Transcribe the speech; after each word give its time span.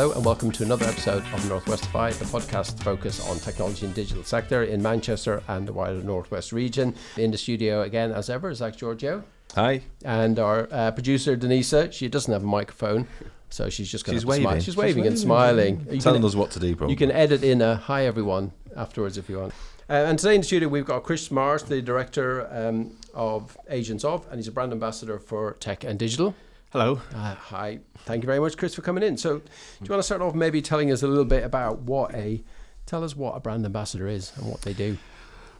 Hello 0.00 0.12
and 0.14 0.24
welcome 0.24 0.50
to 0.52 0.62
another 0.62 0.86
episode 0.86 1.18
of 1.18 1.40
Northwestify, 1.42 2.18
the 2.18 2.24
podcast 2.24 2.82
focus 2.82 3.20
on 3.28 3.38
technology 3.38 3.84
and 3.84 3.94
digital 3.94 4.24
sector 4.24 4.62
in 4.62 4.80
Manchester 4.80 5.42
and 5.46 5.68
the 5.68 5.74
wider 5.74 6.02
Northwest 6.02 6.52
region. 6.52 6.94
In 7.18 7.30
the 7.30 7.36
studio 7.36 7.82
again, 7.82 8.10
as 8.10 8.30
ever, 8.30 8.54
Zach 8.54 8.76
Giorgio. 8.76 9.24
Hi. 9.56 9.82
And 10.02 10.38
our 10.38 10.68
uh, 10.70 10.90
producer, 10.92 11.36
Denisa. 11.36 11.92
She 11.92 12.08
doesn't 12.08 12.32
have 12.32 12.42
a 12.42 12.46
microphone, 12.46 13.08
so 13.50 13.68
she's 13.68 13.90
just 13.90 14.06
going 14.06 14.16
She's 14.16 14.22
to 14.22 14.28
waving. 14.28 14.44
smile. 14.44 14.54
She's 14.54 14.64
She's 14.64 14.76
waving 14.78 15.06
and 15.06 15.18
smiling. 15.18 15.86
You 15.90 16.00
Telling 16.00 16.22
can, 16.22 16.28
us 16.28 16.34
what 16.34 16.50
to 16.52 16.60
do, 16.60 16.74
probably. 16.74 16.94
you 16.94 16.96
can 16.96 17.10
edit 17.10 17.44
in 17.44 17.60
a 17.60 17.76
hi 17.76 18.06
everyone 18.06 18.52
afterwards 18.74 19.18
if 19.18 19.28
you 19.28 19.38
want. 19.38 19.52
Uh, 19.90 20.04
and 20.08 20.18
today 20.18 20.34
in 20.34 20.40
the 20.40 20.46
studio 20.46 20.70
we've 20.70 20.86
got 20.86 21.02
Chris 21.02 21.30
Marsh, 21.30 21.64
the 21.64 21.82
director 21.82 22.48
um, 22.50 22.96
of 23.12 23.54
Agents 23.68 24.02
of, 24.06 24.26
and 24.30 24.36
he's 24.36 24.48
a 24.48 24.52
brand 24.52 24.72
ambassador 24.72 25.18
for 25.18 25.58
tech 25.60 25.84
and 25.84 25.98
digital. 25.98 26.34
Hello. 26.72 27.00
Uh, 27.12 27.34
hi, 27.34 27.80
thank 28.04 28.22
you 28.22 28.26
very 28.28 28.38
much, 28.38 28.56
Chris, 28.56 28.76
for 28.76 28.82
coming 28.82 29.02
in. 29.02 29.16
So, 29.16 29.38
do 29.38 29.44
you 29.82 29.90
want 29.90 29.98
to 29.98 30.04
start 30.04 30.22
off 30.22 30.36
maybe 30.36 30.62
telling 30.62 30.92
us 30.92 31.02
a 31.02 31.08
little 31.08 31.24
bit 31.24 31.42
about 31.42 31.80
what 31.80 32.14
a 32.14 32.44
tell 32.86 33.02
us 33.02 33.16
what 33.16 33.36
a 33.36 33.40
brand 33.40 33.64
ambassador 33.64 34.06
is 34.06 34.32
and 34.36 34.46
what 34.46 34.62
they 34.62 34.72
do? 34.72 34.96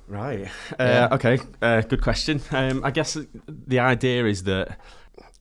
Right. 0.07 0.49
Yeah. 0.79 1.09
Uh, 1.11 1.15
okay. 1.17 1.39
Uh, 1.61 1.81
good 1.81 2.01
question. 2.01 2.41
Um, 2.53 2.85
I 2.85 2.93
guess 2.93 3.19
the 3.49 3.81
idea 3.81 4.25
is 4.27 4.45
that 4.45 4.79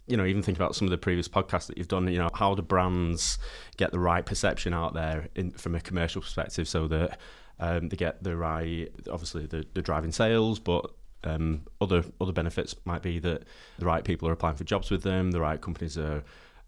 you 0.07 0.17
know, 0.17 0.25
even 0.25 0.41
think 0.41 0.57
about 0.57 0.73
some 0.73 0.87
of 0.87 0.89
the 0.91 0.97
previous 0.97 1.27
podcasts 1.27 1.67
that 1.67 1.77
you've 1.77 1.87
done. 1.87 2.07
You 2.07 2.17
know, 2.17 2.29
how 2.33 2.55
do 2.55 2.63
brands 2.63 3.37
get 3.77 3.91
the 3.91 3.99
right 3.99 4.25
perception 4.25 4.73
out 4.73 4.95
there 4.95 5.27
in, 5.35 5.51
from 5.51 5.75
a 5.75 5.79
commercial 5.79 6.19
perspective, 6.19 6.67
so 6.67 6.87
that 6.87 7.19
um, 7.59 7.89
they 7.89 7.95
get 7.95 8.23
the 8.23 8.35
right, 8.35 8.87
obviously, 9.11 9.45
the, 9.45 9.65
the 9.75 9.83
driving 9.83 10.11
sales, 10.11 10.57
but 10.57 10.89
um, 11.23 11.61
other 11.81 12.03
other 12.21 12.31
benefits 12.31 12.75
might 12.85 13.01
be 13.01 13.19
that 13.19 13.43
the 13.77 13.85
right 13.85 14.03
people 14.03 14.27
are 14.27 14.31
applying 14.31 14.55
for 14.55 14.63
jobs 14.63 14.89
with 14.89 15.03
them, 15.03 15.31
the 15.31 15.41
right 15.41 15.59
companies 15.59 15.97
are 15.97 16.23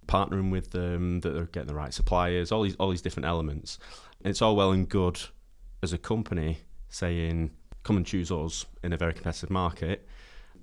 partnering 0.08 0.52
with 0.52 0.72
them, 0.72 1.22
that 1.22 1.30
they're 1.32 1.46
getting 1.46 1.68
the 1.68 1.76
right 1.76 1.94
suppliers, 1.94 2.52
all 2.52 2.64
these 2.64 2.76
all 2.76 2.90
these 2.90 3.02
different 3.02 3.28
elements. 3.28 3.80
And 4.24 4.30
it's 4.30 4.42
all 4.42 4.56
well 4.56 4.72
and 4.72 4.88
good 4.88 5.20
as 5.84 5.94
a 5.94 5.98
company 5.98 6.60
saying, 6.90 7.52
"Come 7.84 7.98
and 7.98 8.06
choose 8.06 8.32
us" 8.32 8.66
in 8.84 8.94
a 8.94 8.98
very 8.98 9.14
competitive 9.14 9.50
market, 9.50 10.08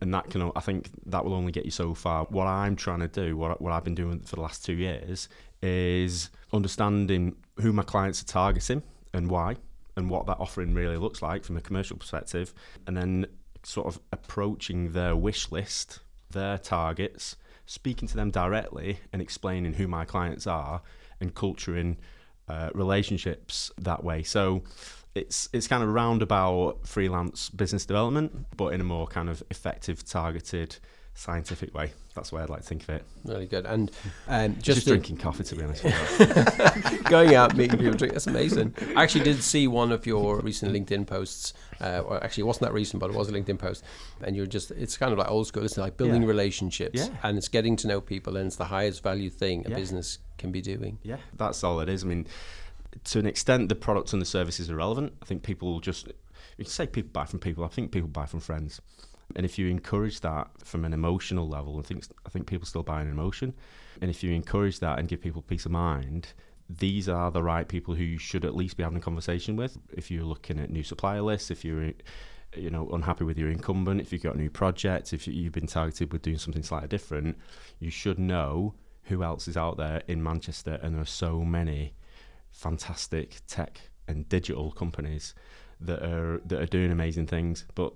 and 0.01 0.13
that 0.13 0.31
can 0.31 0.53
I 0.55 0.61
think 0.61 0.91
that 1.07 1.25
will 1.25 1.35
only 1.35 1.53
get 1.53 1.65
you 1.65 1.71
so 1.71 1.95
far. 1.95 2.25
What 2.27 2.47
I'm 2.47 2.77
trying 2.77 3.01
to 3.01 3.09
do, 3.09 3.37
what 3.37 3.61
what 3.61 3.73
I've 3.73 3.85
been 3.85 3.95
doing 3.95 4.21
for 4.21 4.37
the 4.37 4.43
last 4.43 4.65
two 4.65 4.75
years, 4.75 5.29
is 5.63 6.31
understanding 6.53 7.37
who 7.61 7.73
my 7.73 7.83
clients 7.83 8.23
are 8.23 8.27
targeting 8.27 8.83
and 9.15 9.31
why, 9.31 9.57
and 9.97 10.11
what 10.11 10.27
that 10.27 10.39
offering 10.39 10.75
really 10.75 10.97
looks 10.97 11.23
like 11.23 11.43
from 11.45 11.57
a 11.57 11.61
commercial 11.61 11.97
perspective, 11.97 12.53
and 12.87 12.97
then 12.97 13.27
sort 13.63 13.87
of 13.87 14.01
approaching 14.13 14.93
their 14.93 15.15
wish 15.17 15.51
list, 15.51 16.01
their 16.31 16.59
targets, 16.59 17.37
speaking 17.67 18.09
to 18.09 18.17
them 18.17 18.31
directly, 18.31 19.01
and 19.13 19.21
explaining 19.21 19.75
who 19.75 19.89
my 19.89 20.05
clients 20.05 20.47
are, 20.47 20.83
and 21.21 21.35
culturing 21.35 21.97
uh, 22.49 22.71
relationships 22.75 23.71
that 23.79 24.03
way. 24.03 24.23
So 24.23 24.63
it's 25.15 25.49
it's 25.53 25.67
kind 25.67 25.83
of 25.83 25.89
roundabout 25.91 26.87
freelance 26.87 27.51
business 27.51 27.85
development, 27.85 28.47
but 28.57 28.73
in 28.73 28.81
a 28.81 28.85
more 28.85 29.07
kind 29.07 29.29
of 29.29 29.43
effective, 29.51 30.05
targeted, 30.05 30.77
scientific 31.19 31.75
way. 31.75 31.91
That's 32.15 32.31
the 32.31 32.37
way 32.37 32.43
I'd 32.43 32.49
like 32.49 32.61
to 32.63 32.67
think 32.67 32.83
of 32.85 32.91
it. 32.91 33.05
Really 33.25 33.47
good. 33.47 33.67
And 33.67 33.91
um, 34.29 34.55
Just, 34.55 34.65
just, 34.65 34.81
to- 34.83 34.91
drinking 34.91 35.17
coffee, 35.17 35.43
to 35.45 35.57
be 35.57 35.65
honest. 35.65 35.83
With 35.83 37.05
going 37.11 37.35
out 37.35 37.57
meeting 37.57 37.77
people 37.79 37.95
drink. 37.95 38.15
That's 38.15 38.29
amazing. 38.29 38.75
I 38.97 39.03
actually 39.03 39.25
did 39.25 39.43
see 39.43 39.67
one 39.67 39.91
of 39.91 40.07
your 40.07 40.39
recent 40.41 40.73
LinkedIn 40.73 41.07
posts. 41.09 41.55
Uh, 41.81 42.03
well, 42.09 42.21
actually, 42.23 42.43
it 42.43 42.47
wasn't 42.47 42.67
that 42.69 42.73
recent, 42.73 43.01
but 43.01 43.11
it 43.11 43.17
was 43.17 43.29
a 43.29 43.33
LinkedIn 43.33 43.59
post. 43.59 43.83
And 44.23 44.37
you're 44.37 44.47
just, 44.47 44.71
it's 44.71 44.97
kind 44.97 45.13
of 45.13 45.19
like 45.19 45.29
old 45.29 45.49
school. 45.49 45.65
It's 45.65 45.77
like 45.77 45.97
building 45.97 46.23
Yeah. 46.23 46.29
relationships 46.29 47.01
Yeah. 47.01 47.09
and 47.25 47.37
it's 47.37 47.49
getting 47.49 47.75
to 47.77 47.89
know 47.89 48.01
people. 48.01 48.37
And 48.37 48.47
it's 48.47 48.57
the 48.57 48.65
highest 48.67 49.03
value 49.03 49.29
thing 49.31 49.67
a 49.67 49.71
Yeah. 49.71 49.77
business 49.77 50.19
can 50.39 50.53
be 50.53 50.61
doing. 50.61 50.99
Yeah, 51.03 51.17
that's 51.37 51.65
all 51.65 51.81
it 51.81 51.89
is. 51.89 52.05
I 52.05 52.07
mean, 52.07 52.27
to 53.05 53.19
an 53.19 53.27
extent, 53.27 53.69
the 53.69 53.75
products 53.75 54.13
and 54.13 54.23
the 54.23 54.27
services 54.27 54.71
are 54.71 54.77
relevant. 54.77 55.15
I 55.21 55.25
think 55.25 55.43
people 55.43 55.81
just, 55.81 56.07
you 56.57 56.65
can 56.65 56.67
say 56.67 56.87
people 56.87 57.11
buy 57.13 57.25
from 57.25 57.41
people. 57.41 57.65
I 57.65 57.69
think 57.69 57.91
people 57.91 58.09
buy 58.09 58.27
from 58.27 58.39
friends. 58.41 58.81
And 59.37 59.45
if 59.45 59.59
you 59.59 59.69
encourage 59.69 60.21
that 60.21 60.49
from 60.65 60.85
an 60.85 60.93
emotional 60.93 61.49
level, 61.49 61.79
I 61.79 61.83
think 61.83 62.05
I 62.27 62.31
think 62.31 62.47
people 62.47 62.67
still 62.67 62.83
buy 62.83 63.03
an 63.03 63.11
emotion. 63.11 63.55
And 64.01 64.11
if 64.11 64.23
you 64.23 64.33
encourage 64.33 64.81
that 64.81 64.99
and 64.99 65.09
give 65.09 65.21
people 65.21 65.43
peace 65.43 65.67
of 65.67 65.73
mind, 65.73 66.33
these 66.69 67.09
are 67.09 67.31
the 67.31 67.43
right 67.43 67.69
people 67.69 67.95
who 67.95 68.05
you 68.05 68.19
should 68.19 68.45
at 68.45 68.55
least 68.55 68.77
be 68.77 68.83
having 68.83 68.99
a 68.99 69.03
conversation 69.03 69.57
with. 69.57 69.79
If 69.93 70.11
you're 70.11 70.25
looking 70.25 70.59
at 70.59 70.71
new 70.71 70.83
supplier 70.83 71.23
lists, 71.23 71.51
if 71.51 71.65
you're 71.65 71.93
you 72.57 72.71
know 72.71 72.89
unhappy 72.91 73.25
with 73.25 73.39
your 73.39 73.51
incumbent, 73.51 74.01
if 74.01 74.13
you've 74.13 74.23
got 74.23 74.35
a 74.35 74.39
new 74.39 74.51
project, 74.51 75.13
if 75.13 75.27
you- 75.27 75.35
you've 75.35 75.53
been 75.53 75.67
targeted 75.67 76.13
with 76.13 76.23
doing 76.23 76.39
something 76.39 76.63
slightly 76.63 76.89
different, 76.89 77.37
you 77.79 77.91
should 77.91 78.19
know 78.19 78.75
who 79.05 79.23
else 79.23 79.49
is 79.49 79.57
out 79.57 79.77
there 79.77 80.03
in 80.09 80.23
Manchester. 80.23 80.79
And 80.83 80.95
there 80.95 81.03
are 81.03 81.07
so 81.07 81.45
many 81.45 81.95
fantastic 82.51 83.41
tech 83.47 83.91
and 84.07 84.29
digital 84.29 84.73
companies 84.73 85.35
that 85.81 86.03
are 86.03 86.41
that 86.47 86.61
are 86.61 86.67
doing 86.67 86.91
amazing 86.91 87.27
things, 87.27 87.67
but 87.75 87.93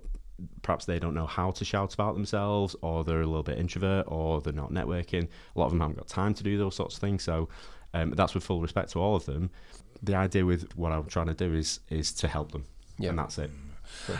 perhaps 0.61 0.85
they 0.85 0.99
don't 0.99 1.13
know 1.13 1.25
how 1.27 1.51
to 1.51 1.65
shout 1.65 1.93
about 1.93 2.13
themselves, 2.15 2.75
or 2.81 3.03
they're 3.03 3.21
a 3.21 3.25
little 3.27 3.43
bit 3.43 3.57
introvert, 3.57 4.05
or 4.07 4.41
they're 4.41 4.53
not 4.53 4.71
networking. 4.71 5.27
A 5.55 5.59
lot 5.59 5.65
of 5.65 5.71
them 5.71 5.79
haven't 5.81 5.97
got 5.97 6.07
time 6.07 6.33
to 6.33 6.43
do 6.43 6.57
those 6.57 6.75
sorts 6.75 6.95
of 6.95 7.01
things. 7.01 7.23
So 7.23 7.49
um, 7.93 8.11
that's 8.11 8.33
with 8.33 8.43
full 8.43 8.61
respect 8.61 8.91
to 8.91 8.99
all 8.99 9.15
of 9.15 9.25
them. 9.25 9.49
The 10.01 10.15
idea 10.15 10.45
with 10.45 10.75
what 10.75 10.91
I'm 10.91 11.05
trying 11.05 11.27
to 11.27 11.33
do 11.33 11.53
is 11.53 11.79
is 11.89 12.11
to 12.13 12.27
help 12.27 12.51
them, 12.51 12.65
Yeah. 12.97 13.09
and 13.09 13.19
that's 13.19 13.37
it. 13.37 13.51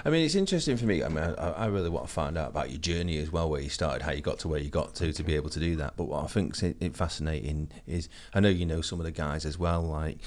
I 0.06 0.09
mean, 0.09 0.25
it's 0.25 0.35
interesting 0.35 0.78
for 0.78 0.85
me. 0.85 1.03
I 1.03 1.07
mean, 1.09 1.24
I, 1.24 1.51
I 1.51 1.66
really 1.68 1.90
want 1.90 2.06
to 2.07 2.12
find 2.13 2.38
out 2.38 2.50
about 2.50 2.69
your 2.69 2.79
journey 2.79 3.18
as 3.18 3.31
well, 3.31 3.50
where 3.50 3.62
you 3.62 3.69
started, 3.69 4.01
how 4.03 4.12
you 4.12 4.22
got 4.22 4.40
to 4.40 4.47
where 4.47 4.59
you 4.59 4.69
got 4.69 4.96
to, 4.96 5.12
to 5.12 5.24
be 5.24 5.35
able 5.35 5.50
to 5.50 5.59
do 5.59 5.75
that. 5.78 5.96
But 5.97 6.06
what 6.06 6.24
I 6.24 6.28
think's 6.28 6.63
i- 6.63 6.75
i- 6.81 6.90
fascinating 6.90 7.69
is, 7.88 8.09
I 8.34 8.40
know 8.40 8.50
you 8.50 8.66
know 8.66 8.81
some 8.81 9.00
of 9.00 9.06
the 9.06 9.12
guys 9.12 9.46
as 9.46 9.57
well, 9.57 9.81
like 9.81 10.19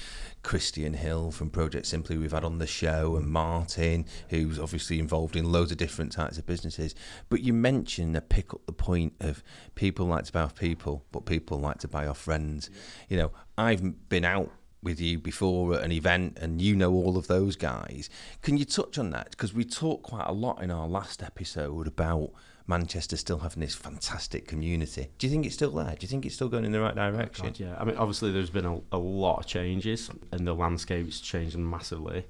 Christian 0.43 0.93
Hill 0.93 1.31
from 1.31 1.49
Project 1.49 1.85
Simply, 1.85 2.17
we've 2.17 2.31
had 2.31 2.43
on 2.43 2.59
the 2.59 2.67
show, 2.67 3.15
and 3.15 3.27
Martin, 3.27 4.05
who's 4.29 4.59
obviously 4.59 4.99
involved 4.99 5.35
in 5.35 5.51
loads 5.51 5.71
of 5.71 5.77
different 5.77 6.11
types 6.11 6.37
of 6.37 6.45
businesses. 6.45 6.95
But 7.29 7.41
you 7.41 7.53
mentioned 7.53 8.15
a 8.15 8.21
pick 8.21 8.53
up 8.53 8.65
the 8.65 8.73
point 8.73 9.13
of 9.19 9.43
people 9.75 10.05
like 10.05 10.25
to 10.25 10.31
buy 10.31 10.41
off 10.41 10.55
people, 10.55 11.03
but 11.11 11.25
people 11.25 11.59
like 11.59 11.79
to 11.79 11.87
buy 11.87 12.07
off 12.07 12.17
friends. 12.19 12.69
You 13.09 13.17
know, 13.17 13.31
I've 13.57 14.07
been 14.09 14.25
out 14.25 14.51
with 14.81 14.99
you 14.99 15.17
before 15.17 15.73
at 15.75 15.83
an 15.83 15.91
event 15.91 16.37
and 16.39 16.61
you 16.61 16.75
know 16.75 16.93
all 16.93 17.17
of 17.17 17.27
those 17.27 17.55
guys. 17.55 18.09
Can 18.41 18.57
you 18.57 18.65
touch 18.65 18.97
on 18.97 19.09
that? 19.11 19.31
Because 19.31 19.53
we 19.53 19.65
talked 19.65 20.03
quite 20.03 20.27
a 20.27 20.33
lot 20.33 20.61
in 20.61 20.71
our 20.71 20.87
last 20.87 21.23
episode 21.23 21.87
about 21.87 22.31
Manchester 22.67 23.15
still 23.15 23.39
having 23.39 23.61
this 23.61 23.75
fantastic 23.75 24.45
community. 24.45 25.07
Do 25.17 25.25
you 25.25 25.31
think 25.31 25.45
it's 25.45 25.55
still 25.55 25.71
there? 25.71 25.95
Do 25.97 25.97
you 26.01 26.07
think 26.07 26.25
it's 26.25 26.35
still 26.35 26.49
going 26.49 26.65
in 26.65 26.73
the 26.73 26.81
right 26.81 26.97
oh, 26.97 27.11
direction? 27.11 27.45
God, 27.45 27.59
yeah. 27.59 27.75
I 27.79 27.85
mean, 27.85 27.95
obviously, 27.95 28.31
there's 28.31 28.49
been 28.49 28.65
a, 28.65 28.79
a 28.91 28.97
lot 28.97 29.39
of 29.39 29.45
changes, 29.47 30.11
and 30.31 30.45
the 30.45 30.53
landscape's 30.53 31.21
changed 31.21 31.57
massively. 31.57 32.25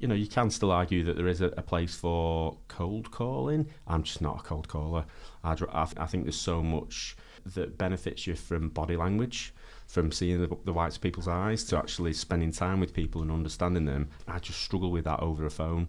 You 0.00 0.08
know, 0.08 0.14
you 0.14 0.26
can 0.26 0.50
still 0.50 0.72
argue 0.72 1.04
that 1.04 1.16
there 1.16 1.28
is 1.28 1.40
a, 1.42 1.48
a 1.56 1.62
place 1.62 1.94
for 1.94 2.56
cold 2.68 3.10
calling. 3.10 3.66
I'm 3.86 4.02
just 4.02 4.22
not 4.22 4.40
a 4.40 4.42
cold 4.42 4.68
caller. 4.68 5.04
I, 5.44 5.54
th- 5.54 5.70
I 5.70 6.06
think 6.06 6.24
there's 6.24 6.40
so 6.40 6.62
much 6.62 7.16
that 7.54 7.76
benefits 7.76 8.26
you 8.26 8.34
from 8.34 8.70
body 8.70 8.96
language, 8.96 9.54
from 9.94 10.10
seeing 10.10 10.40
the, 10.40 10.48
the 10.64 10.72
whites 10.72 10.96
of 10.96 11.02
people's 11.02 11.28
eyes, 11.28 11.62
to 11.62 11.78
actually 11.78 12.12
spending 12.12 12.50
time 12.50 12.80
with 12.80 12.92
people 12.92 13.22
and 13.22 13.30
understanding 13.30 13.84
them. 13.84 14.10
I 14.26 14.40
just 14.40 14.60
struggle 14.60 14.90
with 14.90 15.04
that 15.04 15.20
over 15.20 15.46
a 15.46 15.50
phone. 15.50 15.86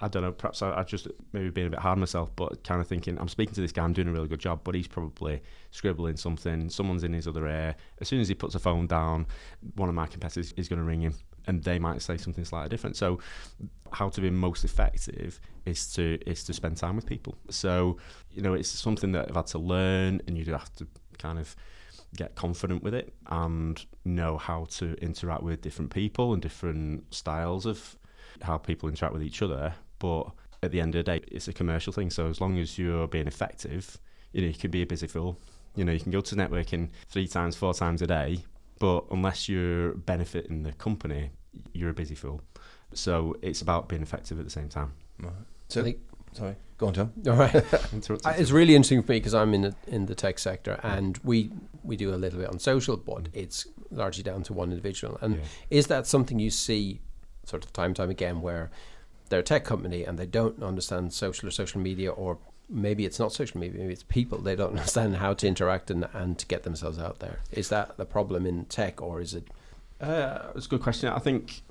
I 0.00 0.08
don't 0.08 0.22
know, 0.22 0.32
perhaps 0.32 0.62
I, 0.62 0.82
just 0.84 1.06
maybe 1.34 1.50
being 1.50 1.66
a 1.66 1.70
bit 1.70 1.78
hard 1.78 1.96
on 1.96 2.00
myself, 2.00 2.30
but 2.34 2.64
kind 2.64 2.80
of 2.80 2.88
thinking, 2.88 3.18
I'm 3.18 3.28
speaking 3.28 3.54
to 3.54 3.60
this 3.60 3.70
guy, 3.70 3.84
I'm 3.84 3.92
doing 3.92 4.08
a 4.08 4.12
really 4.12 4.26
good 4.26 4.40
job, 4.40 4.62
but 4.64 4.74
he's 4.74 4.88
probably 4.88 5.42
scribbling 5.70 6.16
something, 6.16 6.70
someone's 6.70 7.04
in 7.04 7.12
his 7.12 7.28
other 7.28 7.46
ear. 7.46 7.76
As 8.00 8.08
soon 8.08 8.20
as 8.20 8.26
he 8.26 8.34
puts 8.34 8.54
a 8.54 8.58
phone 8.58 8.86
down, 8.86 9.26
one 9.74 9.90
of 9.90 9.94
my 9.94 10.06
competitors 10.06 10.54
is 10.56 10.66
going 10.66 10.80
to 10.80 10.86
ring 10.86 11.02
him 11.02 11.14
and 11.46 11.62
they 11.62 11.78
might 11.78 12.00
say 12.00 12.16
something 12.16 12.46
slightly 12.46 12.70
different. 12.70 12.96
So, 12.96 13.18
how 13.92 14.08
to 14.08 14.20
be 14.22 14.30
most 14.30 14.64
effective 14.64 15.38
is 15.66 15.92
to 15.92 16.18
is 16.26 16.42
to 16.44 16.54
spend 16.54 16.78
time 16.78 16.96
with 16.96 17.04
people. 17.04 17.36
So, 17.50 17.98
you 18.30 18.40
know, 18.40 18.54
it's 18.54 18.70
something 18.70 19.12
that 19.12 19.28
I've 19.28 19.36
had 19.36 19.48
to 19.48 19.58
learn, 19.58 20.22
and 20.26 20.38
you 20.38 20.44
do 20.44 20.52
have 20.52 20.72
to 20.76 20.86
kind 21.18 21.38
of 21.38 21.54
get 22.16 22.34
confident 22.34 22.82
with 22.82 22.94
it 22.94 23.14
and 23.28 23.84
know 24.04 24.36
how 24.36 24.66
to 24.66 24.94
interact 25.02 25.42
with 25.42 25.62
different 25.62 25.90
people 25.90 26.32
and 26.32 26.42
different 26.42 27.12
styles 27.14 27.66
of 27.66 27.96
how 28.42 28.58
people 28.58 28.88
interact 28.88 29.14
with 29.14 29.22
each 29.22 29.42
other. 29.42 29.74
But 29.98 30.30
at 30.62 30.70
the 30.72 30.80
end 30.80 30.94
of 30.94 31.04
the 31.04 31.18
day, 31.18 31.24
it's 31.28 31.48
a 31.48 31.52
commercial 31.52 31.92
thing. 31.92 32.10
So 32.10 32.26
as 32.28 32.40
long 32.40 32.58
as 32.58 32.78
you're 32.78 33.08
being 33.08 33.26
effective, 33.26 33.98
you 34.32 34.42
know, 34.42 34.48
you 34.48 34.54
can 34.54 34.70
be 34.70 34.82
a 34.82 34.86
busy 34.86 35.06
fool. 35.06 35.38
You 35.74 35.84
know, 35.84 35.92
you 35.92 36.00
can 36.00 36.12
go 36.12 36.20
to 36.20 36.34
networking 36.34 36.90
three 37.08 37.26
times, 37.26 37.56
four 37.56 37.72
times 37.72 38.02
a 38.02 38.06
day, 38.06 38.44
but 38.78 39.04
unless 39.10 39.48
you're 39.48 39.94
benefiting 39.94 40.62
the 40.62 40.72
company, 40.72 41.30
you're 41.72 41.90
a 41.90 41.94
busy 41.94 42.14
fool. 42.14 42.42
So 42.94 43.36
it's 43.42 43.62
about 43.62 43.88
being 43.88 44.02
effective 44.02 44.38
at 44.38 44.44
the 44.44 44.50
same 44.50 44.68
time. 44.68 44.92
Right. 45.22 45.32
So, 45.68 45.80
I 45.80 45.84
think- 45.84 46.00
sorry, 46.32 46.56
go 46.78 46.86
on, 46.88 46.94
John. 46.94 47.12
All 47.26 47.36
right. 47.36 47.54
Uh, 48.24 48.34
It's 48.36 48.50
really 48.50 48.74
interesting 48.74 49.02
for 49.02 49.12
me 49.12 49.18
because 49.18 49.34
I'm 49.34 49.54
in 49.54 49.62
the, 49.62 49.74
in 49.86 50.06
the 50.06 50.14
tech 50.14 50.38
sector 50.38 50.78
and 50.82 51.18
we 51.24 51.50
we 51.84 51.96
do 51.96 52.14
a 52.14 52.16
little 52.16 52.38
bit 52.38 52.48
on 52.48 52.58
social, 52.60 52.96
but 52.96 53.28
it's 53.32 53.66
largely 53.90 54.22
down 54.22 54.42
to 54.44 54.52
one 54.52 54.70
individual. 54.70 55.18
And 55.20 55.34
Yeah. 55.36 55.40
is 55.70 55.86
that 55.88 56.06
something 56.06 56.38
you 56.38 56.50
see 56.50 57.00
sort 57.44 57.64
of 57.64 57.72
time 57.72 57.86
and 57.86 57.96
time 57.96 58.10
again 58.10 58.40
where 58.40 58.70
they're 59.28 59.40
a 59.40 59.42
tech 59.42 59.64
company 59.64 60.04
and 60.04 60.16
they 60.18 60.26
don't 60.26 60.62
understand 60.62 61.12
social 61.12 61.48
or 61.48 61.50
social 61.50 61.80
media 61.80 62.10
or 62.12 62.38
maybe 62.68 63.04
it's 63.04 63.18
not 63.18 63.32
social 63.32 63.58
media, 63.60 63.80
maybe 63.80 63.92
it's 63.92 64.04
people. 64.04 64.38
They 64.38 64.54
don't 64.56 64.70
understand 64.78 65.16
how 65.16 65.34
to 65.34 65.46
interact 65.48 65.90
and, 65.90 66.06
and 66.12 66.38
to 66.38 66.46
get 66.46 66.62
themselves 66.62 66.98
out 66.98 67.18
there. 67.18 67.40
Is 67.50 67.68
that 67.70 67.96
the 67.96 68.04
problem 68.06 68.46
in 68.46 68.64
tech 68.66 69.02
or 69.02 69.20
is 69.20 69.34
it 69.34 69.48
Uh, 70.00 70.52
it's 70.56 70.66
a 70.66 70.68
good 70.68 70.82
question. 70.82 71.08
I 71.08 71.18
think 71.18 71.62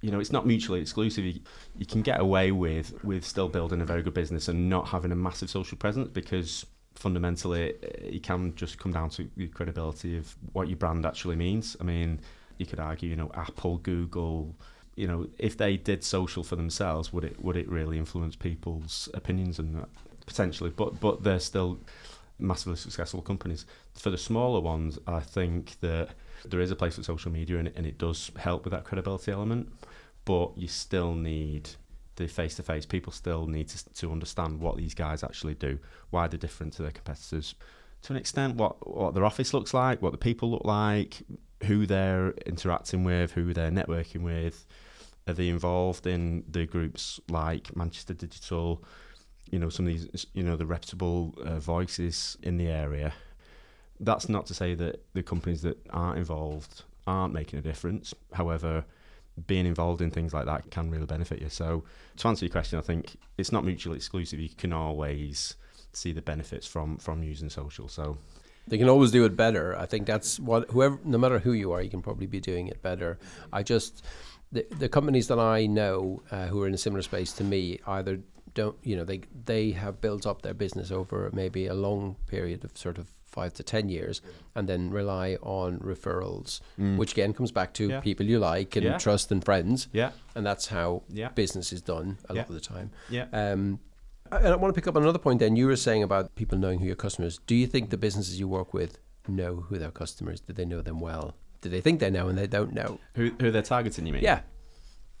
you 0.00 0.10
know 0.10 0.20
it's 0.20 0.32
not 0.32 0.46
mutually 0.46 0.80
exclusive. 0.80 1.24
You, 1.24 1.40
you 1.76 1.86
can 1.86 2.02
get 2.02 2.20
away 2.20 2.52
with 2.52 3.02
with 3.04 3.24
still 3.24 3.48
building 3.48 3.80
a 3.80 3.84
very 3.84 4.02
good 4.02 4.14
business 4.14 4.48
and 4.48 4.68
not 4.68 4.88
having 4.88 5.12
a 5.12 5.16
massive 5.16 5.50
social 5.50 5.76
presence 5.76 6.08
because 6.08 6.66
fundamentally 6.94 7.74
eh, 7.82 8.16
it 8.16 8.22
can 8.22 8.54
just 8.54 8.78
come 8.78 8.92
down 8.92 9.10
to 9.10 9.28
the 9.36 9.48
credibility 9.48 10.16
of 10.16 10.36
what 10.52 10.68
your 10.68 10.76
brand 10.76 11.06
actually 11.06 11.36
means. 11.36 11.76
I 11.80 11.84
mean, 11.84 12.20
you 12.58 12.66
could 12.66 12.80
argue, 12.80 13.08
you 13.08 13.16
know, 13.16 13.30
Apple, 13.34 13.78
Google, 13.78 14.54
you 14.96 15.06
know, 15.06 15.26
if 15.38 15.56
they 15.56 15.76
did 15.76 16.04
social 16.04 16.42
for 16.42 16.56
themselves, 16.56 17.12
would 17.12 17.24
it 17.24 17.42
would 17.42 17.56
it 17.56 17.68
really 17.68 17.98
influence 17.98 18.36
people's 18.36 19.08
opinions 19.14 19.58
and 19.58 19.74
that 19.76 19.88
potentially? 20.26 20.70
But 20.70 21.00
but 21.00 21.22
they're 21.22 21.40
still 21.40 21.78
massively 22.38 22.76
successful 22.76 23.22
companies. 23.22 23.66
For 23.94 24.10
the 24.10 24.18
smaller 24.18 24.60
ones, 24.60 24.98
I 25.06 25.20
think 25.20 25.78
that 25.80 26.10
there 26.44 26.60
is 26.60 26.70
a 26.70 26.76
place 26.76 26.96
for 26.96 27.02
social 27.02 27.30
media 27.30 27.58
and 27.58 27.72
and 27.76 27.86
it 27.86 27.98
does 27.98 28.30
help 28.36 28.64
with 28.64 28.72
that 28.72 28.84
credibility 28.84 29.32
element. 29.32 29.72
But 30.24 30.56
you 30.56 30.68
still 30.68 31.14
need 31.14 31.70
the 32.16 32.26
face 32.26 32.54
to 32.56 32.62
face. 32.62 32.86
People 32.86 33.12
still 33.12 33.46
need 33.46 33.68
to, 33.68 33.94
to 33.94 34.12
understand 34.12 34.60
what 34.60 34.76
these 34.76 34.94
guys 34.94 35.24
actually 35.24 35.54
do, 35.54 35.78
why 36.10 36.28
they're 36.28 36.38
different 36.38 36.72
to 36.74 36.82
their 36.82 36.90
competitors. 36.90 37.54
To 38.02 38.12
an 38.12 38.18
extent, 38.18 38.56
what 38.56 38.86
what 38.86 39.14
their 39.14 39.24
office 39.24 39.52
looks 39.52 39.74
like, 39.74 40.00
what 40.02 40.12
the 40.12 40.18
people 40.18 40.50
look 40.50 40.64
like, 40.64 41.22
who 41.64 41.86
they're 41.86 42.30
interacting 42.46 43.04
with, 43.04 43.32
who 43.32 43.52
they're 43.52 43.70
networking 43.70 44.22
with. 44.22 44.66
Are 45.28 45.34
they 45.34 45.48
involved 45.48 46.06
in 46.06 46.44
the 46.48 46.66
groups 46.66 47.20
like 47.28 47.76
Manchester 47.76 48.14
Digital? 48.14 48.82
You 49.50 49.58
know, 49.58 49.68
some 49.68 49.86
of 49.86 49.92
these, 49.92 50.26
you 50.32 50.42
know, 50.42 50.56
the 50.56 50.66
reputable 50.66 51.34
uh, 51.44 51.58
voices 51.58 52.36
in 52.42 52.56
the 52.56 52.68
area. 52.68 53.12
That's 53.98 54.28
not 54.28 54.46
to 54.46 54.54
say 54.54 54.74
that 54.74 55.04
the 55.12 55.22
companies 55.22 55.62
that 55.62 55.78
aren't 55.90 56.18
involved 56.18 56.84
aren't 57.06 57.34
making 57.34 57.58
a 57.58 57.62
difference. 57.62 58.14
However, 58.32 58.84
being 59.46 59.66
involved 59.66 60.00
in 60.02 60.10
things 60.10 60.32
like 60.32 60.46
that 60.46 60.70
can 60.70 60.90
really 60.90 61.06
benefit 61.06 61.40
you. 61.40 61.48
So, 61.48 61.84
to 62.16 62.28
answer 62.28 62.44
your 62.44 62.52
question, 62.52 62.78
I 62.78 62.82
think 62.82 63.16
it's 63.38 63.52
not 63.52 63.64
mutually 63.64 63.96
exclusive. 63.96 64.40
You 64.40 64.48
can 64.48 64.72
always 64.72 65.56
see 65.92 66.12
the 66.12 66.22
benefits 66.22 66.66
from 66.66 66.98
from 66.98 67.22
using 67.22 67.48
social. 67.48 67.88
So, 67.88 68.18
they 68.68 68.78
can 68.78 68.88
always 68.88 69.10
do 69.10 69.24
it 69.24 69.36
better. 69.36 69.76
I 69.76 69.86
think 69.86 70.06
that's 70.06 70.38
what 70.38 70.70
whoever, 70.70 70.98
no 71.04 71.18
matter 71.18 71.38
who 71.38 71.52
you 71.52 71.72
are, 71.72 71.82
you 71.82 71.90
can 71.90 72.02
probably 72.02 72.26
be 72.26 72.40
doing 72.40 72.68
it 72.68 72.82
better. 72.82 73.18
I 73.52 73.62
just 73.62 74.04
the 74.52 74.66
the 74.78 74.88
companies 74.88 75.28
that 75.28 75.38
I 75.38 75.66
know 75.66 76.22
uh, 76.30 76.46
who 76.46 76.62
are 76.62 76.66
in 76.66 76.74
a 76.74 76.78
similar 76.78 77.02
space 77.02 77.32
to 77.34 77.44
me 77.44 77.80
either 77.86 78.20
don't 78.54 78.76
you 78.82 78.96
know 78.96 79.04
they 79.04 79.20
they 79.44 79.70
have 79.70 80.00
built 80.00 80.26
up 80.26 80.42
their 80.42 80.54
business 80.54 80.90
over 80.90 81.30
maybe 81.32 81.66
a 81.66 81.74
long 81.74 82.16
period 82.26 82.64
of 82.64 82.76
sort 82.76 82.98
of 82.98 83.08
five 83.30 83.54
to 83.54 83.62
ten 83.62 83.88
years 83.88 84.20
and 84.54 84.68
then 84.68 84.90
rely 84.90 85.36
on 85.42 85.78
referrals 85.78 86.60
mm. 86.78 86.96
which 86.96 87.12
again 87.12 87.32
comes 87.32 87.52
back 87.52 87.72
to 87.74 87.88
yeah. 87.88 88.00
people 88.00 88.26
you 88.26 88.38
like 88.38 88.76
and 88.76 88.84
yeah. 88.84 88.98
trust 88.98 89.30
and 89.30 89.44
friends. 89.44 89.88
Yeah. 89.92 90.10
And 90.34 90.44
that's 90.44 90.66
how 90.68 91.02
yeah. 91.08 91.28
business 91.28 91.72
is 91.72 91.82
done 91.82 92.18
a 92.28 92.34
lot 92.34 92.48
of 92.48 92.54
the 92.54 92.60
time. 92.60 92.90
Yeah. 93.08 93.26
Um 93.32 93.80
and 94.32 94.46
I 94.46 94.56
want 94.56 94.72
to 94.72 94.80
pick 94.80 94.86
up 94.86 94.94
on 94.94 95.02
another 95.02 95.18
point 95.18 95.40
then. 95.40 95.56
You 95.56 95.66
were 95.66 95.74
saying 95.76 96.04
about 96.04 96.34
people 96.36 96.56
knowing 96.56 96.78
who 96.78 96.86
your 96.86 96.96
customers 96.96 97.38
do 97.46 97.54
you 97.54 97.66
think 97.66 97.90
the 97.90 97.96
businesses 97.96 98.38
you 98.38 98.48
work 98.48 98.74
with 98.74 98.98
know 99.28 99.56
who 99.68 99.78
their 99.78 99.90
customers 99.90 100.40
do 100.40 100.52
they 100.52 100.64
know 100.64 100.82
them 100.82 101.00
well? 101.00 101.34
Do 101.60 101.68
they 101.68 101.80
think 101.80 102.00
they 102.00 102.10
know 102.10 102.28
and 102.28 102.38
they 102.38 102.46
don't 102.46 102.72
know? 102.72 102.98
Who, 103.14 103.30
who 103.40 103.50
they're 103.50 103.62
targeting 103.62 104.06
you 104.06 104.14
mean? 104.14 104.22
Yeah. 104.22 104.40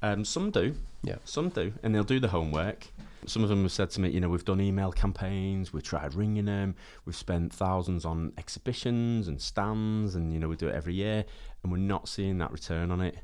Um, 0.02 0.24
some 0.24 0.50
do. 0.50 0.74
Yeah. 1.02 1.16
Some 1.24 1.50
do 1.50 1.74
and 1.82 1.94
they'll 1.94 2.04
do 2.04 2.20
the 2.20 2.28
homework 2.28 2.88
some 3.26 3.42
of 3.42 3.48
them 3.48 3.62
have 3.62 3.72
said 3.72 3.90
to 3.90 4.00
me, 4.00 4.10
you 4.10 4.20
know, 4.20 4.28
we've 4.28 4.44
done 4.44 4.60
email 4.60 4.92
campaigns, 4.92 5.72
we've 5.72 5.82
tried 5.82 6.14
ringing 6.14 6.46
them, 6.46 6.74
we've 7.04 7.16
spent 7.16 7.52
thousands 7.52 8.04
on 8.04 8.32
exhibitions 8.38 9.28
and 9.28 9.40
stands, 9.40 10.14
and 10.14 10.32
you 10.32 10.38
know, 10.38 10.48
we 10.48 10.56
do 10.56 10.68
it 10.68 10.74
every 10.74 10.94
year, 10.94 11.24
and 11.62 11.72
we're 11.72 11.78
not 11.78 12.08
seeing 12.08 12.38
that 12.38 12.52
return 12.52 12.90
on 12.90 13.00
it. 13.00 13.16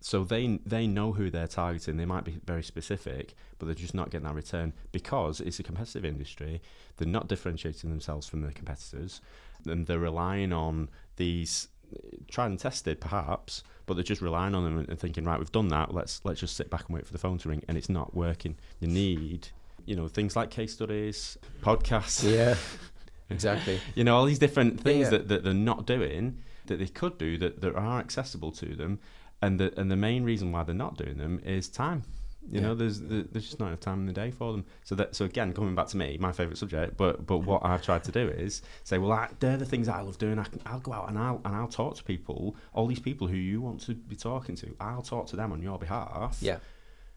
So 0.00 0.22
they 0.22 0.58
they 0.64 0.86
know 0.86 1.12
who 1.12 1.30
they're 1.30 1.48
targeting. 1.48 1.96
They 1.96 2.04
might 2.04 2.24
be 2.24 2.38
very 2.44 2.62
specific, 2.62 3.34
but 3.58 3.66
they're 3.66 3.74
just 3.74 3.94
not 3.94 4.10
getting 4.10 4.26
that 4.26 4.34
return 4.34 4.72
because 4.92 5.40
it's 5.40 5.58
a 5.58 5.64
competitive 5.64 6.04
industry. 6.04 6.62
They're 6.96 7.08
not 7.08 7.28
differentiating 7.28 7.90
themselves 7.90 8.28
from 8.28 8.42
their 8.42 8.52
competitors, 8.52 9.20
and 9.66 9.86
they're 9.86 9.98
relying 9.98 10.52
on 10.52 10.88
these 11.16 11.68
eh, 11.92 12.16
tried 12.28 12.46
and 12.46 12.58
tested, 12.58 13.00
perhaps, 13.00 13.64
but 13.88 13.94
they're 13.94 14.04
just 14.04 14.22
relying 14.22 14.54
on 14.54 14.62
them 14.62 14.86
and 14.88 14.98
thinking, 14.98 15.24
right, 15.24 15.38
we've 15.38 15.50
done 15.50 15.68
that. 15.68 15.92
Let's 15.92 16.20
let's 16.24 16.38
just 16.38 16.56
sit 16.56 16.70
back 16.70 16.84
and 16.86 16.94
wait 16.94 17.06
for 17.06 17.12
the 17.12 17.18
phone 17.18 17.38
to 17.38 17.48
ring, 17.48 17.64
and 17.66 17.76
it's 17.76 17.88
not 17.88 18.14
working. 18.14 18.56
You 18.78 18.86
need, 18.86 19.48
you 19.86 19.96
know, 19.96 20.06
things 20.06 20.36
like 20.36 20.50
case 20.50 20.74
studies, 20.74 21.36
podcasts. 21.62 22.22
Yeah, 22.30 22.54
exactly. 23.30 23.80
you 23.96 24.04
know, 24.04 24.16
all 24.16 24.26
these 24.26 24.38
different 24.38 24.80
things 24.80 25.06
yeah. 25.06 25.10
that, 25.10 25.28
that 25.28 25.44
they're 25.44 25.54
not 25.54 25.86
doing 25.86 26.42
that 26.66 26.78
they 26.78 26.86
could 26.86 27.18
do 27.18 27.38
that, 27.38 27.60
that 27.62 27.74
are 27.74 27.98
accessible 27.98 28.52
to 28.52 28.76
them, 28.76 29.00
and 29.42 29.58
the 29.58 29.78
and 29.80 29.90
the 29.90 29.96
main 29.96 30.22
reason 30.22 30.52
why 30.52 30.62
they're 30.62 30.74
not 30.74 30.96
doing 30.96 31.18
them 31.18 31.40
is 31.44 31.68
time. 31.68 32.04
You 32.50 32.60
yeah. 32.60 32.68
know, 32.68 32.74
there's 32.74 33.00
there's 33.00 33.44
just 33.44 33.60
not 33.60 33.66
enough 33.66 33.80
time 33.80 34.00
in 34.00 34.06
the 34.06 34.12
day 34.12 34.30
for 34.30 34.52
them. 34.52 34.64
So 34.84 34.94
that 34.94 35.14
so 35.14 35.26
again, 35.26 35.52
coming 35.52 35.74
back 35.74 35.88
to 35.88 35.96
me, 35.98 36.16
my 36.18 36.32
favourite 36.32 36.56
subject. 36.56 36.96
But 36.96 37.26
but 37.26 37.38
what 37.38 37.64
I've 37.64 37.82
tried 37.82 38.04
to 38.04 38.12
do 38.12 38.26
is 38.26 38.62
say, 38.84 38.96
well, 38.96 39.12
I, 39.12 39.28
they're 39.38 39.58
the 39.58 39.66
things 39.66 39.86
that 39.86 39.96
I 39.96 40.00
love 40.00 40.18
doing. 40.18 40.38
I 40.38 40.44
can, 40.44 40.60
I'll 40.64 40.80
go 40.80 40.92
out 40.92 41.10
and 41.10 41.18
I'll 41.18 41.42
and 41.44 41.54
I'll 41.54 41.68
talk 41.68 41.96
to 41.96 42.04
people, 42.04 42.56
all 42.72 42.86
these 42.86 43.00
people 43.00 43.26
who 43.26 43.36
you 43.36 43.60
want 43.60 43.80
to 43.82 43.94
be 43.94 44.16
talking 44.16 44.54
to. 44.56 44.74
I'll 44.80 45.02
talk 45.02 45.26
to 45.28 45.36
them 45.36 45.52
on 45.52 45.60
your 45.62 45.78
behalf. 45.78 46.38
Yeah. 46.40 46.58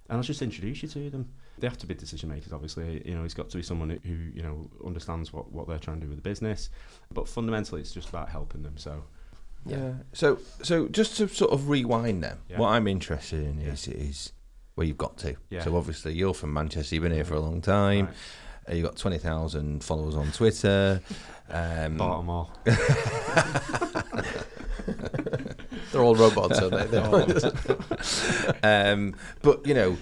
And 0.10 0.18
I'll 0.18 0.24
just 0.24 0.42
introduce 0.42 0.84
you 0.84 0.90
to 0.90 1.10
them. 1.10 1.30
They 1.60 1.68
have 1.68 1.78
to 1.78 1.88
be 1.88 1.94
decision 1.94 2.30
makers, 2.30 2.52
obviously. 2.52 3.02
You 3.06 3.16
know, 3.16 3.24
it's 3.24 3.34
got 3.34 3.50
to 3.52 3.58
be 3.58 3.64
someone 3.64 3.90
who 4.04 4.14
you 4.14 4.44
know 4.44 4.70
understands 4.86 5.32
what 5.32 5.50
what 5.52 5.68
they're 5.68 5.80
trying 5.80 6.02
to 6.02 6.06
do 6.06 6.10
with 6.10 6.18
the 6.18 6.30
business. 6.30 6.70
But 7.14 7.30
fundamentally, 7.30 7.80
it's 7.80 7.94
just 7.94 8.10
about 8.10 8.30
helping 8.30 8.64
them. 8.64 8.78
So. 8.78 9.04
Yeah. 9.64 9.78
yeah. 9.78 9.94
So 10.14 10.40
so 10.64 10.88
just 10.88 11.18
to 11.18 11.28
sort 11.28 11.52
of 11.52 11.70
rewind 11.70 12.24
them, 12.24 12.40
yeah. 12.50 12.58
what 12.58 12.70
I'm 12.70 12.88
interested 12.88 13.44
in 13.44 13.62
yeah. 13.62 13.74
is 13.74 13.88
is 13.88 14.32
where 14.82 14.88
you've 14.88 14.98
got 14.98 15.16
to. 15.20 15.36
Yeah. 15.52 15.64
So 15.64 15.78
obviously 15.78 16.14
you're 16.14 16.34
from 16.34 16.54
Manchester. 16.54 16.96
You've 16.96 17.04
been 17.04 17.12
here 17.12 17.24
for 17.24 17.36
a 17.36 17.40
long 17.40 17.62
time. 17.62 18.08
Right. 18.08 18.16
Uh, 18.68 18.74
you've 18.74 18.86
got 18.86 18.98
twenty 18.98 19.20
thousand 19.20 19.84
followers 19.84 20.16
on 20.16 20.32
Twitter. 20.32 21.02
Um, 21.52 21.98
Bought 21.98 22.28
all. 22.28 22.52
They're 25.92 26.02
all 26.02 26.16
robots, 26.16 26.60
are 26.60 26.70
they? 26.70 26.98
um, 28.64 29.14
but 29.44 29.68
you 29.68 29.76
know, 29.76 29.98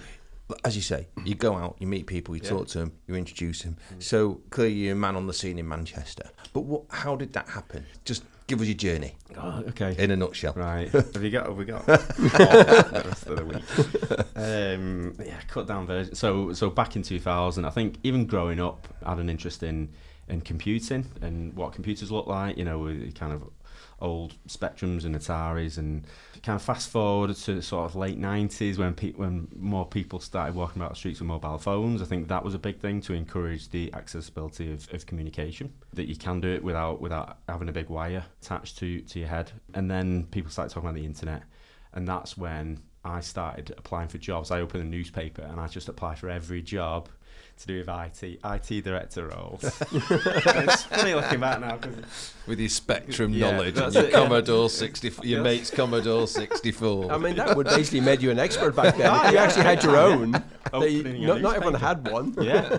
as 0.64 0.76
you 0.76 0.82
say, 0.82 1.08
you 1.24 1.36
go 1.36 1.56
out, 1.56 1.76
you 1.80 1.88
meet 1.88 2.08
people, 2.08 2.36
you 2.36 2.42
yeah. 2.44 2.50
talk 2.50 2.68
to 2.70 2.80
them, 2.80 2.92
you 3.08 3.16
introduce 3.16 3.62
them. 3.62 3.78
Mm. 3.94 4.04
So 4.04 4.42
clearly, 4.50 4.76
you're 4.76 4.94
a 4.94 4.96
man 4.96 5.16
on 5.16 5.28
the 5.28 5.34
scene 5.34 5.60
in 5.60 5.68
Manchester. 5.68 6.30
But 6.54 6.62
what? 6.62 6.84
How 6.90 7.16
did 7.16 7.34
that 7.34 7.48
happen? 7.48 7.86
Just 8.06 8.24
give 8.48 8.62
us 8.62 8.68
your 8.68 8.76
journey. 8.76 9.16
Oh, 9.38 9.64
okay. 9.70 9.96
In 9.98 10.12
a 10.12 10.16
nutshell. 10.16 10.54
Right. 10.56 10.90
have 10.92 11.24
you 11.24 11.30
got? 11.30 11.48
Have 11.48 11.58
we 11.58 11.66
got? 11.66 11.86
the 11.86 13.04
rest 13.06 13.28
of 13.28 13.38
the 13.38 13.46
week. 13.46 13.64
Um, 14.36 15.16
yeah, 15.24 15.40
cut 15.48 15.68
down 15.68 15.86
version. 15.86 16.16
So, 16.16 16.54
so 16.54 16.70
back 16.70 16.96
in 16.96 17.04
2000, 17.04 17.66
I 17.66 17.70
think 17.70 17.98
even 18.04 18.26
growing 18.26 18.60
up, 18.60 18.88
I 19.06 19.12
had 19.12 19.20
an 19.20 19.30
interest 19.30 19.64
in 19.64 19.90
in 20.28 20.42
computing 20.42 21.06
and 21.22 21.54
what 21.56 21.74
computers 21.74 22.12
look 22.12 22.28
like. 22.28 22.58
You 22.58 22.66
know, 22.66 22.80
we 22.80 23.12
kind 23.12 23.34
of 23.34 23.44
old 24.02 24.36
Spectrums 24.48 25.06
and 25.06 25.16
Ataris, 25.16 25.78
and 25.78 26.06
kind 26.44 26.56
of 26.56 26.62
fast 26.62 26.90
forward 26.90 27.36
to 27.36 27.62
sort 27.62 27.86
of 27.86 27.96
late 27.96 28.20
'90s 28.20 28.78
when 28.78 28.94
pe- 28.94 29.14
when 29.14 29.48
more 29.56 29.86
people 29.86 30.20
started 30.20 30.56
walking 30.56 30.82
about 30.82 30.92
the 30.92 30.96
streets 30.96 31.20
with 31.20 31.28
mobile 31.28 31.58
phones. 31.58 32.02
I 32.02 32.06
think 32.06 32.28
that 32.28 32.44
was 32.44 32.54
a 32.54 32.60
big 32.60 32.80
thing 32.80 33.02
to 33.02 33.14
encourage 33.14 33.70
the 33.70 33.94
accessibility 33.94 34.72
of, 34.72 34.92
of 34.94 35.06
communication. 35.06 35.74
That 35.94 36.08
you 36.08 36.16
can 36.16 36.42
do 36.42 36.50
it 36.50 36.64
without 36.64 37.02
without 37.02 37.38
having 37.48 37.70
a 37.70 37.74
big 37.74 37.90
wire 37.90 38.26
attached 38.42 38.78
to 38.80 39.02
to 39.02 39.20
your 39.20 39.30
head. 39.30 39.52
And 39.74 39.90
then 39.90 40.28
people 40.32 40.52
started 40.52 40.74
talking 40.74 40.90
about 40.90 41.00
the 41.00 41.06
internet, 41.06 41.44
and 41.94 42.08
that's 42.08 42.38
when 42.38 42.82
I 43.04 43.22
started 43.22 43.74
applying 43.78 44.10
for 44.10 44.18
jobs. 44.18 44.52
I 44.52 44.60
opened 44.62 44.84
a 44.84 44.88
newspaper 44.88 45.42
and 45.42 45.60
I 45.60 45.68
just 45.68 45.88
applied 45.88 46.20
for 46.20 46.30
every 46.30 46.62
job 46.62 47.08
to 47.60 47.68
do 47.68 47.78
with 47.80 47.90
IT, 47.90 48.40
IT 48.44 48.84
director 48.84 49.28
roles. 49.28 49.64
it's 49.92 50.84
funny 50.84 51.14
looking 51.14 51.40
back 51.40 51.60
now. 51.60 51.80
With 52.48 52.60
your 52.60 52.70
Spectrum 52.70 53.34
yeah, 53.34 53.52
knowledge 53.52 53.78
and 53.78 53.94
your 53.94 54.06
it, 54.06 54.14
Commodore 54.14 54.64
yeah. 54.64 54.68
64, 54.68 55.26
your 55.26 55.44
mate's 55.44 55.70
Commodore 55.70 56.26
64. 56.28 57.12
I 57.12 57.18
mean, 57.18 57.36
that 57.36 57.56
would 57.56 57.68
basically 57.76 58.02
made 58.02 58.22
you 58.22 58.32
an 58.32 58.40
expert 58.40 58.76
back 58.76 58.96
then. 58.98 59.10
Ah, 59.10 59.30
you 59.30 59.38
actually 59.38 59.64
had 59.64 59.84
your 59.84 59.98
own. 59.98 60.32
They, 60.72 61.02
not, 61.04 61.42
not 61.42 61.56
everyone 61.56 61.80
had 61.80 62.08
one. 62.08 62.36
Yeah. 62.40 62.78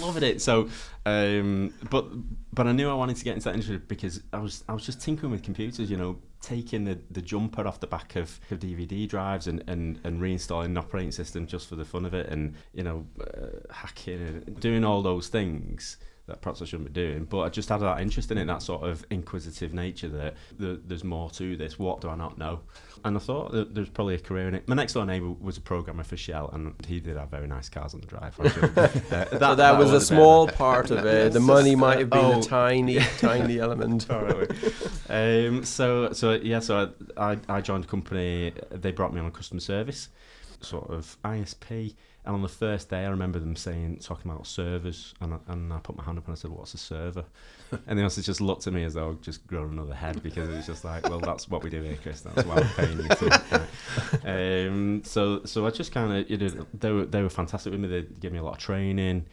Loving 0.00 0.22
it. 0.22 0.40
So, 0.40 0.68
um, 1.06 1.74
but 1.90 2.06
but 2.52 2.66
I 2.66 2.72
knew 2.72 2.88
I 2.88 2.94
wanted 2.94 3.16
to 3.16 3.24
get 3.24 3.34
into 3.34 3.44
that 3.44 3.54
industry 3.54 3.78
because 3.78 4.22
I 4.32 4.38
was 4.38 4.64
I 4.68 4.74
was 4.74 4.84
just 4.84 5.00
tinkering 5.00 5.32
with 5.32 5.42
computers, 5.42 5.90
you 5.90 5.96
know, 5.96 6.18
taking 6.40 6.84
the, 6.84 6.98
the 7.10 7.22
jumper 7.22 7.66
off 7.66 7.80
the 7.80 7.86
back 7.86 8.16
of, 8.16 8.38
of 8.50 8.58
DVD 8.58 9.08
drives 9.08 9.46
and, 9.46 9.62
and, 9.68 10.00
and 10.04 10.20
reinstalling 10.20 10.66
an 10.66 10.76
operating 10.76 11.12
system 11.12 11.46
just 11.46 11.68
for 11.68 11.76
the 11.76 11.84
fun 11.84 12.04
of 12.04 12.14
it, 12.14 12.28
and 12.28 12.54
you 12.74 12.82
know, 12.82 13.06
uh, 13.20 13.72
hacking 13.72 14.20
and 14.20 14.60
doing 14.60 14.84
all 14.84 15.02
those 15.02 15.28
things. 15.28 15.96
That 16.26 16.40
perhaps 16.40 16.62
I 16.62 16.66
shouldn't 16.66 16.92
be 16.92 17.00
doing. 17.00 17.24
But 17.24 17.40
I 17.40 17.48
just 17.48 17.68
had 17.68 17.78
that 17.78 18.00
interest 18.00 18.30
in 18.30 18.38
it, 18.38 18.46
that 18.46 18.62
sort 18.62 18.88
of 18.88 19.04
inquisitive 19.10 19.74
nature 19.74 20.08
that 20.08 20.34
the, 20.58 20.80
there's 20.84 21.02
more 21.02 21.30
to 21.30 21.56
this. 21.56 21.78
What 21.78 22.00
do 22.00 22.08
I 22.08 22.14
not 22.14 22.38
know? 22.38 22.60
And 23.04 23.16
I 23.16 23.20
thought 23.20 23.50
that 23.52 23.74
there's 23.74 23.88
probably 23.88 24.14
a 24.14 24.20
career 24.20 24.46
in 24.46 24.54
it. 24.54 24.68
My 24.68 24.76
next 24.76 24.92
door 24.92 25.04
neighbour 25.04 25.30
was 25.40 25.56
a 25.56 25.60
programmer 25.60 26.04
for 26.04 26.16
Shell, 26.16 26.50
and 26.52 26.74
he 26.86 27.00
did 27.00 27.16
have 27.16 27.30
very 27.30 27.48
nice 27.48 27.68
cars 27.68 27.94
on 27.94 28.00
the 28.00 28.06
drive. 28.06 28.38
uh, 28.38 28.42
that, 29.10 29.30
so 29.30 29.54
that, 29.56 29.76
was 29.76 29.92
a 29.92 30.00
small 30.00 30.46
part 30.46 30.92
of 30.92 31.04
it. 31.06 31.32
The 31.32 31.40
money 31.40 31.74
might 31.74 31.98
have 31.98 32.10
been 32.10 32.24
oh. 32.24 32.38
a 32.38 32.42
tiny, 32.42 32.98
tiny 33.18 33.58
element. 33.58 34.08
um, 34.10 35.64
so, 35.64 36.12
so 36.12 36.32
yeah, 36.34 36.60
so 36.60 36.92
I, 37.16 37.38
I 37.48 37.60
joined 37.60 37.84
a 37.84 37.88
company. 37.88 38.52
They 38.70 38.92
brought 38.92 39.12
me 39.12 39.18
on 39.18 39.26
a 39.26 39.32
customer 39.32 39.60
service, 39.60 40.08
sort 40.60 40.88
of 40.88 41.16
ISP 41.24 41.96
and 42.24 42.36
on 42.36 42.42
the 42.42 42.48
first 42.48 42.88
day, 42.88 43.04
I 43.04 43.08
remember 43.08 43.40
them 43.40 43.56
saying, 43.56 43.98
talking 43.98 44.30
about 44.30 44.46
servers, 44.46 45.12
and 45.20 45.34
I, 45.34 45.38
and 45.48 45.72
I 45.72 45.78
put 45.78 45.96
my 45.96 46.04
hand 46.04 46.18
up 46.18 46.26
and 46.26 46.32
I 46.32 46.36
said, 46.36 46.52
"What's 46.52 46.72
a 46.72 46.78
server?" 46.78 47.24
and 47.86 47.98
they 47.98 48.02
also 48.04 48.22
just 48.22 48.40
looked 48.40 48.68
at 48.68 48.72
me 48.72 48.84
as 48.84 48.94
though 48.94 49.10
I'd 49.10 49.22
just 49.22 49.44
grown 49.48 49.72
another 49.72 49.94
head 49.94 50.22
because 50.22 50.48
it 50.48 50.54
was 50.54 50.66
just 50.66 50.84
like, 50.84 51.08
"Well, 51.08 51.18
that's 51.18 51.48
what 51.48 51.64
we 51.64 51.70
do 51.70 51.82
here, 51.82 51.98
Chris. 52.00 52.20
That's 52.20 52.46
why 52.46 52.56
we're 52.56 52.70
paying 52.76 52.98
you." 52.98 53.08
To. 53.08 54.68
um, 54.68 55.02
so, 55.04 55.44
so 55.44 55.66
I 55.66 55.70
just 55.70 55.90
kind 55.90 56.12
of, 56.12 56.30
you 56.30 56.36
know, 56.36 56.66
they 56.78 56.92
were 56.92 57.06
they 57.06 57.22
were 57.22 57.28
fantastic 57.28 57.72
with 57.72 57.80
me. 57.80 57.88
They 57.88 58.02
gave 58.02 58.30
me 58.30 58.38
a 58.38 58.44
lot 58.44 58.54
of 58.54 58.58
training. 58.58 59.26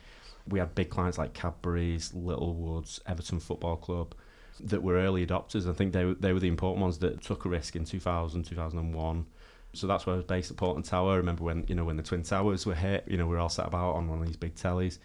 We 0.48 0.58
had 0.58 0.74
big 0.74 0.90
clients 0.90 1.20
like 1.20 1.34
Cadbury's, 1.34 2.12
Littlewoods, 2.16 3.02
Everton 3.06 3.40
Football 3.40 3.78
Club 3.78 4.16
that 4.62 4.82
were 4.82 4.96
early 4.96 5.26
adopters. 5.28 5.70
I 5.70 5.74
think 5.74 5.94
they 5.94 6.12
they 6.20 6.34
were 6.34 6.40
the 6.40 6.48
important 6.48 6.82
ones 6.82 6.98
that 7.00 7.22
took 7.22 7.46
a 7.46 7.50
risk 7.50 7.76
in 7.76 7.86
2000, 7.86 8.44
2001 8.44 9.28
so 9.74 9.88
that's 9.88 10.06
where 10.06 10.16
I 10.16 10.18
was 10.18 10.26
based 10.26 10.52
at 10.52 10.58
Portland 10.58 10.86
Tower. 10.86 11.14
I 11.14 11.18
remember 11.18 11.44
when 11.44 11.66
you 11.68 11.76
know 11.76 11.86
when 11.86 11.98
the 11.98 12.04
Twin 12.04 12.24
Towers 12.24 12.66
were 12.66 12.76
hit, 12.76 13.04
you 13.08 13.18
know 13.18 13.26
we 13.26 13.36
were 13.36 13.40
all 13.40 13.50
sat 13.50 13.68
about 13.68 13.96
on 13.96 14.08
one 14.08 14.20
of 14.20 14.26
these 14.26 14.38
big 14.38 14.56
tellies, 14.56 15.00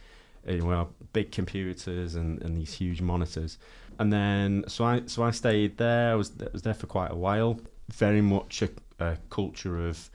you 0.47 0.59
know, 0.59 0.88
big 1.12 1.33
computers 1.33 2.14
and, 2.14 2.40
and 2.42 2.56
these 2.56 2.73
huge 2.75 3.00
monitors. 3.00 3.59
And 3.99 4.12
then 4.12 4.64
so 4.66 4.85
I 4.85 5.02
so 5.06 5.23
I 5.23 5.30
stayed 5.30 5.76
there. 5.76 6.12
I 6.12 6.14
was 6.14 6.33
I 6.40 6.49
was 6.52 6.62
there 6.62 6.75
for 6.75 6.87
quite 6.87 7.11
a 7.11 7.16
while. 7.16 7.61
Very 7.92 8.23
much 8.23 8.62
a, 8.62 8.71
a 8.99 9.18
culture 9.30 9.87
of 9.87 10.11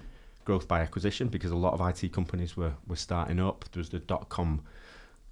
growth 0.45 0.67
by 0.67 0.81
acquisition 0.81 1.27
because 1.27 1.51
a 1.51 1.55
lot 1.55 1.73
of 1.73 1.81
IT 1.81 2.11
companies 2.11 2.57
were 2.57 2.73
were 2.87 2.95
starting 2.95 3.39
up. 3.39 3.65
There 3.71 3.79
was 3.79 3.89
the 3.89 3.99
dot 3.99 4.29
com 4.29 4.61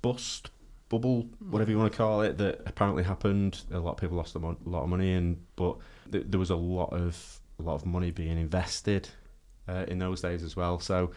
bust 0.02 0.52
bubble, 0.90 1.22
hmm. 1.22 1.52
whatever 1.52 1.72
you 1.72 1.78
want 1.78 1.92
to 1.92 1.98
call 1.98 2.22
it, 2.22 2.38
that 2.38 2.62
apparently 2.66 3.04
happened. 3.04 3.62
A 3.72 3.80
lot 3.80 3.92
of 3.92 3.98
people 3.98 4.18
lost 4.18 4.36
a 4.36 4.40
lot 4.40 4.84
of 4.84 4.90
money, 4.90 5.14
and 5.14 5.38
but 5.56 5.78
th- 6.12 6.26
there 6.28 6.40
was 6.40 6.50
a 6.50 6.56
lot 6.56 6.94
of 6.94 7.40
a 7.60 7.64
lot 7.64 7.76
of 7.76 7.86
money 7.86 8.12
being 8.12 8.38
invested 8.38 9.10
uh, 9.68 9.86
in 9.88 10.00
those 10.00 10.22
days 10.22 10.44
as 10.44 10.56
well. 10.56 10.80
So, 10.80 11.12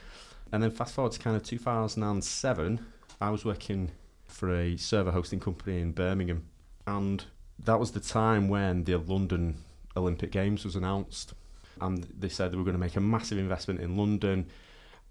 and 0.52 0.62
then 0.62 0.70
fast 0.70 0.94
forward 0.94 1.12
to 1.12 1.18
kind 1.18 1.36
of 1.36 1.42
2007, 1.42 2.86
I 3.20 3.30
was 3.30 3.44
working 3.44 3.90
for 4.26 4.54
a 4.54 4.76
server 4.76 5.10
hosting 5.10 5.40
company 5.40 5.80
in 5.80 5.92
Birmingham, 5.92 6.46
and 6.86 7.24
that 7.64 7.78
was 7.78 7.92
the 7.92 8.00
time 8.00 8.48
when 8.48 8.84
the 8.84 8.96
London 8.96 9.56
Olympic 9.96 10.30
Games 10.30 10.64
was 10.64 10.76
announced, 10.76 11.34
and 11.80 12.06
they 12.18 12.28
said 12.28 12.52
they 12.52 12.56
were 12.56 12.64
going 12.64 12.74
to 12.74 12.80
make 12.80 12.96
a 12.96 13.00
massive 13.00 13.38
investment 13.38 13.80
in 13.80 13.96
London 13.96 14.46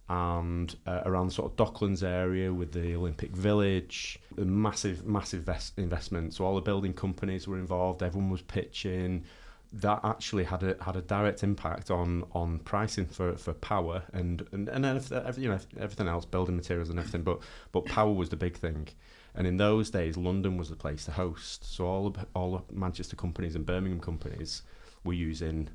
and 0.09 0.75
uh, 0.87 1.01
around 1.05 1.27
the 1.27 1.33
sort 1.33 1.51
of 1.51 1.55
Docklands 1.55 2.01
area 2.01 2.51
with 2.51 2.71
the 2.71 2.95
Olympic 2.95 3.29
Village, 3.29 4.19
a 4.37 4.41
massive, 4.41 5.05
massive 5.05 5.47
investment. 5.77 6.33
So 6.33 6.45
all 6.45 6.55
the 6.55 6.61
building 6.61 6.93
companies 6.93 7.47
were 7.47 7.59
involved. 7.59 8.01
Everyone 8.01 8.31
was 8.31 8.41
pitching 8.41 9.23
that 9.71 9.99
actually 10.03 10.43
had 10.43 10.63
a 10.63 10.75
had 10.83 10.95
a 10.95 11.01
direct 11.01 11.43
impact 11.43 11.91
on 11.91 12.23
on 12.31 12.59
pricing 12.59 13.05
for, 13.05 13.35
for 13.37 13.53
power 13.53 14.03
and 14.13 14.47
and 14.51 14.67
and 14.67 14.85
everything, 14.85 15.43
you 15.43 15.49
know 15.49 15.59
everything 15.79 16.07
else, 16.07 16.25
building 16.25 16.55
materials 16.55 16.89
and 16.89 16.97
everything. 16.97 17.21
But 17.21 17.39
but 17.71 17.85
power 17.85 18.11
was 18.11 18.29
the 18.29 18.35
big 18.35 18.57
thing, 18.57 18.87
and 19.35 19.45
in 19.45 19.57
those 19.57 19.89
days, 19.91 20.17
London 20.17 20.57
was 20.57 20.69
the 20.69 20.75
place 20.75 21.05
to 21.05 21.11
host. 21.11 21.71
So 21.71 21.85
all 21.85 22.07
of, 22.07 22.25
all 22.33 22.55
of 22.55 22.71
Manchester 22.71 23.15
companies 23.15 23.55
and 23.55 23.65
Birmingham 23.65 23.99
companies 23.99 24.63
were 25.03 25.13
using 25.13 25.69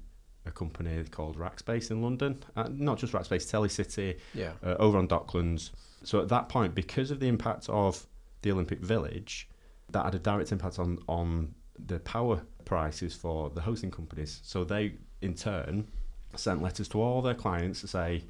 a 0.46 0.50
company 0.50 1.02
called 1.04 1.38
Rackspace 1.38 1.90
in 1.90 2.02
London, 2.02 2.42
uh, 2.56 2.68
not 2.70 2.98
just 2.98 3.12
Rackspace, 3.12 3.48
Telecity, 3.48 4.18
yeah, 4.34 4.52
uh, 4.64 4.74
over 4.78 4.98
on 4.98 5.06
Docklands. 5.06 5.70
So 6.02 6.20
at 6.20 6.28
that 6.28 6.48
point, 6.48 6.74
because 6.74 7.10
of 7.10 7.20
the 7.20 7.28
impact 7.28 7.68
of 7.68 8.06
the 8.42 8.50
Olympic 8.50 8.80
Village, 8.80 9.48
that 9.90 10.04
had 10.04 10.14
a 10.16 10.18
direct 10.18 10.50
impact 10.50 10.80
on 10.80 10.98
on 11.08 11.54
the 11.78 11.98
power 12.00 12.42
prices 12.64 13.14
for 13.14 13.50
the 13.50 13.60
hosting 13.60 13.90
companies. 13.90 14.40
So 14.42 14.64
they, 14.64 14.94
in 15.20 15.34
turn, 15.34 15.88
sent 16.36 16.62
letters 16.62 16.88
to 16.88 17.00
all 17.00 17.22
their 17.22 17.34
clients 17.34 17.80
to 17.82 17.88
say, 17.88 18.24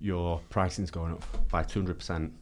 your 0.00 0.40
pricing's 0.50 0.90
going 0.90 1.12
up 1.12 1.48
by 1.48 1.62
200%. 1.62 2.32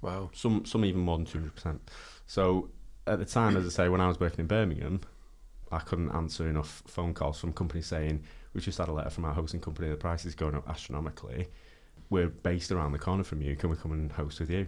Wow. 0.00 0.30
Some, 0.32 0.64
some 0.64 0.84
even 0.84 1.00
more 1.00 1.18
than 1.18 1.26
200%. 1.26 1.78
So 2.26 2.70
at 3.06 3.18
the 3.18 3.24
time, 3.24 3.56
as 3.56 3.66
I 3.66 3.70
say, 3.70 3.88
when 3.88 4.00
I 4.00 4.08
was 4.08 4.20
working 4.20 4.40
in 4.40 4.46
Birmingham, 4.46 5.00
I 5.70 5.80
couldn't 5.80 6.10
answer 6.10 6.48
enough 6.48 6.82
phone 6.86 7.14
calls 7.14 7.38
from 7.38 7.52
companies 7.52 7.86
saying, 7.86 8.22
we 8.54 8.60
just 8.60 8.78
had 8.78 8.88
a 8.88 8.92
letter 8.92 9.10
from 9.10 9.24
our 9.24 9.34
hosting 9.34 9.60
company, 9.60 9.88
the 9.88 9.96
price 9.96 10.24
is 10.24 10.34
going 10.34 10.54
up 10.54 10.68
astronomically. 10.68 11.48
We're 12.10 12.28
based 12.28 12.72
around 12.72 12.92
the 12.92 12.98
corner 12.98 13.24
from 13.24 13.42
you. 13.42 13.54
Can 13.54 13.70
we 13.70 13.76
come 13.76 13.92
and 13.92 14.10
host 14.10 14.40
with 14.40 14.50
you? 14.50 14.66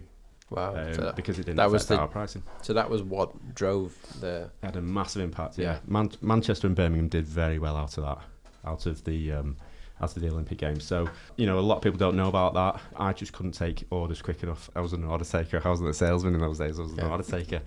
Wow! 0.51 0.75
Um, 0.75 0.93
so 0.93 1.01
that, 1.01 1.15
because 1.15 1.39
it 1.39 1.45
didn't 1.45 1.57
that 1.57 1.71
was 1.71 1.87
the, 1.87 1.97
our 1.97 2.07
pricing. 2.07 2.43
So 2.61 2.73
that 2.73 2.89
was 2.89 3.01
what 3.01 3.55
drove 3.55 3.95
the. 4.19 4.51
It 4.61 4.65
had 4.65 4.75
a 4.75 4.81
massive 4.81 5.23
impact. 5.23 5.57
Yeah, 5.57 5.65
yeah. 5.65 5.79
Man- 5.87 6.11
Manchester 6.21 6.67
and 6.67 6.75
Birmingham 6.75 7.07
did 7.07 7.25
very 7.25 7.57
well 7.57 7.75
out 7.75 7.97
of 7.97 8.03
that, 8.03 8.19
out 8.65 8.85
of 8.85 9.03
the. 9.05 9.31
Um, 9.31 9.57
out 10.01 10.15
of 10.15 10.21
the 10.23 10.29
Olympic 10.29 10.57
Games. 10.57 10.83
So, 10.83 11.07
you 11.35 11.45
know, 11.45 11.59
a 11.59 11.61
lot 11.61 11.75
of 11.75 11.83
people 11.83 11.99
don't 11.99 12.15
know 12.15 12.27
about 12.27 12.55
that. 12.55 12.81
I 12.95 13.13
just 13.13 13.33
couldn't 13.33 13.51
take 13.51 13.83
orders 13.91 14.19
quick 14.19 14.41
enough. 14.41 14.67
I 14.75 14.81
was 14.81 14.93
an 14.93 15.03
order 15.03 15.23
taker. 15.23 15.61
I 15.63 15.69
wasn't 15.69 15.89
a 15.89 15.93
salesman 15.93 16.33
in 16.33 16.41
those 16.41 16.57
days. 16.57 16.79
I 16.79 16.81
was 16.81 16.93
yeah. 16.93 17.05
an 17.05 17.11
order 17.11 17.23
taker. 17.23 17.61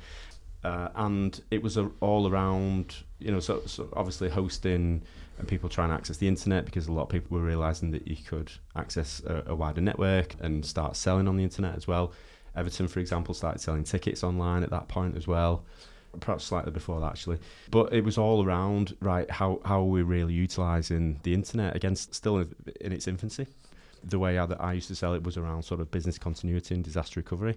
Uh, 0.65 0.89
and 0.97 1.41
it 1.53 1.63
was 1.63 1.77
a, 1.77 1.89
all 2.01 2.29
around, 2.29 2.97
you 3.21 3.31
know, 3.31 3.39
so, 3.39 3.63
so 3.67 3.89
obviously 3.93 4.29
hosting 4.29 5.03
and 5.39 5.47
people 5.47 5.69
trying 5.69 5.91
to 5.91 5.95
access 5.95 6.17
the 6.17 6.27
internet 6.27 6.65
because 6.65 6.89
a 6.89 6.93
lot 6.93 7.03
of 7.03 7.09
people 7.09 7.37
were 7.37 7.45
realizing 7.45 7.91
that 7.91 8.09
you 8.09 8.17
could 8.17 8.51
access 8.75 9.23
a, 9.27 9.45
a 9.49 9.55
wider 9.55 9.81
network 9.81 10.35
and 10.41 10.65
start 10.65 10.97
selling 10.97 11.29
on 11.29 11.37
the 11.37 11.43
internet 11.45 11.77
as 11.77 11.87
well. 11.87 12.13
Everton, 12.57 12.89
for 12.89 13.01
example, 13.01 13.35
started 13.35 13.61
selling 13.61 13.85
tickets 13.85 14.23
online 14.23 14.63
at 14.63 14.71
that 14.71 14.89
point 14.89 15.17
as 15.17 15.27
well. 15.27 15.65
Perhaps 16.21 16.45
slightly 16.45 16.71
before 16.71 17.01
that, 17.01 17.13
actually. 17.13 17.39
But 17.71 17.93
it 17.93 18.05
was 18.05 18.19
all 18.19 18.45
around, 18.45 18.97
right, 19.01 19.29
how, 19.31 19.61
how 19.65 19.81
are 19.81 19.85
we 19.85 20.03
really 20.03 20.35
utilising 20.35 21.19
the 21.25 21.35
internet, 21.35 21.75
against 21.75 22.15
still 22.15 22.39
in 22.39 22.93
its 22.93 23.09
infancy. 23.09 23.47
The 24.05 24.19
way 24.19 24.39
I, 24.39 24.47
that 24.47 24.61
I 24.61 24.75
used 24.75 24.89
to 24.89 24.95
sell 24.95 25.15
it 25.15 25.25
was 25.25 25.37
around 25.37 25.65
sort 25.65 25.81
of 25.81 25.91
business 25.91 26.19
continuity 26.19 26.75
and 26.75 26.85
disaster 26.85 27.19
recovery. 27.19 27.57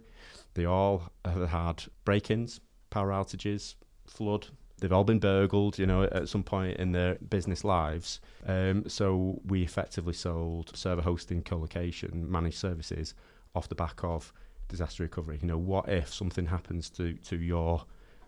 They 0.56 0.66
all 0.66 1.12
have 1.26 1.50
had 1.50 1.84
break 2.04 2.32
ins, 2.32 2.60
power 2.90 3.10
outages, 3.10 3.76
flood, 4.08 4.48
they've 4.80 4.94
all 4.94 5.04
been 5.04 5.20
burgled, 5.20 5.78
you 5.78 5.86
know, 5.86 6.04
at 6.04 6.30
some 6.30 6.44
point 6.44 6.78
in 6.78 6.92
their 6.92 7.16
business 7.16 7.64
lives. 7.64 8.20
Um, 8.46 8.88
so 8.88 9.42
we 9.46 9.64
effectively 9.64 10.14
sold 10.14 10.76
server 10.76 11.02
hosting, 11.02 11.42
co-location, 11.42 12.30
managed 12.30 12.58
services 12.58 13.14
off 13.56 13.70
the 13.70 13.76
back 13.76 14.04
of 14.04 14.32
disaster 14.68 15.04
recovery. 15.04 15.40
You 15.42 15.48
know, 15.48 15.58
what 15.58 15.90
if 15.90 16.14
something 16.14 16.46
happens 16.46 16.90
to 16.92 17.14
to 17.14 17.38
your 17.38 17.84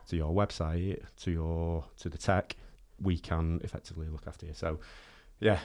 to 0.09 0.15
your 0.15 0.33
website, 0.33 1.01
to 1.23 1.31
your 1.31 1.85
to 1.99 2.09
the 2.09 2.17
tech, 2.17 2.55
we 3.01 3.17
can 3.17 3.61
effectively 3.63 4.07
look 4.07 4.27
after 4.27 4.45
you. 4.45 4.53
So, 4.53 4.79
yeah, 5.39 5.59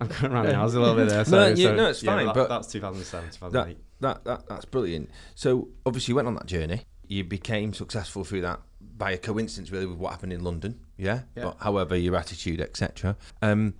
I'm 0.00 0.08
going 0.08 0.32
around 0.32 0.46
the 0.46 0.54
house 0.54 0.74
a 0.74 0.80
little 0.80 0.96
bit 0.96 1.08
there. 1.08 1.24
So, 1.24 1.36
no, 1.36 1.48
you, 1.48 1.56
so, 1.56 1.74
no, 1.74 1.90
it's 1.90 2.02
yeah, 2.02 2.16
fine. 2.16 2.26
That, 2.26 2.34
but 2.34 2.48
that's 2.48 2.68
2007, 2.68 3.30
2008. 3.30 3.78
That, 4.00 4.24
that, 4.24 4.24
that 4.24 4.48
that's 4.48 4.64
brilliant. 4.64 5.10
So 5.34 5.68
obviously 5.84 6.12
you 6.12 6.16
went 6.16 6.28
on 6.28 6.34
that 6.34 6.46
journey. 6.46 6.82
You 7.06 7.24
became 7.24 7.74
successful 7.74 8.24
through 8.24 8.42
that 8.42 8.60
by 8.96 9.10
a 9.12 9.18
coincidence, 9.18 9.70
really, 9.70 9.86
with 9.86 9.98
what 9.98 10.12
happened 10.12 10.32
in 10.32 10.44
London. 10.44 10.78
Yeah. 10.96 11.22
yeah. 11.36 11.44
But, 11.44 11.56
however, 11.60 11.96
your 11.96 12.16
attitude, 12.16 12.60
etc. 12.60 13.16
Um, 13.42 13.74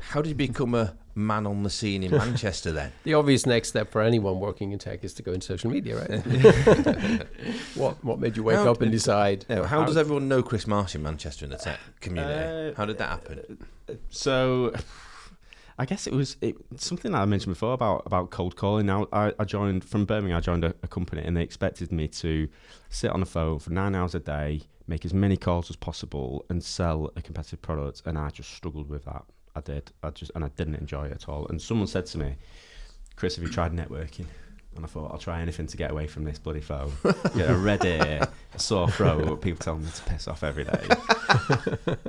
how 0.00 0.22
did 0.22 0.30
you 0.30 0.34
become 0.34 0.74
a 0.74 0.96
man 1.18 1.46
on 1.46 1.62
the 1.62 1.70
scene 1.70 2.02
in 2.02 2.10
Manchester 2.16 2.72
then? 2.72 2.92
the 3.04 3.14
obvious 3.14 3.46
next 3.46 3.68
step 3.68 3.90
for 3.90 4.00
anyone 4.00 4.40
working 4.40 4.72
in 4.72 4.78
tech 4.78 5.04
is 5.04 5.12
to 5.14 5.22
go 5.22 5.32
into 5.32 5.46
social 5.46 5.70
media, 5.70 5.98
right? 5.98 6.20
what 7.74 8.02
what 8.04 8.18
made 8.18 8.36
you 8.36 8.42
wake 8.42 8.56
how, 8.56 8.70
up 8.70 8.80
and 8.80 8.92
decide? 8.92 9.44
how, 9.48 9.64
how, 9.64 9.84
does 9.84 9.96
everyone 9.96 10.28
know 10.28 10.42
Chris 10.42 10.66
Marsh 10.66 10.94
in 10.94 11.02
Manchester 11.02 11.44
in 11.44 11.50
the 11.50 11.58
tech 11.58 11.78
community? 12.00 12.70
Uh, 12.70 12.74
how 12.76 12.86
did 12.86 12.98
that 12.98 13.08
happen? 13.08 13.66
So. 14.10 14.72
I 15.80 15.84
guess 15.84 16.08
it 16.08 16.12
was 16.12 16.36
it, 16.40 16.56
something 16.74 17.12
that 17.12 17.18
I 17.18 17.24
mentioned 17.24 17.54
before 17.54 17.72
about 17.72 18.02
about 18.04 18.30
cold 18.30 18.56
calling. 18.56 18.86
Now 18.86 19.06
I, 19.12 19.32
I 19.38 19.44
joined 19.44 19.84
from 19.84 20.06
Birmingham. 20.06 20.38
I 20.38 20.40
joined 20.40 20.64
a, 20.64 20.74
a, 20.82 20.88
company, 20.88 21.22
and 21.22 21.36
they 21.36 21.42
expected 21.42 21.92
me 21.92 22.08
to 22.08 22.48
sit 22.88 23.12
on 23.12 23.20
the 23.20 23.26
phone 23.26 23.60
for 23.60 23.70
nine 23.70 23.94
hours 23.94 24.12
a 24.16 24.18
day, 24.18 24.62
make 24.88 25.04
as 25.04 25.14
many 25.14 25.36
calls 25.36 25.70
as 25.70 25.76
possible, 25.76 26.44
and 26.50 26.64
sell 26.64 27.12
a 27.14 27.22
competitive 27.22 27.62
product. 27.62 28.02
And 28.04 28.18
I 28.18 28.30
just 28.30 28.50
struggled 28.52 28.88
with 28.88 29.04
that. 29.04 29.24
I 29.58 29.60
did. 29.60 29.90
I 30.02 30.10
just 30.10 30.32
and 30.34 30.44
I 30.44 30.48
didn't 30.56 30.76
enjoy 30.76 31.06
it 31.06 31.12
at 31.12 31.28
all. 31.28 31.46
And 31.48 31.60
someone 31.60 31.86
said 31.86 32.06
to 32.06 32.18
me, 32.18 32.36
"Chris, 33.16 33.36
have 33.36 33.44
you 33.44 33.50
tried 33.50 33.72
networking?" 33.72 34.26
And 34.78 34.84
I 34.84 34.88
thought, 34.88 35.10
I'll 35.10 35.18
try 35.18 35.40
anything 35.40 35.66
to 35.66 35.76
get 35.76 35.90
away 35.90 36.06
from 36.06 36.22
this 36.22 36.38
bloody 36.38 36.60
phone. 36.60 36.92
Get 37.34 37.50
a 37.50 37.56
red 37.56 37.84
ear, 37.84 38.28
a 38.54 38.58
sore 38.60 38.88
throat, 38.88 39.40
people 39.40 39.58
tell 39.58 39.76
me 39.76 39.90
to 39.90 40.02
piss 40.02 40.28
off 40.28 40.44
every 40.44 40.62
day. 40.62 40.86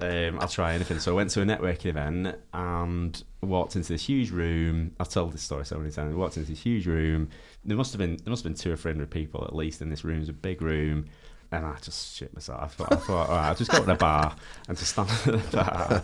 um, 0.29 0.39
I'll 0.39 0.47
try 0.47 0.75
anything. 0.75 0.99
So 0.99 1.13
I 1.13 1.15
went 1.15 1.31
to 1.31 1.41
a 1.41 1.45
networking 1.45 1.87
event 1.87 2.35
and 2.53 3.23
walked 3.41 3.75
into 3.75 3.93
this 3.93 4.05
huge 4.05 4.29
room. 4.29 4.91
I've 4.99 5.09
told 5.09 5.33
this 5.33 5.41
story 5.41 5.65
so 5.65 5.79
many 5.79 5.89
times. 5.89 6.13
I 6.13 6.17
walked 6.17 6.37
into 6.37 6.49
this 6.49 6.61
huge 6.61 6.85
room. 6.85 7.29
There 7.65 7.75
must 7.75 7.91
have 7.91 7.99
been 7.99 8.17
there 8.17 8.29
must 8.29 8.43
have 8.43 8.53
been 8.53 8.59
two 8.59 8.71
or 8.71 8.75
three 8.75 8.91
hundred 8.91 9.09
people 9.09 9.43
at 9.45 9.55
least 9.55 9.81
in 9.81 9.89
this 9.89 10.03
room. 10.03 10.17
It 10.17 10.21
was 10.21 10.29
a 10.29 10.33
big 10.33 10.61
room. 10.61 11.05
And 11.51 11.65
I 11.65 11.77
just 11.81 12.15
shit 12.15 12.31
myself. 12.33 12.61
I 12.61 12.67
thought, 12.67 12.91
I 12.91 12.95
thought 12.97 13.29
all 13.29 13.35
right, 13.35 13.47
I'll 13.49 13.55
just 13.55 13.71
go 13.71 13.79
to 13.79 13.85
the 13.85 13.95
bar 13.95 14.35
and 14.67 14.77
just 14.77 14.91
stand 14.91 15.09
at 15.09 15.23
the 15.25 15.57
bar 15.57 16.03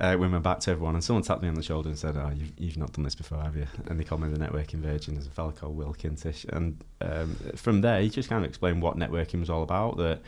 uh, 0.00 0.16
with 0.16 0.30
my 0.30 0.38
back 0.38 0.60
to 0.60 0.70
everyone. 0.70 0.94
And 0.94 1.02
someone 1.02 1.24
tapped 1.24 1.42
me 1.42 1.48
on 1.48 1.54
the 1.54 1.62
shoulder 1.62 1.88
and 1.88 1.98
said, 1.98 2.16
"Oh, 2.16 2.30
you've, 2.34 2.52
you've 2.56 2.76
not 2.76 2.92
done 2.92 3.02
this 3.02 3.16
before, 3.16 3.42
have 3.42 3.56
you?" 3.56 3.66
And 3.86 3.98
they 3.98 4.04
called 4.04 4.20
me 4.20 4.28
the 4.28 4.38
networking 4.38 4.78
virgin. 4.78 5.14
There's 5.14 5.26
a 5.26 5.30
fellow 5.30 5.50
called 5.50 5.76
Will 5.76 5.92
Kintish. 5.92 6.44
And 6.50 6.84
um, 7.00 7.34
from 7.56 7.80
there, 7.80 8.00
he 8.00 8.08
just 8.08 8.28
kind 8.28 8.44
of 8.44 8.48
explained 8.48 8.80
what 8.80 8.96
networking 8.96 9.40
was 9.40 9.50
all 9.50 9.64
about. 9.64 9.96
That 9.96 10.20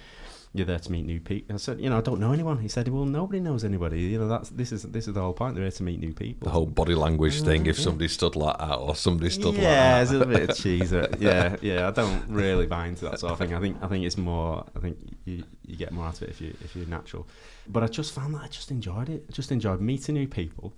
you're 0.58 0.66
there 0.66 0.78
to 0.78 0.92
meet 0.92 1.06
new 1.06 1.20
people. 1.20 1.54
I 1.54 1.58
said, 1.58 1.80
you 1.80 1.88
know, 1.88 1.98
I 1.98 2.00
don't 2.00 2.20
know 2.20 2.32
anyone. 2.32 2.58
He 2.58 2.68
said, 2.68 2.88
well, 2.88 3.04
nobody 3.04 3.40
knows 3.40 3.64
anybody. 3.64 4.00
You 4.00 4.18
know, 4.18 4.28
that's 4.28 4.50
this 4.50 4.72
is 4.72 4.82
this 4.82 5.08
is 5.08 5.14
the 5.14 5.20
whole 5.20 5.32
point. 5.32 5.54
They're 5.54 5.64
here 5.64 5.70
to 5.70 5.82
meet 5.82 6.00
new 6.00 6.12
people. 6.12 6.46
The 6.46 6.50
whole 6.50 6.66
body 6.66 6.94
language 6.94 7.42
thing. 7.42 7.66
If 7.66 7.78
somebody 7.78 8.08
stood 8.08 8.36
like 8.36 8.58
that 8.58 8.74
or 8.74 8.94
somebody 8.94 9.30
stood 9.30 9.54
yeah, 9.54 9.94
like 9.94 10.02
it's 10.02 10.12
a 10.12 10.26
bit 10.26 10.50
of 10.50 10.56
cheese. 10.56 10.92
yeah, 11.18 11.56
yeah. 11.62 11.88
I 11.88 11.90
don't 11.92 12.28
really 12.28 12.66
buy 12.66 12.86
into 12.86 13.04
that 13.06 13.20
sort 13.20 13.32
of 13.32 13.38
thing. 13.38 13.54
I 13.54 13.60
think 13.60 13.82
I 13.82 13.88
think 13.88 14.04
it's 14.04 14.18
more. 14.18 14.64
I 14.76 14.80
think 14.80 14.98
you 15.24 15.44
you 15.66 15.76
get 15.76 15.92
more 15.92 16.06
out 16.06 16.16
of 16.16 16.22
it 16.24 16.30
if 16.30 16.40
you 16.40 16.54
if 16.62 16.74
you're 16.76 16.86
natural. 16.86 17.26
But 17.68 17.82
I 17.82 17.86
just 17.86 18.12
found 18.12 18.34
that 18.34 18.42
I 18.42 18.48
just 18.48 18.70
enjoyed 18.70 19.08
it. 19.08 19.24
I 19.28 19.32
just 19.32 19.52
enjoyed 19.52 19.80
meeting 19.80 20.14
new 20.14 20.26
people 20.26 20.74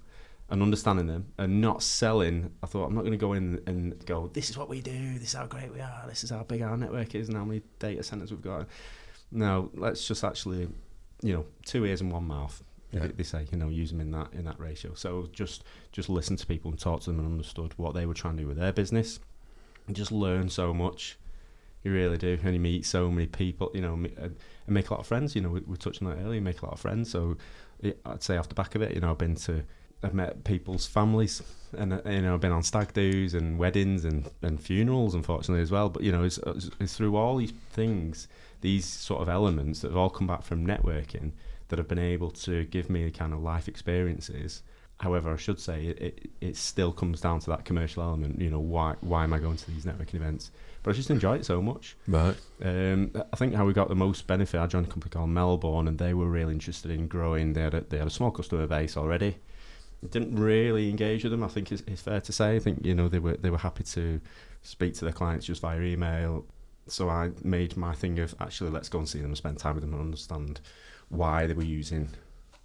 and 0.51 0.63
understanding 0.63 1.07
them 1.07 1.33
and 1.39 1.61
not 1.61 1.83
selling. 1.83 2.51
I 2.63 2.67
thought 2.67 2.87
I'm 2.87 2.95
not 2.95 3.03
going 3.03 3.13
to 3.13 3.19
go 3.19 3.35
in 3.35 3.61
and 3.67 4.05
go. 4.05 4.29
This 4.33 4.51
is 4.51 4.59
what 4.59 4.69
we 4.69 4.81
do. 4.81 5.19
This 5.19 5.29
is 5.29 5.35
how 5.35 5.47
great 5.47 5.73
we 5.73 5.81
are. 5.81 6.05
This 6.09 6.25
is 6.25 6.31
how 6.31 6.43
big 6.43 6.63
our 6.63 6.77
network 6.77 7.15
is 7.15 7.29
and 7.29 7.37
how 7.37 7.45
many 7.45 7.63
data 7.79 8.03
centers 8.03 8.33
we've 8.33 8.43
got. 8.43 8.67
No, 9.33 9.71
let's 9.75 10.07
just 10.07 10.25
actually, 10.25 10.69
you 11.23 11.33
know, 11.33 11.47
two 11.65 11.85
ears 11.85 12.01
and 12.01 12.13
one 12.13 12.27
mouth. 12.27 12.63
Yeah. 12.93 13.07
They, 13.17 13.23
say, 13.23 13.47
you 13.53 13.59
know, 13.59 13.69
use 13.69 13.93
them 13.93 14.01
in 14.01 14.11
that 14.11 14.33
in 14.33 14.45
that 14.47 14.59
ratio. 14.59 14.95
So 14.95 15.29
just 15.33 15.63
just 15.93 16.09
listen 16.09 16.37
to 16.37 16.47
people 16.47 16.71
and 16.73 16.81
talk 16.81 17.03
to 17.03 17.11
them 17.11 17.21
and 17.21 17.29
understood 17.29 17.73
what 17.77 17.95
they 17.95 18.05
were 18.05 18.15
trying 18.15 18.37
to 18.37 18.43
do 18.43 18.49
with 18.49 18.59
their 18.59 18.73
business, 18.73 19.21
and 19.87 19.95
just 19.95 20.11
learn 20.11 20.49
so 20.49 20.75
much. 20.75 21.17
You 21.85 21.93
really 21.93 22.19
do, 22.19 22.37
and 22.43 22.53
you 22.53 22.61
meet 22.61 22.85
so 22.85 23.09
many 23.09 23.27
people, 23.27 23.71
you 23.75 23.81
know, 23.81 23.95
and 23.95 24.07
and 24.17 24.37
make 24.67 24.91
a 24.91 24.95
lot 24.95 25.01
of 25.01 25.07
friends. 25.07 25.37
You 25.37 25.43
know, 25.43 25.51
we, 25.51 25.61
we 25.61 25.77
touched 25.77 26.03
on 26.03 26.09
that 26.11 26.23
earlier. 26.25 26.41
Make 26.41 26.63
a 26.63 26.67
lot 26.67 26.75
of 26.75 26.81
friends. 26.81 27.11
So 27.11 27.37
it, 27.81 28.01
I'd 28.05 28.23
say 28.23 28.37
off 28.37 28.49
the 28.49 28.55
back 28.55 28.75
of 28.75 28.83
it, 28.83 28.95
you 28.95 29.01
know, 29.01 29.11
I've 29.11 29.19
been 29.19 29.37
to, 29.37 29.63
I've 30.03 30.15
met 30.15 30.45
people's 30.45 30.87
families, 30.87 31.43
and 31.77 31.93
uh, 31.93 32.01
you 32.07 32.23
know, 32.23 32.35
I've 32.35 32.41
been 32.41 32.53
on 32.53 32.63
stag 32.63 32.93
do's 32.93 33.35
and 33.35 33.59
weddings 33.59 34.05
and, 34.05 34.29
and 34.43 34.61
funerals, 34.61 35.15
unfortunately 35.15 35.63
as 35.63 35.71
well. 35.71 35.89
But 35.89 36.03
you 36.03 36.13
know, 36.13 36.25
it's, 36.25 36.39
it's, 36.39 36.71
it's 36.81 36.97
through 36.97 37.17
all 37.17 37.37
these 37.37 37.53
things, 37.73 38.29
these 38.61 38.85
sort 38.85 39.23
of 39.23 39.29
elements 39.29 39.81
that 39.81 39.89
have 39.89 39.97
all 39.97 40.11
come 40.11 40.27
back 40.27 40.43
from 40.43 40.67
networking 40.67 41.33
that 41.69 41.79
have 41.79 41.89
been 41.89 41.99
able 41.99 42.31
to 42.31 42.65
give 42.67 42.91
me 42.91 43.05
the 43.05 43.11
kind 43.11 43.33
of 43.33 43.41
life 43.41 43.69
experiences. 43.69 44.63
However, 44.99 45.33
I 45.33 45.37
should 45.37 45.59
say 45.59 45.87
it, 45.87 45.99
it, 45.99 46.31
it 46.41 46.57
still 46.57 46.93
comes 46.93 47.23
down 47.23 47.41
to 47.41 47.51
that 47.51 47.65
commercial 47.65 48.03
element. 48.03 48.41
You 48.41 48.51
know, 48.51 48.61
why 48.61 48.97
why 49.01 49.25
am 49.25 49.33
I 49.33 49.39
going 49.39 49.57
to 49.57 49.71
these 49.71 49.87
networking 49.87 50.17
events? 50.17 50.51
But 50.83 50.91
I 50.91 50.95
just 50.95 51.11
enjoy 51.11 51.37
it 51.37 51.47
so 51.47 51.63
much. 51.63 51.97
Right. 52.07 52.37
Um, 52.63 53.11
I 53.33 53.37
think 53.37 53.55
how 53.55 53.65
we 53.65 53.73
got 53.73 53.89
the 53.89 53.95
most 53.95 54.27
benefit. 54.27 54.61
I 54.61 54.67
joined 54.67 54.87
a 54.87 54.91
company 54.91 55.11
called 55.11 55.31
Melbourne, 55.31 55.89
and 55.89 55.99
they 55.99 56.13
were 56.13 56.29
really 56.29 56.53
interested 56.53 56.91
in 56.91 57.07
growing. 57.07 57.55
They 57.55 57.63
had 57.63 57.75
a, 57.75 57.81
they 57.81 57.97
had 57.97 58.09
a 58.09 58.11
small 58.11 58.31
customer 58.31 58.67
base 58.67 58.97
already. 58.97 59.39
Didn't 60.07 60.37
really 60.37 60.91
engage 60.91 61.25
with 61.25 61.31
them. 61.31 61.43
I 61.43 61.49
think 61.49 61.73
it's, 61.73 61.83
it's 61.87 62.03
fair 62.03 62.21
to 62.21 62.33
say. 62.33 62.57
I 62.57 62.59
think 62.59 62.85
you 62.85 62.95
know 62.95 63.09
they 63.09 63.19
were 63.19 63.37
they 63.37 63.51
were 63.51 63.59
happy 63.59 63.85
to 63.85 64.21
speak 64.63 64.95
to 64.95 65.05
their 65.07 65.15
clients 65.15 65.47
just 65.47 65.63
via 65.63 65.81
email. 65.81 66.45
So 66.91 67.09
I 67.09 67.31
made 67.43 67.77
my 67.77 67.95
thing 67.95 68.19
of 68.19 68.35
actually 68.41 68.71
let's 68.71 68.89
go 68.89 68.99
and 68.99 69.09
see 69.09 69.19
them 69.19 69.29
and 69.29 69.37
spend 69.37 69.59
time 69.59 69.75
with 69.75 69.83
them 69.85 69.93
and 69.95 70.03
understand 70.03 70.61
why 71.09 71.47
they 71.47 71.55
were 71.55 71.65
using 71.65 72.11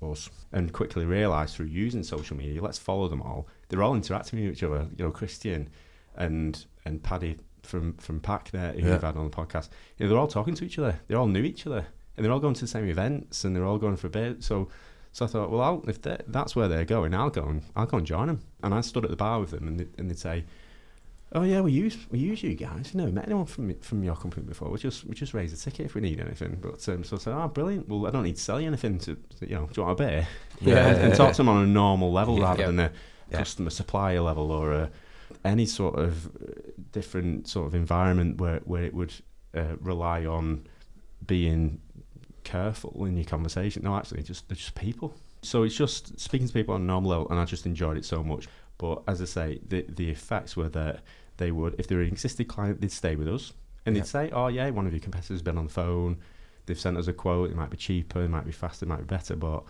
us, 0.01 0.29
and 0.51 0.71
quickly 0.73 1.05
realised 1.05 1.55
through 1.55 1.67
using 1.67 2.03
social 2.03 2.35
media, 2.37 2.61
let's 2.61 2.77
follow 2.77 3.07
them 3.07 3.21
all. 3.21 3.47
They're 3.69 3.81
all 3.83 3.95
interacting 3.95 4.39
with 4.43 4.51
each 4.57 4.63
other. 4.63 4.87
You 4.97 5.05
know, 5.05 5.11
Christian 5.11 5.69
and 6.15 6.65
and 6.85 7.01
Paddy 7.01 7.37
from 7.63 7.93
from 7.93 8.19
Pack 8.19 8.51
there 8.51 8.73
who 8.73 8.79
Yeah. 8.85 8.91
we've 8.93 9.01
had 9.01 9.15
on 9.17 9.29
the 9.29 9.35
podcast. 9.35 9.69
You 9.97 10.05
know, 10.05 10.09
they're 10.09 10.19
all 10.19 10.27
talking 10.27 10.53
to 10.55 10.65
each 10.65 10.77
other. 10.79 10.99
They 11.07 11.15
all 11.15 11.27
knew 11.27 11.43
each 11.43 11.65
other, 11.65 11.87
and 12.15 12.23
they're 12.25 12.31
all 12.31 12.39
going 12.39 12.53
to 12.55 12.61
the 12.61 12.67
same 12.67 12.87
events, 12.87 13.43
and 13.43 13.55
they're 13.55 13.65
all 13.65 13.77
going 13.77 13.95
for 13.97 14.07
a 14.07 14.11
bit. 14.11 14.43
So. 14.43 14.69
So 15.11 15.23
I 15.23 15.29
thought, 15.29 15.49
well, 15.49 15.61
I'll, 15.61 15.81
if 15.87 16.01
that's 16.01 16.57
where 16.57 16.67
they're 16.67 16.83
going, 16.83 17.13
I'll 17.15 17.29
go 17.29 17.45
and 17.45 17.61
I'll 17.73 17.85
go 17.85 17.95
and 17.95 18.05
join 18.05 18.27
them. 18.27 18.41
And 18.61 18.73
I 18.73 18.81
stood 18.81 19.05
at 19.05 19.09
the 19.11 19.15
bar 19.15 19.39
with 19.39 19.51
them, 19.51 19.65
and, 19.65 19.79
they, 19.79 19.87
and 19.97 20.09
they'd 20.09 20.19
say, 20.19 20.43
"Oh 21.35 21.43
yeah, 21.43 21.61
we 21.61 21.71
use 21.71 21.97
we 22.09 22.17
use 22.19 22.41
you 22.41 22.55
guys. 22.55 22.95
Never 22.95 23.11
met 23.11 23.25
anyone 23.25 23.45
from 23.45 23.73
from 23.81 24.03
your 24.03 24.15
company 24.15 24.45
before. 24.47 24.69
We 24.69 24.79
just 24.79 25.05
we 25.05 25.13
just 25.13 25.33
raise 25.33 25.53
a 25.53 25.57
ticket 25.57 25.85
if 25.85 25.93
we 25.95 26.01
need 26.01 26.19
anything." 26.19 26.57
But 26.61 26.87
um, 26.89 27.03
so 27.03 27.17
I 27.17 27.19
said, 27.19 27.33
"Oh, 27.35 27.47
brilliant. 27.47 27.87
Well, 27.87 28.07
I 28.07 28.11
don't 28.11 28.23
need 28.23 28.37
to 28.37 28.41
sell 28.41 28.59
you 28.59 28.67
anything 28.67 28.97
to, 28.99 29.11
you 29.41 29.55
know, 29.55 29.67
do 29.67 29.81
you 29.81 29.83
want 29.85 29.99
a 29.99 30.03
beer?" 30.03 30.27
Yeah. 30.61 30.87
and, 30.87 30.97
and 30.97 31.15
talk 31.15 31.31
to 31.33 31.37
them 31.37 31.49
on 31.49 31.63
a 31.63 31.67
normal 31.67 32.11
level 32.11 32.37
Yeah. 32.39 32.43
rather 32.45 32.61
Yeah. 32.61 32.67
than 32.67 32.79
a 32.79 32.91
Yeah. 33.31 33.37
customer 33.39 33.69
supplier 33.69 34.21
level 34.21 34.51
or 34.51 34.71
a, 34.73 34.89
any 35.43 35.65
sort 35.65 35.95
of 35.99 36.27
uh, 36.27 36.31
different 36.91 37.47
sort 37.47 37.67
of 37.67 37.75
environment 37.75 38.39
where 38.41 38.61
where 38.65 38.83
it 38.83 38.93
would 38.93 39.13
uh, 39.53 39.75
rely 39.81 40.25
on 40.25 40.67
being 41.25 41.81
careful 42.43 43.05
in 43.05 43.15
your 43.17 43.25
conversation. 43.25 43.83
No, 43.83 43.95
actually, 43.95 44.23
just 44.23 44.47
they're 44.47 44.55
just 44.55 44.75
people. 44.75 45.15
So 45.41 45.63
it's 45.63 45.75
just 45.75 46.19
speaking 46.19 46.47
to 46.47 46.53
people 46.53 46.73
on 46.75 46.81
a 46.81 46.85
normal 46.85 47.11
level, 47.11 47.29
and 47.29 47.39
I 47.39 47.45
just 47.45 47.65
enjoyed 47.65 47.97
it 47.97 48.05
so 48.05 48.23
much. 48.23 48.47
But 48.77 49.03
as 49.07 49.21
I 49.21 49.25
say, 49.25 49.59
the 49.67 49.85
the 49.87 50.09
effects 50.09 50.55
were 50.57 50.69
that 50.69 51.01
they 51.37 51.51
would, 51.51 51.75
if 51.77 51.87
they 51.87 51.95
were 51.95 52.01
an 52.01 52.07
existing 52.07 52.47
client, 52.47 52.81
they'd 52.81 52.91
stay 52.91 53.15
with 53.15 53.27
us, 53.27 53.53
and 53.85 53.95
Yeah. 53.95 54.01
they'd 54.01 54.07
say, 54.07 54.31
"Oh 54.31 54.47
yeah, 54.47 54.69
one 54.69 54.87
of 54.87 54.93
your 54.93 54.99
competitors 55.01 55.35
has 55.35 55.41
been 55.41 55.57
on 55.57 55.65
the 55.65 55.71
phone. 55.73 56.17
They've 56.65 56.79
sent 56.79 56.97
us 56.97 57.07
a 57.07 57.13
quote. 57.13 57.51
It 57.51 57.55
might 57.55 57.69
be 57.69 57.77
cheaper, 57.77 58.21
it 58.23 58.29
might 58.29 58.45
be 58.45 58.51
faster, 58.51 58.85
it 58.85 58.89
might 58.89 58.99
be 58.99 59.03
better." 59.05 59.35
But 59.35 59.63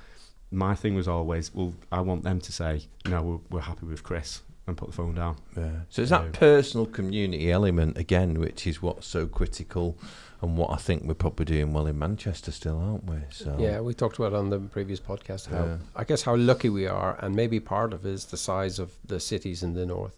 my 0.51 0.75
thing 0.75 0.95
was 0.95 1.07
always, 1.07 1.53
well, 1.53 1.73
I 1.91 2.01
want 2.01 2.23
them 2.23 2.39
to 2.41 2.51
say, 2.51 2.83
"No, 3.05 3.21
we're, 3.21 3.39
we're 3.57 3.61
happy 3.61 3.85
with 3.85 4.03
Chris," 4.03 4.41
and 4.67 4.77
put 4.77 4.89
the 4.89 4.95
phone 4.95 5.15
down. 5.15 5.35
Yeah. 5.57 5.71
So 5.89 6.01
it's 6.01 6.11
that 6.11 6.33
personal 6.33 6.85
community 6.85 7.51
element 7.51 7.97
again, 7.97 8.39
which 8.39 8.65
is 8.67 8.81
what's 8.81 9.07
so 9.07 9.27
critical, 9.27 9.97
and 10.41 10.57
what 10.57 10.69
I 10.71 10.75
think 10.77 11.03
we're 11.03 11.13
probably 11.15 11.45
doing 11.45 11.73
well 11.73 11.87
in 11.87 11.97
Manchester 11.99 12.51
still, 12.51 12.79
aren't 12.79 13.05
we? 13.09 13.17
So 13.31 13.55
Yeah, 13.59 13.79
we 13.81 13.93
talked 13.93 14.17
about 14.19 14.33
on 14.33 14.49
the 14.49 14.59
previous 14.59 14.99
podcast 14.99 15.47
how 15.47 15.65
Yeah. 15.65 15.77
I 15.95 16.03
guess 16.03 16.21
how 16.23 16.35
lucky 16.35 16.69
we 16.69 16.87
are, 16.87 17.17
and 17.21 17.35
maybe 17.35 17.59
part 17.59 17.91
of 17.93 18.05
it 18.05 18.11
is 18.11 18.25
the 18.25 18.37
size 18.37 18.79
of 18.79 18.97
the 19.05 19.19
cities 19.19 19.61
in 19.63 19.73
the 19.73 19.85
north 19.85 20.15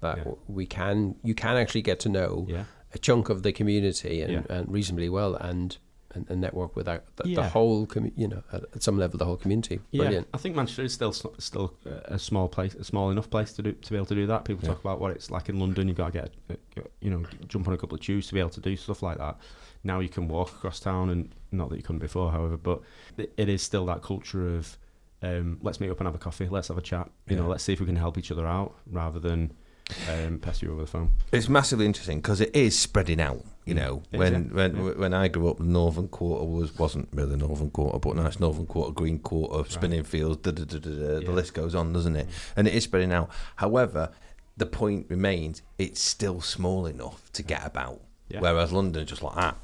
that 0.00 0.18
Yeah. 0.18 0.32
we 0.48 0.66
can 0.66 1.14
you 1.22 1.34
can 1.34 1.56
actually 1.56 1.82
get 1.82 2.00
to 2.00 2.08
know 2.08 2.46
Yeah, 2.48 2.64
a 2.94 2.98
chunk 2.98 3.28
of 3.28 3.42
the 3.42 3.52
community 3.52 4.22
and, 4.22 4.32
Yeah. 4.32 4.42
and 4.56 4.70
reasonably 4.70 5.08
well 5.08 5.34
and, 5.36 5.76
and 6.14 6.26
and 6.28 6.40
network 6.40 6.74
with 6.74 6.88
our, 6.88 7.02
the, 7.16 7.34
the 7.34 7.48
whole 7.50 7.86
commu- 7.86 8.12
you 8.16 8.26
know 8.28 8.42
at, 8.52 8.62
at 8.74 8.82
some 8.82 8.98
level 8.98 9.16
the 9.18 9.24
whole 9.24 9.36
community. 9.36 9.78
Brilliant. 9.94 10.26
Yeah, 10.26 10.34
I 10.34 10.38
think 10.38 10.56
Manchester 10.56 10.82
is 10.82 10.92
still 10.92 11.12
still 11.12 11.74
a 12.06 12.18
small 12.18 12.48
place, 12.48 12.74
a 12.74 12.84
small 12.84 13.10
enough 13.10 13.30
place 13.30 13.52
to 13.54 13.62
do 13.62 13.72
to 13.72 13.90
be 13.90 13.96
able 13.96 14.06
to 14.06 14.14
do 14.14 14.26
that. 14.26 14.44
People 14.44 14.64
Yeah. 14.64 14.70
talk 14.74 14.80
about 14.80 15.00
what 15.00 15.12
it's 15.12 15.30
like 15.30 15.48
in 15.48 15.58
London. 15.60 15.86
You've 15.88 15.96
got 15.98 16.12
to 16.12 16.18
get, 16.20 16.58
you 17.00 17.10
know, 17.10 17.22
jump 17.46 17.68
on 17.68 17.74
a 17.74 17.78
couple 17.78 17.94
of 17.94 18.00
tubes 18.02 18.26
to 18.28 18.34
be 18.34 18.40
able 18.40 18.50
to 18.50 18.60
do 18.60 18.76
stuff 18.76 19.02
like 19.02 19.18
that. 19.18 19.36
Now 19.84 20.00
you 20.00 20.08
can 20.10 20.28
walk 20.28 20.50
across 20.50 20.78
town, 20.80 21.08
and 21.10 21.32
not 21.52 21.70
that 21.70 21.76
you 21.76 21.82
couldn't 21.82 22.00
before, 22.00 22.30
however, 22.32 22.56
but 22.56 22.80
it, 23.16 23.48
is 23.48 23.62
still 23.62 23.86
that 23.86 24.02
culture 24.02 24.56
of 24.56 24.76
um, 25.22 25.58
let's 25.62 25.80
meet 25.80 25.90
up 25.90 25.98
and 26.00 26.06
have 26.06 26.14
a 26.14 26.18
coffee, 26.18 26.48
let's 26.48 26.68
have 26.68 26.76
a 26.78 26.82
chat. 26.82 27.08
You 27.28 27.36
know, 27.36 27.46
let's 27.46 27.62
see 27.64 27.72
if 27.72 27.80
we 27.80 27.86
can 27.86 27.96
help 27.96 28.18
each 28.18 28.30
other 28.32 28.46
out 28.46 28.74
rather 28.86 29.18
than 29.20 29.52
um, 30.10 30.38
pest 30.38 30.62
you 30.62 30.72
over 30.72 30.82
the 30.82 30.86
phone. 30.86 31.10
It's 31.32 31.48
massively 31.48 31.86
interesting 31.86 32.18
because 32.18 32.40
it 32.40 32.54
is 32.54 32.78
spreading 32.78 33.20
out. 33.20 33.44
You 33.66 33.74
Mm. 33.74 33.78
know, 33.78 34.02
when 34.10 34.32
yeah. 34.32 34.54
when 34.54 34.76
Yeah. 34.76 34.92
when 34.94 35.14
I 35.14 35.28
grew 35.28 35.48
up, 35.50 35.58
the 35.58 35.64
northern 35.64 36.08
quarter 36.08 36.44
was 36.44 36.76
wasn't 36.78 37.08
really 37.12 37.36
northern 37.36 37.70
quarter, 37.70 37.98
but 37.98 38.16
now 38.16 38.26
it's 38.26 38.40
northern 38.40 38.66
quarter, 38.66 38.92
green 38.92 39.18
quarter, 39.18 39.68
Spinningfields. 39.68 40.42
Da, 40.42 40.50
da, 40.50 40.64
da, 40.64 40.78
da, 40.78 40.90
da, 40.90 41.20
The 41.26 41.32
list 41.32 41.54
goes 41.54 41.74
on, 41.74 41.92
doesn't 41.92 42.16
it? 42.16 42.26
Mm. 42.28 42.32
And 42.56 42.68
it 42.68 42.74
is 42.74 42.84
spreading 42.84 43.12
out. 43.12 43.30
However, 43.56 44.10
the 44.56 44.66
point 44.66 45.06
remains: 45.08 45.62
it's 45.78 46.00
still 46.00 46.40
small 46.40 46.86
enough 46.86 47.30
to 47.34 47.42
get 47.42 47.64
about. 47.66 48.00
Yeah. 48.28 48.40
Whereas 48.40 48.72
London 48.72 49.06
just 49.06 49.22
like 49.22 49.34
that. 49.36 49.56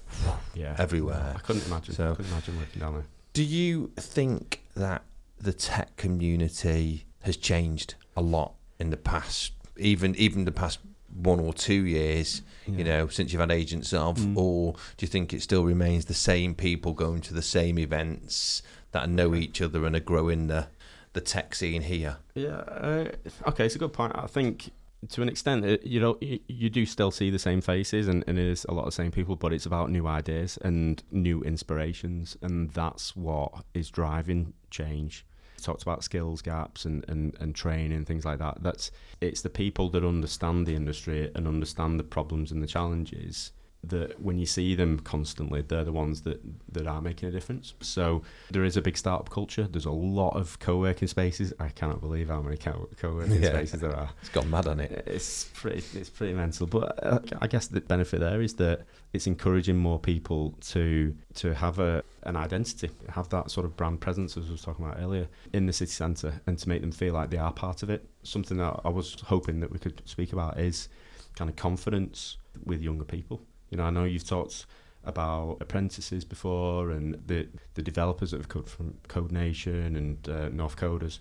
Yeah, 0.54 0.74
everywhere. 0.78 1.34
I 1.36 1.38
couldn't 1.40 1.66
imagine. 1.66 1.94
So- 1.94 2.14
couldn't 2.16 2.32
imagine 2.32 2.58
working 2.58 2.80
down 2.80 2.94
there. 2.94 3.04
Do 3.32 3.42
you 3.44 3.92
think 3.96 4.62
that 4.74 5.02
the 5.40 5.52
tech 5.52 5.96
community 5.96 7.06
has 7.22 7.36
changed 7.36 7.94
a 8.16 8.22
lot 8.22 8.54
in 8.78 8.90
the 8.90 8.96
past, 8.96 9.52
even 9.78 10.14
even 10.16 10.44
the 10.44 10.52
past 10.52 10.78
one 11.14 11.40
or 11.40 11.52
two 11.52 11.84
years? 11.86 12.42
You 12.66 12.82
know, 12.82 13.06
since 13.06 13.32
you've 13.32 13.38
had 13.40 13.52
agents 13.52 13.92
of, 13.92 14.16
Mm. 14.18 14.36
or 14.36 14.72
do 14.96 15.06
you 15.06 15.08
think 15.08 15.32
it 15.32 15.40
still 15.40 15.62
remains 15.64 16.06
the 16.06 16.14
same 16.14 16.52
people 16.56 16.94
going 16.94 17.20
to 17.22 17.32
the 17.34 17.40
same 17.42 17.78
events 17.78 18.60
that 18.90 19.08
know 19.08 19.36
each 19.36 19.62
other 19.62 19.86
and 19.86 19.94
are 19.94 20.00
growing 20.00 20.48
the 20.48 20.66
the 21.12 21.20
tech 21.20 21.54
scene 21.54 21.82
here? 21.82 22.16
Yeah. 22.34 22.56
Uh, 22.56 23.04
okay, 23.46 23.66
it's 23.66 23.76
a 23.76 23.78
good 23.78 23.92
point. 23.92 24.12
I 24.16 24.26
think 24.26 24.70
to 25.10 25.22
an 25.22 25.28
extent, 25.28 25.64
it, 25.64 25.86
you 25.86 26.00
know, 26.00 26.18
y- 26.20 26.40
you 26.48 26.68
do 26.68 26.84
still 26.86 27.12
see 27.12 27.30
the 27.30 27.38
same 27.38 27.60
faces, 27.60 28.08
and, 28.08 28.24
and 28.26 28.36
it 28.38 28.46
is 28.46 28.66
a 28.68 28.72
lot 28.74 28.80
of 28.82 28.86
the 28.88 28.92
same 29.02 29.12
people, 29.12 29.36
but 29.36 29.52
it's 29.52 29.64
about 29.66 29.88
new 29.90 30.06
ideas 30.08 30.58
and 30.62 31.02
new 31.12 31.40
inspirations, 31.42 32.36
and 32.42 32.70
that's 32.70 33.14
what 33.14 33.64
is 33.74 33.90
driving 33.90 34.54
change. 34.70 35.24
Talked 35.66 35.82
about 35.82 36.04
skills 36.04 36.42
gaps 36.42 36.84
and, 36.84 37.04
and, 37.08 37.34
and 37.40 37.52
training 37.52 38.04
things 38.04 38.24
like 38.24 38.38
that. 38.38 38.62
That's 38.62 38.92
it's 39.20 39.42
the 39.42 39.50
people 39.50 39.90
that 39.90 40.04
understand 40.04 40.64
the 40.64 40.76
industry 40.76 41.28
and 41.34 41.48
understand 41.48 41.98
the 41.98 42.04
problems 42.04 42.52
and 42.52 42.62
the 42.62 42.68
challenges 42.68 43.50
that 43.84 44.20
when 44.20 44.36
you 44.38 44.46
see 44.46 44.74
them 44.74 44.98
constantly, 44.98 45.62
they're 45.62 45.84
the 45.84 45.92
ones 45.92 46.22
that, 46.22 46.40
that 46.72 46.86
are 46.88 47.00
making 47.00 47.28
a 47.28 47.32
difference. 47.32 47.72
So 47.80 48.22
there 48.50 48.64
is 48.64 48.76
a 48.76 48.82
big 48.82 48.96
startup 48.98 49.30
culture. 49.30 49.68
There's 49.70 49.84
a 49.84 49.90
lot 49.92 50.30
of 50.30 50.58
co-working 50.58 51.06
spaces. 51.06 51.52
I 51.60 51.68
cannot 51.68 52.00
believe 52.00 52.28
how 52.28 52.42
many 52.42 52.56
co- 52.56 52.88
co-working 52.96 53.42
Yeah. 53.42 53.50
spaces 53.50 53.80
there 53.80 53.94
are. 53.94 54.10
It's 54.20 54.30
gone 54.30 54.50
mad 54.50 54.66
on 54.66 54.80
it. 54.80 55.04
It's 55.06 55.44
pretty, 55.54 55.84
it's 55.98 56.10
pretty 56.10 56.32
mental. 56.32 56.66
But 56.66 56.98
uh, 57.04 57.20
I 57.40 57.46
guess 57.46 57.68
the 57.68 57.80
benefit 57.80 58.18
there 58.20 58.40
is 58.42 58.54
that 58.54 58.86
it's 59.12 59.28
encouraging 59.28 59.76
more 59.76 59.98
people 60.00 60.56
to 60.72 61.14
to 61.34 61.54
have 61.54 61.78
a 61.78 62.02
an 62.24 62.34
identity, 62.36 62.90
have 63.10 63.28
that 63.28 63.52
sort 63.52 63.64
of 63.66 63.76
brand 63.76 64.00
presence, 64.00 64.36
as 64.36 64.48
I 64.48 64.52
was 64.52 64.62
talking 64.62 64.84
about 64.84 64.98
earlier, 65.00 65.28
in 65.52 65.66
the 65.66 65.72
city 65.72 65.92
centre, 65.92 66.40
and 66.48 66.58
to 66.58 66.68
make 66.68 66.80
them 66.80 66.90
feel 66.90 67.14
like 67.14 67.30
they 67.30 67.38
are 67.38 67.52
part 67.52 67.84
of 67.84 67.90
it. 67.90 68.04
Something 68.24 68.56
that 68.56 68.80
I 68.84 68.88
was 68.88 69.16
hoping 69.26 69.60
that 69.60 69.70
we 69.70 69.78
could 69.78 70.02
speak 70.06 70.32
about 70.32 70.58
is 70.58 70.88
kind 71.36 71.48
of 71.48 71.54
confidence 71.54 72.38
with 72.64 72.82
younger 72.82 73.04
people. 73.04 73.42
You 73.70 73.78
know, 73.78 73.84
I 73.84 73.90
know 73.90 74.04
you've 74.04 74.26
talked 74.26 74.66
about 75.04 75.58
apprentices 75.60 76.24
before 76.24 76.90
and 76.90 77.14
the 77.26 77.48
the 77.74 77.82
developers 77.82 78.32
that 78.32 78.38
have 78.38 78.48
come 78.48 78.64
from 78.64 78.94
Code 79.08 79.32
Nation 79.32 79.96
and 79.96 80.28
uh, 80.28 80.48
Northcoders. 80.50 81.18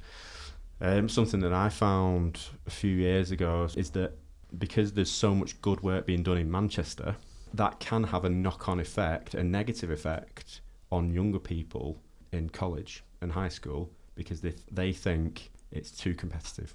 Um, 0.81 1.07
something 1.07 1.39
that 1.39 1.53
I 1.53 1.69
found 1.69 2.39
a 2.67 2.69
few 2.69 2.95
years 2.95 3.31
ago 3.31 3.67
is 3.75 3.91
that 3.91 4.17
because 4.57 4.93
there's 4.93 5.11
so 5.11 5.33
much 5.33 5.61
good 5.61 5.81
work 5.81 6.05
being 6.05 6.23
done 6.23 6.37
in 6.37 6.51
Manchester, 6.51 7.15
that 7.53 7.79
can 7.79 8.03
have 8.03 8.25
a 8.25 8.29
knock-on 8.29 8.79
effect, 8.79 9.33
a 9.33 9.43
negative 9.43 9.89
effect 9.89 10.61
on 10.91 11.13
younger 11.13 11.39
people 11.39 12.01
in 12.31 12.49
college 12.49 13.03
and 13.21 13.31
high 13.31 13.49
school 13.49 13.89
because 14.15 14.41
they 14.41 14.53
they 14.71 14.91
think 14.91 15.51
it's 15.71 15.91
too 15.91 16.13
competitive 16.13 16.73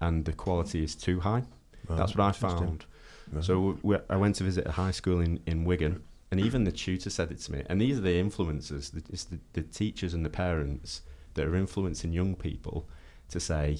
and 0.00 0.24
the 0.24 0.32
quality 0.32 0.82
is 0.82 0.94
too 0.94 1.20
high. 1.20 1.42
That's 1.88 2.14
what 2.14 2.24
I 2.28 2.32
found. 2.32 2.84
Right. 3.32 3.44
So 3.44 3.78
we, 3.82 3.96
I 4.08 4.16
went 4.16 4.36
to 4.36 4.44
visit 4.44 4.66
a 4.66 4.72
high 4.72 4.90
school 4.90 5.20
in, 5.20 5.40
in 5.46 5.64
Wigan, 5.64 6.02
and 6.30 6.40
even 6.40 6.64
the 6.64 6.72
tutor 6.72 7.10
said 7.10 7.30
it 7.30 7.38
to 7.40 7.52
me. 7.52 7.62
And 7.68 7.80
these 7.80 7.98
are 7.98 8.02
the 8.02 8.20
influencers, 8.22 8.92
the, 8.92 9.02
it's 9.12 9.24
the, 9.24 9.38
the 9.52 9.62
teachers 9.62 10.14
and 10.14 10.24
the 10.24 10.30
parents 10.30 11.02
that 11.34 11.46
are 11.46 11.54
influencing 11.56 12.12
young 12.12 12.34
people 12.34 12.88
to 13.28 13.38
say, 13.40 13.78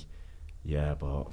yeah, 0.64 0.94
but 0.94 1.26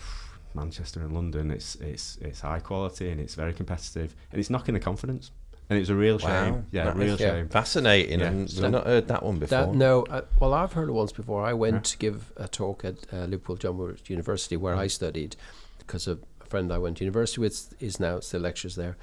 Manchester 0.53 1.01
and 1.01 1.13
London, 1.13 1.51
it's 1.51 1.75
it's 1.75 2.17
it's 2.21 2.39
high 2.41 2.59
quality 2.59 3.09
and 3.11 3.19
it's 3.21 3.35
very 3.35 3.53
competitive, 3.53 4.15
and 4.31 4.39
it's 4.39 4.49
knocking 4.49 4.73
the 4.73 4.79
confidence. 4.79 5.31
And 5.69 5.77
it's 5.77 5.89
a 5.89 5.95
real 5.95 6.17
Wow. 6.19 6.45
shame. 6.45 6.65
Yeah, 6.71 6.85
That 6.85 6.95
real 6.95 7.15
is, 7.15 7.19
yeah. 7.19 7.31
shame. 7.31 7.49
Fascinating. 7.49 8.21
Yeah. 8.21 8.27
and 8.27 8.49
So- 8.49 8.63
I've 8.65 8.71
not 8.71 8.85
heard 8.87 9.07
that 9.09 9.21
one 9.21 9.37
before. 9.37 9.57
That, 9.65 9.75
no, 9.75 10.03
uh, 10.03 10.21
well, 10.39 10.53
I've 10.53 10.71
heard 10.71 10.87
it 10.87 10.93
once 10.93 11.11
before. 11.11 11.43
I 11.43 11.51
went 11.51 11.75
Yeah. 11.75 11.81
to 11.81 11.97
give 11.97 12.31
a 12.37 12.47
talk 12.47 12.85
at 12.85 12.95
uh, 13.11 13.25
Liverpool 13.25 13.57
John 13.57 13.75
Moores 13.75 13.99
University 14.07 14.55
where 14.55 14.75
I 14.75 14.87
studied 14.87 15.35
because 15.79 16.07
a 16.07 16.19
friend 16.49 16.71
I 16.71 16.77
went 16.77 16.97
to 16.97 17.03
university 17.03 17.41
with 17.41 17.73
is 17.79 17.99
now 17.99 18.19
still 18.19 18.41
lectures 18.41 18.75
there. 18.75 18.97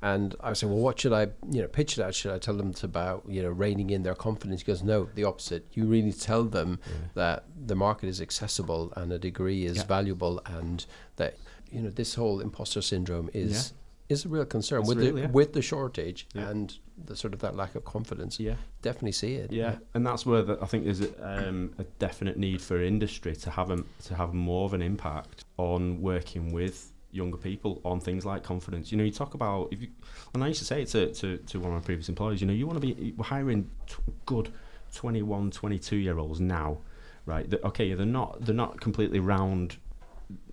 And 0.00 0.36
I 0.40 0.50
was 0.50 0.60
saying, 0.60 0.72
well, 0.72 0.82
what 0.82 1.00
should 1.00 1.12
I, 1.12 1.22
you 1.50 1.62
know, 1.62 1.66
pitch 1.66 1.98
it 1.98 2.02
at? 2.02 2.14
Should 2.14 2.32
I 2.32 2.38
tell 2.38 2.56
them 2.56 2.70
it's 2.70 2.84
about, 2.84 3.24
you 3.26 3.42
know, 3.42 3.48
reining 3.48 3.90
in 3.90 4.04
their 4.04 4.14
confidence? 4.14 4.60
He 4.60 4.66
goes, 4.66 4.82
no, 4.82 5.08
the 5.14 5.24
opposite. 5.24 5.66
You 5.72 5.86
really 5.86 6.12
tell 6.12 6.44
them 6.44 6.78
mm. 6.88 7.14
that 7.14 7.46
the 7.66 7.74
market 7.74 8.08
is 8.08 8.20
accessible 8.20 8.92
and 8.96 9.12
a 9.12 9.18
degree 9.18 9.64
is 9.64 9.78
Yeah. 9.78 9.84
valuable 9.86 10.40
and 10.46 10.86
that, 11.16 11.36
you 11.72 11.82
know, 11.82 11.90
this 11.90 12.14
whole 12.14 12.38
imposter 12.38 12.80
syndrome 12.80 13.28
is 13.34 13.52
Yeah. 13.72 13.76
Is 14.08 14.24
a 14.24 14.28
real 14.28 14.44
concern 14.44 14.80
It's 14.80 14.88
with 14.88 14.98
real, 14.98 15.14
the 15.14 15.20
yeah. 15.22 15.26
with 15.28 15.52
the 15.52 15.62
shortage 15.62 16.26
Yeah. 16.34 16.48
and 16.48 16.76
the 17.04 17.14
sort 17.16 17.34
of 17.34 17.40
that 17.40 17.54
lack 17.56 17.74
of 17.74 17.84
confidence. 17.84 18.40
Yeah. 18.40 18.54
Definitely 18.82 19.12
see 19.12 19.34
it. 19.34 19.52
Yeah, 19.52 19.76
and 19.94 20.06
that's 20.06 20.24
where 20.26 20.42
the, 20.42 20.58
I 20.60 20.66
think 20.66 20.84
there's 20.84 21.00
a, 21.02 21.48
um, 21.48 21.72
a 21.78 21.84
definite 21.98 22.36
need 22.36 22.60
for 22.60 22.82
industry 22.82 23.36
to 23.36 23.50
have 23.50 23.70
a, 23.70 23.84
to 24.04 24.14
have 24.14 24.34
more 24.34 24.64
of 24.64 24.74
an 24.74 24.82
impact 24.82 25.44
on 25.58 26.00
working 26.00 26.52
with 26.52 26.92
younger 27.10 27.38
people 27.38 27.80
on 27.84 28.00
things 28.00 28.24
like 28.26 28.42
confidence. 28.42 28.90
You 28.92 28.98
know, 28.98 29.04
you 29.04 29.10
talk 29.12 29.34
about 29.34 29.68
if 29.72 29.80
you, 29.82 29.88
and 30.34 30.42
I 30.44 30.48
used 30.48 30.58
to 30.60 30.64
say 30.66 30.82
it 30.82 30.88
to, 30.88 31.12
to, 31.14 31.36
to 31.38 31.60
one 31.60 31.70
of 31.72 31.74
my 31.80 31.84
previous 31.84 32.08
employees. 32.08 32.40
You 32.40 32.46
know, 32.46 32.52
you 32.52 32.66
want 32.66 32.80
to 32.80 32.86
be 32.94 33.14
hiring 33.22 33.70
t- 33.86 33.96
good 34.26 34.52
21, 34.94 35.50
22 35.50 35.96
year 35.96 36.18
olds 36.18 36.40
now, 36.40 36.78
right? 37.26 37.52
Okay, 37.64 37.92
they're 37.94 38.06
not 38.06 38.44
they're 38.44 38.54
not 38.54 38.80
completely 38.80 39.20
round, 39.20 39.76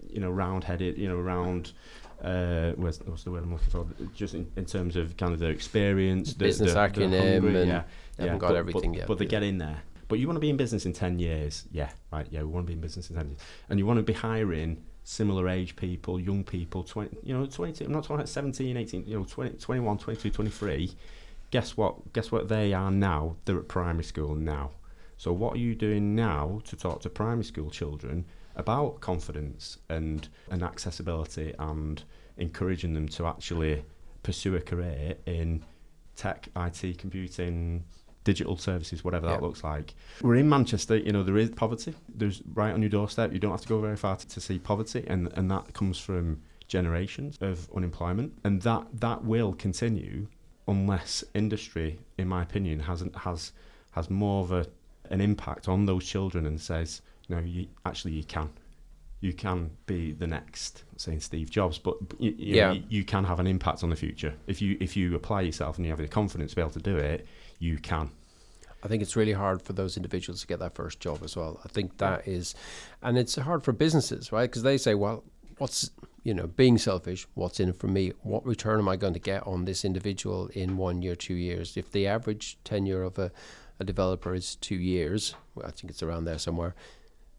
you 0.10 0.20
know, 0.20 0.30
round 0.30 0.63
headed, 0.63 0.98
you 0.98 1.08
know, 1.08 1.18
round. 1.18 1.74
Uh, 2.21 2.71
where's, 2.71 2.99
what's 3.06 3.23
the 3.23 3.32
word 3.32 3.43
I'm 3.43 3.54
looking 3.54 3.69
for? 3.69 3.86
Just 4.15 4.34
in, 4.34 4.51
in 4.56 4.65
terms 4.65 4.95
of 4.95 5.15
kind 5.17 5.34
of 5.34 5.39
their 5.39 5.51
experience, 5.51 6.34
the- 6.34 6.45
Business 6.45 6.73
the- 6.73 6.84
acumen 6.84 7.13
and 7.56 7.67
yeah, 7.67 7.84
they 8.17 8.23
haven't 8.23 8.39
got 8.39 8.49
but, 8.49 8.56
everything 8.58 8.91
but, 8.91 8.97
yet, 8.97 9.08
But 9.08 9.17
they 9.17 9.25
yeah. 9.25 9.32
get 9.32 9.43
in 9.43 9.58
there. 9.58 9.82
But 10.08 10.19
you 10.19 10.28
want 10.28 10.38
to 10.38 10.41
be 10.41 10.49
in 10.49 10.58
business 10.58 10.86
in 10.86 10.93
10 10.93 11.19
years. 11.19 11.65
Yeah, 11.71 11.89
right. 12.12 12.28
Yeah, 12.30 12.41
we 12.41 12.47
want 12.47 12.65
to 12.65 12.67
be 12.67 12.73
in 12.73 12.80
business 12.80 13.10
in 13.10 13.15
10 13.15 13.28
years. 13.30 13.39
And 13.69 13.80
you 13.80 13.86
want 13.86 13.97
to 13.97 14.04
be 14.04 14.13
hiring 14.13 14.84
similar 15.04 15.47
age 15.49 15.75
people, 15.75 16.19
young 16.19 16.43
people, 16.43 16.84
20, 16.84 17.17
you 17.23 17.38
know, 17.38 17.45
22, 17.45 17.86
I'm 17.86 17.91
not 17.91 18.04
talking 18.04 18.17
about 18.17 18.30
17, 18.30 18.75
18, 18.78 19.06
you 19.08 19.19
know, 19.19 19.25
20, 19.25 19.58
21, 19.58 19.97
22, 19.97 20.30
23. 20.32 20.91
Guess 21.51 21.78
what? 21.78 22.13
Guess 22.13 22.32
what 22.32 22.49
they 22.49 22.73
are 22.73 22.91
now? 22.91 23.36
They're 23.45 23.60
at 23.60 23.67
primary 23.67 24.04
school 24.04 24.36
now. 24.36 24.71
So 25.17 25.32
what 25.32 25.54
are 25.54 25.60
you 25.60 25.75
doing 25.75 26.15
now 26.15 26.62
to 26.65 26.75
talk 26.75 27.01
to 27.01 27.10
primary 27.10 27.45
school 27.45 27.69
children 27.69 28.25
about 28.56 29.02
confidence 29.02 29.78
and, 29.89 30.28
and 30.50 30.63
accessibility 30.63 31.54
and 31.60 32.04
encouraging 32.38 32.94
them 32.94 33.08
to 33.10 33.26
actually 33.26 33.84
pursue 34.24 34.56
a 34.56 34.62
career 34.62 35.15
in 35.26 35.63
tech, 36.15 36.48
IT, 36.56 36.98
computing, 36.98 37.84
digital 38.24 38.58
services, 38.58 39.04
whatever 39.04 39.28
that 39.28 39.39
Yeah. 39.41 39.48
looks 39.48 39.63
like. 39.63 39.94
We're 40.22 40.36
in 40.36 40.50
Manchester, 40.50 40.98
you 40.98 41.12
know, 41.12 41.24
there 41.24 41.38
is 41.38 41.52
poverty. 41.52 41.94
There's 42.13 42.41
right 42.54 42.74
on 42.74 42.82
your 42.82 42.89
doorstep. 42.89 43.32
You 43.34 43.39
don't 43.39 43.52
have 43.52 43.62
to 43.62 43.68
go 43.68 43.80
very 43.82 43.98
far 43.98 44.15
to, 44.15 44.28
to 44.28 44.41
see 44.41 44.58
poverty, 44.58 45.04
and 45.08 45.32
and 45.36 45.52
that 45.52 45.74
comes 45.74 46.00
from 46.00 46.41
generations 46.68 47.38
of 47.41 47.70
unemployment, 47.76 48.34
and 48.44 48.62
that 48.63 48.88
that 49.00 49.24
will 49.24 49.54
continue 49.54 50.28
unless 50.68 51.24
industry, 51.36 52.00
in 52.18 52.28
my 52.28 52.41
opinion, 52.41 52.80
hasn't 52.80 53.15
has 53.18 53.52
has 53.91 54.10
more 54.10 54.41
of 54.44 54.52
a 54.52 54.65
an 55.12 55.22
impact 55.22 55.68
on 55.68 55.86
those 55.86 56.04
children 56.04 56.48
and 56.48 56.60
says, 56.60 57.04
no, 57.30 57.40
you 57.40 57.68
actually 57.86 58.14
you 58.14 58.24
can. 58.24 58.50
You 59.22 59.34
can 59.34 59.72
be 59.88 60.12
the 60.12 60.28
next, 60.28 60.84
I'm 60.92 61.00
saying 61.00 61.20
Steve 61.22 61.50
Jobs, 61.50 61.80
but 61.80 61.96
you, 62.20 62.32
you, 62.38 62.56
Yeah. 62.56 62.74
know, 62.74 62.82
you, 62.90 63.04
can 63.04 63.24
have 63.24 63.40
an 63.40 63.48
impact 63.48 63.84
on 63.84 63.90
the 63.90 63.96
future 63.96 64.36
if 64.46 64.62
you 64.62 64.78
if 64.80 64.96
you 64.96 65.16
apply 65.16 65.42
yourself 65.42 65.78
and 65.78 65.86
you 65.86 65.92
have 65.92 66.00
the 66.00 66.08
confidence 66.08 66.52
to 66.52 66.56
be 66.58 66.62
able 66.62 66.72
to 66.72 66.80
do 66.80 66.98
it. 66.98 67.26
You 67.58 67.78
can. 67.78 68.12
I 68.84 68.88
think 68.88 69.02
it's 69.02 69.16
really 69.16 69.34
hard 69.34 69.64
for 69.64 69.74
those 69.74 69.98
individuals 69.98 70.42
to 70.42 70.48
get 70.48 70.60
that 70.60 70.76
first 70.76 71.00
job 71.00 71.22
as 71.24 71.36
well. 71.36 71.60
I 71.66 71.70
think 71.70 71.98
that 71.98 72.28
is, 72.28 72.54
and 73.02 73.18
it's 73.18 73.36
hard 73.36 73.64
for 73.64 73.72
businesses, 73.72 74.32
right? 74.32 74.48
Because 74.48 74.62
they 74.62 74.78
say, 74.78 74.94
well, 74.94 75.24
what's, 75.58 75.90
you 76.24 76.36
know, 76.36 76.46
being 76.46 76.78
selfish, 76.78 77.26
what's 77.34 77.60
in 77.60 77.70
it 77.70 77.78
for 77.78 77.88
me? 77.88 78.12
What 78.22 78.46
return 78.46 78.78
am 78.80 78.88
I 78.88 78.96
going 78.96 79.14
to 79.14 79.20
get 79.20 79.48
on 79.48 79.66
this 79.66 79.86
individual 79.86 80.50
in 80.54 80.78
one 80.78 81.02
year, 81.02 81.16
two 81.16 81.34
years? 81.34 81.78
If 81.78 81.92
the 81.92 82.06
average 82.06 82.60
tenure 82.64 83.02
of 83.02 83.18
a, 83.18 83.32
a 83.80 83.84
developer 83.84 84.36
is 84.36 84.56
two 84.56 84.76
years, 84.76 85.34
well, 85.56 85.66
I 85.66 85.72
think 85.72 85.90
it's 85.90 86.04
around 86.04 86.26
there 86.26 86.38
somewhere, 86.38 86.76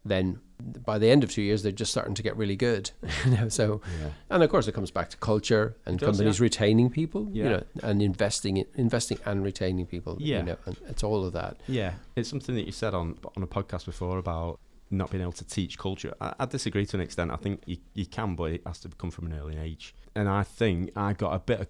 then 0.09 0.40
by 0.85 0.99
the 0.99 1.11
end 1.11 1.23
of 1.23 1.31
two 1.31 1.42
years, 1.42 1.62
they're 1.62 1.73
just 1.73 1.90
starting 1.90 2.14
to 2.14 2.23
get 2.23 2.37
really 2.37 2.57
good. 2.57 2.90
you 3.25 3.33
know, 3.33 3.49
so, 3.49 3.83
Yeah. 4.01 4.09
and 4.31 4.42
of 4.42 4.49
course, 4.51 4.66
it 4.66 4.73
comes 4.73 4.90
back 4.90 5.11
to 5.11 5.16
culture 5.19 5.77
and 5.85 5.99
does, 5.99 6.07
companies 6.07 6.38
yeah. 6.38 6.45
retaining 6.45 6.88
people, 6.90 7.29
you 7.31 7.45
know, 7.45 7.62
and 7.83 8.01
investing 8.01 8.57
in, 8.57 8.66
investing 8.75 9.19
and 9.27 9.45
retaining 9.45 9.87
people. 9.87 10.16
Yeah. 10.19 10.38
you 10.38 10.42
know, 10.45 10.57
and 10.64 10.77
it's 10.88 11.05
all 11.05 11.25
of 11.25 11.33
that. 11.35 11.59
Yeah, 11.69 11.95
it's 12.16 12.31
something 12.31 12.55
that 12.55 12.64
you 12.64 12.73
said 12.73 12.95
on 12.95 13.19
on 13.37 13.42
a 13.42 13.47
podcast 13.47 13.85
before 13.85 14.19
about 14.19 14.59
not 14.90 15.11
being 15.11 15.23
able 15.23 15.33
to 15.33 15.45
teach 15.45 15.79
culture. 15.79 16.14
I, 16.21 16.35
I 16.40 16.47
disagree 16.47 16.87
to 16.87 16.97
an 16.97 17.03
extent. 17.03 17.31
I 17.33 17.37
think 17.37 17.62
you, 17.66 17.77
you 17.95 18.07
can, 18.07 18.35
but 18.35 18.53
it 18.53 18.62
has 18.66 18.79
to 18.81 18.88
come 18.88 19.11
from 19.11 19.27
an 19.27 19.38
early 19.38 19.59
age. 19.59 19.95
And 20.14 20.29
I 20.29 20.42
think 20.42 20.92
I 20.97 21.12
got 21.12 21.35
a 21.35 21.38
bit 21.40 21.61
of, 21.61 21.66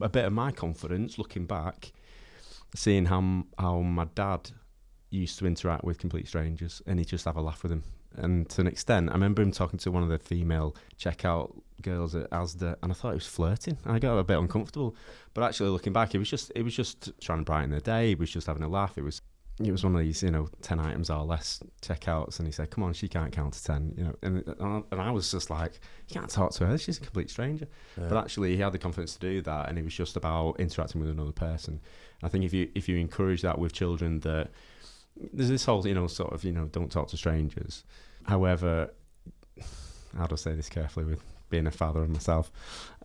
a 0.00 0.08
bit 0.08 0.24
of 0.24 0.32
my 0.32 0.52
confidence 0.52 1.18
looking 1.18 1.44
back, 1.46 1.92
seeing 2.74 3.06
how 3.06 3.44
how 3.58 3.80
my 3.80 4.06
dad 4.14 4.50
used 5.12 5.38
to 5.38 5.46
interact 5.46 5.84
with 5.84 5.98
complete 5.98 6.28
strangers, 6.28 6.82
and 6.86 6.98
he'd 6.98 7.08
just 7.08 7.24
have 7.24 7.36
a 7.36 7.40
laugh 7.40 7.62
with 7.62 7.70
them. 7.70 7.84
And 8.16 8.48
to 8.50 8.60
an 8.60 8.66
extent, 8.66 9.10
I 9.10 9.14
remember 9.14 9.42
him 9.42 9.52
talking 9.52 9.78
to 9.80 9.90
one 9.90 10.02
of 10.02 10.08
the 10.08 10.18
female 10.18 10.76
checkout 10.98 11.54
girls 11.80 12.14
at 12.14 12.30
Asda, 12.30 12.76
and 12.82 12.92
I 12.92 12.94
thought 12.94 13.10
he 13.10 13.14
was 13.14 13.26
flirting. 13.26 13.78
I 13.86 13.98
got 13.98 14.18
a 14.18 14.24
bit 14.24 14.38
uncomfortable, 14.38 14.94
but 15.34 15.44
actually 15.44 15.70
looking 15.70 15.92
back, 15.92 16.14
it 16.14 16.18
was 16.18 16.28
just 16.28 16.52
it 16.54 16.62
was 16.62 16.74
just 16.74 17.12
trying 17.20 17.38
to 17.38 17.44
brighten 17.44 17.70
the 17.70 17.80
day. 17.80 18.08
He 18.08 18.14
was 18.14 18.30
just 18.30 18.46
having 18.46 18.62
a 18.62 18.68
laugh. 18.68 18.98
It 18.98 19.02
was 19.02 19.22
it 19.60 19.70
was 19.70 19.84
one 19.84 19.94
of 19.94 20.00
these, 20.00 20.22
you 20.22 20.30
know, 20.30 20.48
10 20.62 20.80
items 20.80 21.10
or 21.10 21.22
less 21.24 21.62
checkouts. 21.82 22.38
And 22.38 22.48
he 22.48 22.52
said, 22.52 22.70
come 22.70 22.84
on, 22.84 22.94
she 22.94 23.06
can't 23.06 23.32
count 23.32 23.54
to 23.54 23.62
10, 23.62 23.94
you 23.96 24.04
know. 24.04 24.14
And, 24.22 24.84
and 24.90 25.00
I 25.00 25.10
was 25.10 25.30
just 25.30 25.50
like, 25.50 25.78
you 26.08 26.14
can't 26.14 26.30
talk 26.30 26.52
to 26.52 26.66
her. 26.66 26.78
She's 26.78 26.98
a 26.98 27.02
complete 27.02 27.30
stranger. 27.30 27.68
But 27.96 28.16
actually, 28.16 28.54
he 28.56 28.62
had 28.62 28.72
the 28.72 28.78
confidence 28.78 29.14
to 29.14 29.20
do 29.20 29.42
that. 29.42 29.68
And 29.68 29.78
it 29.78 29.84
was 29.84 29.94
just 29.94 30.16
about 30.16 30.58
interacting 30.58 31.00
with 31.00 31.10
another 31.10 31.32
person. 31.32 31.80
I 32.22 32.28
think 32.28 32.44
if 32.44 32.54
you, 32.54 32.70
if 32.74 32.88
you 32.88 32.96
encourage 32.96 33.42
that 33.42 33.58
with 33.58 33.72
children, 33.72 34.20
that 34.20 34.50
there's 35.32 35.48
this 35.48 35.64
whole, 35.64 35.86
you 35.86 35.94
know, 35.94 36.06
sort 36.06 36.32
of, 36.32 36.44
you 36.44 36.52
know, 36.52 36.66
don't 36.66 36.90
talk 36.90 37.08
to 37.08 37.16
strangers. 37.16 37.84
However, 38.24 38.90
how 40.16 40.26
do 40.26 40.34
I 40.34 40.36
say 40.36 40.54
this 40.54 40.68
carefully 40.68 41.06
with 41.06 41.22
being 41.52 41.68
a 41.68 41.70
father 41.70 42.02
of 42.02 42.10
myself, 42.10 42.50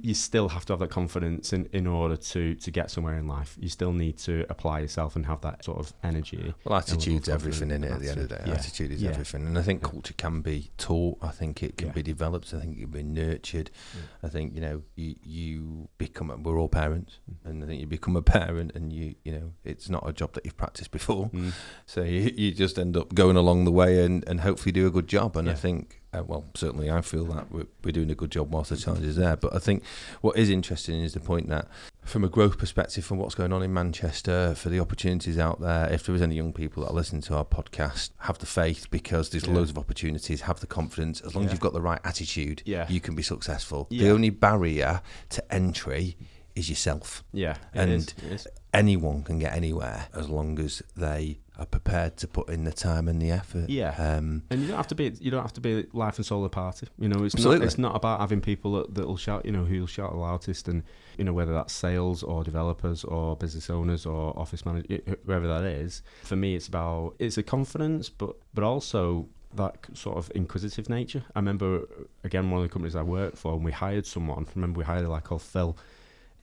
you 0.02 0.14
still 0.16 0.50
have 0.50 0.66
to 0.66 0.74
have 0.74 0.80
that 0.80 0.90
confidence 0.90 1.54
in, 1.54 1.68
in 1.74 1.86
order 1.86 2.18
to 2.18 2.56
to 2.56 2.72
get 2.72 2.90
somewhere 2.90 3.18
in 3.18 3.28
life. 3.28 3.56
You 3.60 3.70
still 3.70 3.94
need 3.94 4.18
to 4.20 4.34
apply 4.50 4.80
yourself 4.80 5.16
and 5.16 5.26
have 5.28 5.42
that 5.42 5.64
sort 5.66 5.78
of 5.80 5.94
energy. 6.04 6.54
Well, 6.64 6.80
attitude's 6.80 7.30
everything 7.30 7.70
in 7.72 7.84
it 7.84 7.92
at 7.92 8.00
the 8.00 8.10
end 8.10 8.22
of 8.22 8.30
the 8.30 8.36
day. 8.38 8.44
Yeah. 8.48 8.54
Attitude 8.54 8.92
is 8.92 9.02
Yeah. 9.04 9.12
everything. 9.12 9.46
And 9.46 9.58
I 9.60 9.62
think 9.62 9.84
culture 9.84 10.14
can 10.26 10.42
be 10.42 10.72
taught. 10.78 11.18
I 11.22 11.30
think 11.40 11.62
it 11.62 11.78
can 11.78 11.88
Yeah. 11.90 11.94
be 11.94 12.04
developed. 12.04 12.54
I 12.54 12.60
think 12.62 12.78
it 12.78 12.82
can 12.82 12.90
be 12.92 13.04
nurtured. 13.04 13.70
Yeah. 13.94 14.02
I 14.24 14.30
think, 14.30 14.56
you 14.56 14.62
know, 14.62 14.82
you, 14.96 15.16
you 15.24 15.90
become, 15.98 16.32
a, 16.32 16.38
we're 16.38 16.58
all 16.60 16.70
parents. 16.70 17.20
Mm. 17.30 17.50
And 17.50 17.64
I 17.64 17.68
think 17.68 17.82
you 17.82 17.88
become 17.88 18.16
a 18.16 18.22
parent 18.22 18.72
and 18.76 18.94
you, 18.94 19.16
you 19.26 19.32
know, 19.34 19.52
it's 19.64 19.90
not 19.90 20.08
a 20.08 20.14
job 20.14 20.34
that 20.34 20.46
you've 20.46 20.58
practiced 20.58 20.92
before. 20.92 21.30
Mm. 21.34 21.52
So 21.86 22.02
you, 22.04 22.32
you 22.36 22.52
just 22.54 22.80
end 22.80 22.96
up 22.96 23.14
going 23.14 23.36
along 23.36 23.66
the 23.66 23.72
way 23.82 24.06
and, 24.06 24.24
and 24.30 24.40
hopefully 24.42 24.72
do 24.72 24.88
a 24.88 24.92
good 24.92 25.08
job. 25.08 25.36
And 25.36 25.50
I 25.50 25.54
think, 25.54 26.02
uh, 26.14 26.24
well, 26.26 26.46
certainly 26.56 26.90
I 26.90 27.02
feel 27.02 27.26
that 27.26 27.52
we're, 27.52 27.68
we're 27.84 27.92
doing 27.92 28.10
a 28.12 28.16
good 28.16 28.32
job 28.32 28.52
whilst 28.54 28.70
the 28.70 28.78
challenge 28.78 29.06
is 29.06 29.16
there. 29.18 29.36
But 29.36 29.54
I 29.56 29.60
think 29.60 29.84
what 30.22 30.38
is 30.38 30.50
interesting 30.50 31.02
is 31.02 31.14
the 31.14 31.20
point 31.20 31.50
that 31.50 31.68
from 32.04 32.24
a 32.24 32.30
growth 32.30 32.58
perspective, 32.58 33.04
from 33.04 33.18
what's 33.18 33.36
going 33.36 33.52
on 33.52 33.62
in 33.62 33.74
Manchester, 33.74 34.56
for 34.56 34.70
the 34.70 34.80
opportunities 34.80 35.38
out 35.38 35.60
there, 35.60 35.92
if 35.92 36.06
there 36.06 36.16
is 36.16 36.22
any 36.22 36.36
young 36.36 36.54
people 36.54 36.84
that 36.84 36.92
are 36.92 36.96
listening 36.96 37.22
to 37.24 37.36
our 37.36 37.44
podcast, 37.46 38.12
have 38.20 38.38
the 38.38 38.46
faith 38.46 38.90
because 38.90 39.30
there's 39.30 39.46
Yeah. 39.46 39.54
loads 39.54 39.70
of 39.70 39.78
opportunities, 39.78 40.42
have 40.42 40.60
the 40.62 40.68
confidence. 40.68 41.20
As 41.22 41.36
long 41.36 41.46
as 41.46 41.52
you've 41.52 41.60
got 41.60 41.74
the 41.74 41.82
right 41.82 42.00
attitude, 42.06 42.62
Yeah. 42.66 42.86
you 42.90 43.02
can 43.02 43.14
be 43.16 43.24
successful. 43.24 43.88
The 43.90 44.10
only 44.10 44.30
barrier 44.30 45.02
to 45.30 45.54
entry 45.54 46.16
is 46.56 46.70
yourself. 46.70 47.24
Yeah, 47.34 47.58
And- 47.74 48.14
is. 48.32 48.48
Anyone 48.74 49.24
can 49.24 49.40
get 49.40 49.54
anywhere 49.54 50.08
as 50.14 50.30
long 50.30 50.60
as 50.60 50.82
they 50.96 51.40
are 51.60 51.66
prepared 51.66 52.18
to 52.18 52.28
put 52.28 52.50
in 52.50 52.64
the 52.64 52.72
time 52.72 53.08
and 53.08 53.22
the 53.22 53.32
effort. 53.32 53.70
Yeah. 53.70 53.96
Um, 53.98 54.44
And 54.50 54.62
you 54.62 54.68
don't 54.68 54.78
have 54.78 54.88
to 54.88 54.96
be 54.96 55.12
you 55.20 55.32
don't 55.32 55.42
have 55.42 55.54
to 55.54 55.62
be 55.62 55.86
life 55.94 56.18
and 56.18 56.26
soul 56.26 56.46
of 56.46 56.52
the 56.52 56.56
party. 56.56 56.88
You 57.00 57.10
know, 57.10 57.24
it's 57.24 57.36
Absolutely. 57.36 57.60
not 57.60 57.66
it's 57.66 57.78
not 57.78 57.96
about 57.96 58.20
having 58.20 58.42
people 58.42 58.74
that 58.74 58.94
that'll 58.94 59.18
shout, 59.18 59.46
you 59.46 59.52
know, 59.52 59.66
who'll 59.66 59.88
shout 59.88 60.12
the 60.12 60.18
loudest 60.18 60.68
and 60.68 60.84
you 61.18 61.24
know, 61.24 61.34
whether 61.34 61.54
that's 61.54 61.74
sales 61.74 62.22
or 62.22 62.44
developers 62.44 63.04
or 63.04 63.36
business 63.36 63.70
owners 63.70 64.06
or 64.06 64.38
office 64.38 64.66
managers, 64.66 65.02
whoever 65.26 65.48
that 65.48 65.64
is. 65.64 66.04
For 66.24 66.36
me 66.36 66.56
it's 66.56 66.68
about 66.68 67.16
it's 67.20 67.38
a 67.38 67.44
confidence 67.44 68.10
but 68.10 68.36
but 68.54 68.64
also 68.64 69.28
that 69.56 69.88
sort 69.94 70.18
of 70.18 70.32
inquisitive 70.36 70.90
nature. 70.90 71.24
I 71.36 71.40
remember 71.40 71.88
again 72.24 72.52
one 72.52 72.62
of 72.62 72.68
the 72.68 72.72
companies 72.72 72.96
I 72.96 73.02
worked 73.02 73.38
for 73.38 73.54
and 73.54 73.64
we 73.66 73.72
hired 73.72 74.06
someone. 74.06 74.46
I 74.48 74.52
remember 74.56 74.78
we 74.80 74.86
hired 74.86 75.06
a 75.06 75.10
lad 75.10 75.24
called 75.24 75.42
Phil 75.42 75.76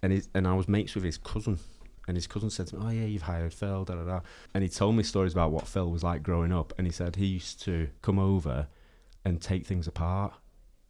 and 0.03 0.27
and 0.35 0.49
I 0.49 0.55
was 0.55 0.69
mates 0.69 0.95
with 0.95 1.05
his 1.05 1.19
cousin. 1.19 1.59
And 2.07 2.17
his 2.17 2.27
cousin 2.27 2.51
said 2.51 2.67
to 2.69 2.77
me, 2.77 2.83
"Oh 2.85 2.91
yeah, 2.91 3.07
you've 3.07 3.23
hired 3.23 3.55
Phil." 3.55 3.85
Da 3.85 3.95
da 3.95 4.05
da. 4.05 4.21
And 4.53 4.63
he 4.63 4.69
told 4.69 4.95
me 4.95 5.03
stories 5.03 5.33
about 5.33 5.53
what 5.53 5.67
Phil 5.67 5.91
was 5.91 6.03
like 6.03 6.23
growing 6.23 6.53
up. 6.53 6.73
And 6.77 6.87
he 6.87 6.93
said 6.93 7.17
he 7.17 7.27
used 7.27 7.63
to 7.63 7.89
come 8.03 8.19
over 8.19 8.69
and 9.25 9.41
take 9.41 9.67
things 9.67 9.87
apart. 9.87 10.35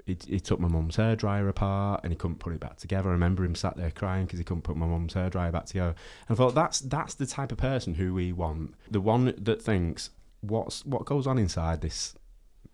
He, 0.07 0.19
he 0.27 0.41
took 0.41 0.61
my 0.61 0.69
mum's 0.69 0.97
hairdryer 0.97 1.49
apart 1.49 2.01
and 2.03 2.13
he 2.13 2.17
couldn't 2.17 2.39
put 2.39 2.53
it 2.53 2.61
back 2.61 2.77
together. 2.77 3.09
I 3.09 3.13
remember 3.13 3.43
him 3.43 3.55
sat 3.55 3.77
there 3.77 3.91
crying 3.91 4.27
because 4.27 4.39
he 4.39 4.45
couldn't 4.45 4.63
put 4.63 4.77
my 4.77 4.87
mum's 4.87 5.15
hairdryer 5.15 5.51
back 5.51 5.65
together. 5.65 5.95
And 6.29 6.37
I 6.37 6.39
thought 6.39 6.55
that's 6.55 6.81
that's 6.81 7.15
the 7.15 7.27
type 7.27 7.53
of 7.53 7.59
person 7.59 7.95
who 7.95 8.13
we 8.13 8.33
want. 8.33 8.75
The 8.91 9.01
one 9.01 9.35
that 9.39 9.63
thinks 9.63 10.11
what's 10.43 10.85
what 10.85 11.07
goes 11.07 11.27
on 11.27 11.39
inside 11.39 11.81
this 11.81 12.15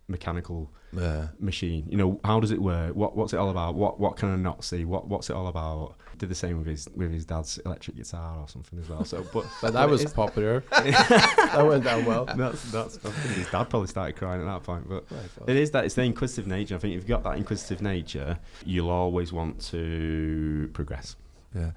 mechanical 0.08 0.72
uh, 0.98 1.28
machine. 1.38 1.86
You 1.88 1.96
know, 1.96 2.20
how 2.24 2.40
does 2.40 2.50
it 2.50 2.60
work? 2.60 2.94
What 2.96 3.16
what's 3.16 3.32
it 3.32 3.36
all 3.36 3.50
about? 3.50 3.76
What 3.76 4.00
what 4.00 4.16
can 4.16 4.30
I 4.30 4.36
not 4.36 4.64
see? 4.64 4.84
What 4.84 5.06
what's 5.06 5.30
it 5.30 5.36
all 5.36 5.46
about? 5.46 5.96
Did 6.20 6.28
the 6.28 6.34
same 6.34 6.58
with 6.58 6.66
his 6.66 6.86
with 6.94 7.10
his 7.10 7.24
dad's 7.24 7.56
electric 7.64 7.96
guitar 7.96 8.36
or 8.40 8.46
something 8.46 8.78
as 8.78 8.90
well. 8.90 9.06
So, 9.06 9.24
but 9.32 9.46
But 9.62 9.72
that 9.72 9.88
was 9.88 10.04
popular. 10.12 10.60
that 10.70 11.64
went 11.66 11.84
down 11.84 12.04
well. 12.04 12.26
that's 12.26 12.70
that's. 12.70 12.98
I 12.98 13.08
think 13.08 13.36
his 13.36 13.50
dad 13.50 13.70
probably 13.70 13.88
started 13.88 14.16
crying 14.16 14.42
at 14.42 14.44
that 14.44 14.62
point, 14.62 14.86
but 14.86 15.06
it 15.46 15.56
is 15.56 15.70
that 15.70 15.86
it's 15.86 15.94
the 15.94 16.02
inquisitive 16.02 16.46
nature. 16.46 16.74
I 16.74 16.78
think 16.78 16.92
if 16.92 16.98
you've 16.98 17.06
got 17.06 17.22
that 17.22 17.38
inquisitive 17.38 17.80
nature, 17.80 18.38
you'll 18.66 18.90
always 18.90 19.32
want 19.32 19.62
to 19.68 20.68
progress. 20.74 21.16
Yeah. 21.54 21.70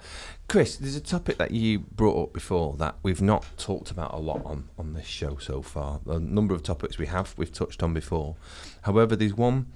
Chris, 0.49 0.75
there's 0.75 0.97
a 0.97 1.01
topic 1.01 1.37
that 1.37 1.51
you 1.51 1.79
brought 1.79 2.21
up 2.21 2.33
before 2.33 2.75
that 2.79 2.95
we've 3.01 3.21
not 3.21 3.45
talked 3.57 3.91
about 3.91 4.13
a 4.13 4.17
lot 4.17 4.43
on, 4.45 4.67
on 4.77 4.91
this 4.91 5.07
show 5.07 5.37
so 5.37 5.61
far. 5.61 6.01
A 6.05 6.19
number 6.19 6.53
of 6.53 6.63
topics 6.63 6.97
we 6.97 7.05
have, 7.05 7.33
we've 7.37 7.51
touched 7.51 7.81
on 7.81 7.93
before. 7.93 8.35
However, 8.81 9.15
there's 9.15 9.33
one 9.33 9.67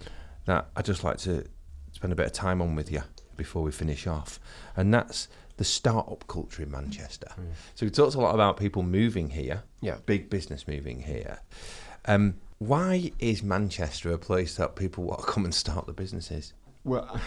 that 0.44 0.68
I'd 0.76 0.84
just 0.86 1.06
like 1.06 1.18
to 1.20 1.46
spend 1.94 2.12
a 2.12 2.18
bit 2.18 2.26
of 2.26 2.34
time 2.34 2.62
on 2.62 2.76
with 2.76 2.92
you 2.92 3.02
before 3.38 3.63
we 3.63 3.71
finish 3.71 4.08
off, 4.08 4.39
and 4.76 4.93
that's 4.93 5.28
the 5.58 5.63
startup 5.63 6.26
culture 6.28 6.62
in 6.63 6.71
Manchester. 6.71 7.28
Mm. 7.39 7.45
So 7.76 7.86
we 7.86 7.89
talked 7.89 8.15
a 8.15 8.19
lot 8.19 8.36
about 8.36 8.58
people 8.58 8.84
moving 8.84 9.30
here, 9.30 9.63
Yeah. 9.82 9.97
big 10.06 10.30
business 10.30 10.67
moving 10.67 11.02
here. 11.02 11.39
Um, 12.06 12.36
why 12.60 13.12
is 13.19 13.41
Manchester 13.43 14.12
a 14.12 14.17
place 14.17 14.56
that 14.56 14.76
people 14.76 15.04
want 15.04 15.21
to 15.21 15.26
come 15.26 15.45
and 15.45 15.54
start 15.54 15.86
the 15.88 15.93
businesses? 15.93 16.54
Well, 16.84 17.19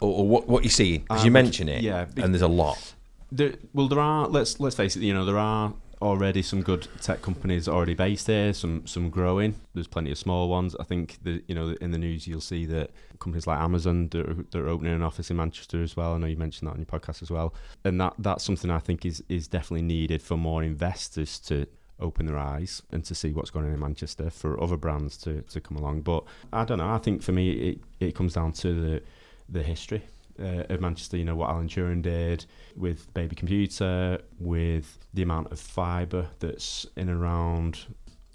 Or, 0.00 0.18
or 0.20 0.28
what, 0.28 0.48
what 0.48 0.62
you 0.64 0.70
see? 0.70 0.98
Because 0.98 1.22
I 1.22 1.24
you 1.24 1.30
mention 1.30 1.68
it, 1.68 1.82
yeah, 1.82 2.06
and 2.16 2.34
there's 2.34 2.42
a 2.42 2.48
lot. 2.48 2.94
There, 3.32 3.54
well, 3.72 3.88
there 3.88 3.98
are. 3.98 4.28
Let's 4.28 4.60
let's 4.60 4.76
face 4.76 4.94
it. 4.94 5.02
You 5.02 5.14
know, 5.14 5.24
there 5.24 5.38
are 5.38 5.72
already 6.02 6.42
some 6.42 6.62
good 6.62 6.86
tech 7.00 7.22
companies 7.22 7.68
already 7.68 7.94
based 7.94 8.26
here. 8.26 8.52
Some 8.52 8.86
some 8.86 9.10
growing. 9.10 9.54
There's 9.74 9.86
plenty 9.86 10.10
of 10.10 10.18
small 10.18 10.48
ones. 10.48 10.76
I 10.78 10.84
think 10.84 11.18
the 11.22 11.42
you 11.46 11.54
know 11.54 11.76
in 11.80 11.90
the 11.90 11.98
news 11.98 12.26
you'll 12.26 12.40
see 12.40 12.66
that 12.66 12.90
companies 13.18 13.46
like 13.46 13.58
Amazon 13.58 14.08
they're 14.08 14.68
opening 14.68 14.92
an 14.92 15.02
office 15.02 15.30
in 15.30 15.36
Manchester 15.36 15.82
as 15.82 15.96
well. 15.96 16.14
I 16.14 16.18
know 16.18 16.26
you 16.26 16.36
mentioned 16.36 16.68
that 16.68 16.72
on 16.72 16.78
your 16.78 16.86
podcast 16.86 17.22
as 17.22 17.30
well. 17.30 17.54
And 17.84 18.00
that 18.00 18.14
that's 18.18 18.44
something 18.44 18.70
I 18.70 18.78
think 18.78 19.06
is 19.06 19.22
is 19.28 19.48
definitely 19.48 19.82
needed 19.82 20.22
for 20.22 20.36
more 20.36 20.62
investors 20.62 21.38
to 21.40 21.66
open 21.98 22.26
their 22.26 22.38
eyes 22.38 22.82
and 22.92 23.04
to 23.06 23.14
see 23.14 23.32
what's 23.32 23.50
going 23.50 23.64
on 23.64 23.72
in 23.72 23.80
Manchester 23.80 24.28
for 24.28 24.62
other 24.62 24.76
brands 24.76 25.16
to, 25.16 25.40
to 25.40 25.62
come 25.62 25.78
along. 25.78 26.02
But 26.02 26.24
I 26.52 26.66
don't 26.66 26.76
know. 26.76 26.90
I 26.90 26.98
think 26.98 27.22
for 27.22 27.32
me 27.32 27.52
it, 27.52 27.80
it 28.00 28.14
comes 28.14 28.34
down 28.34 28.52
to 28.52 28.74
the 28.74 29.02
the 29.48 29.62
history 29.62 30.02
uh, 30.40 30.72
of 30.72 30.80
Manchester. 30.80 31.16
You 31.16 31.24
know 31.24 31.36
what 31.36 31.50
Alan 31.50 31.68
Turing 31.68 32.02
did 32.02 32.44
with 32.76 33.12
Baby 33.14 33.36
Computer, 33.36 34.20
with 34.38 34.98
the 35.14 35.22
amount 35.22 35.52
of 35.52 35.58
fibre 35.60 36.28
that's 36.40 36.86
in 36.96 37.08
and 37.08 37.20
around. 37.22 37.80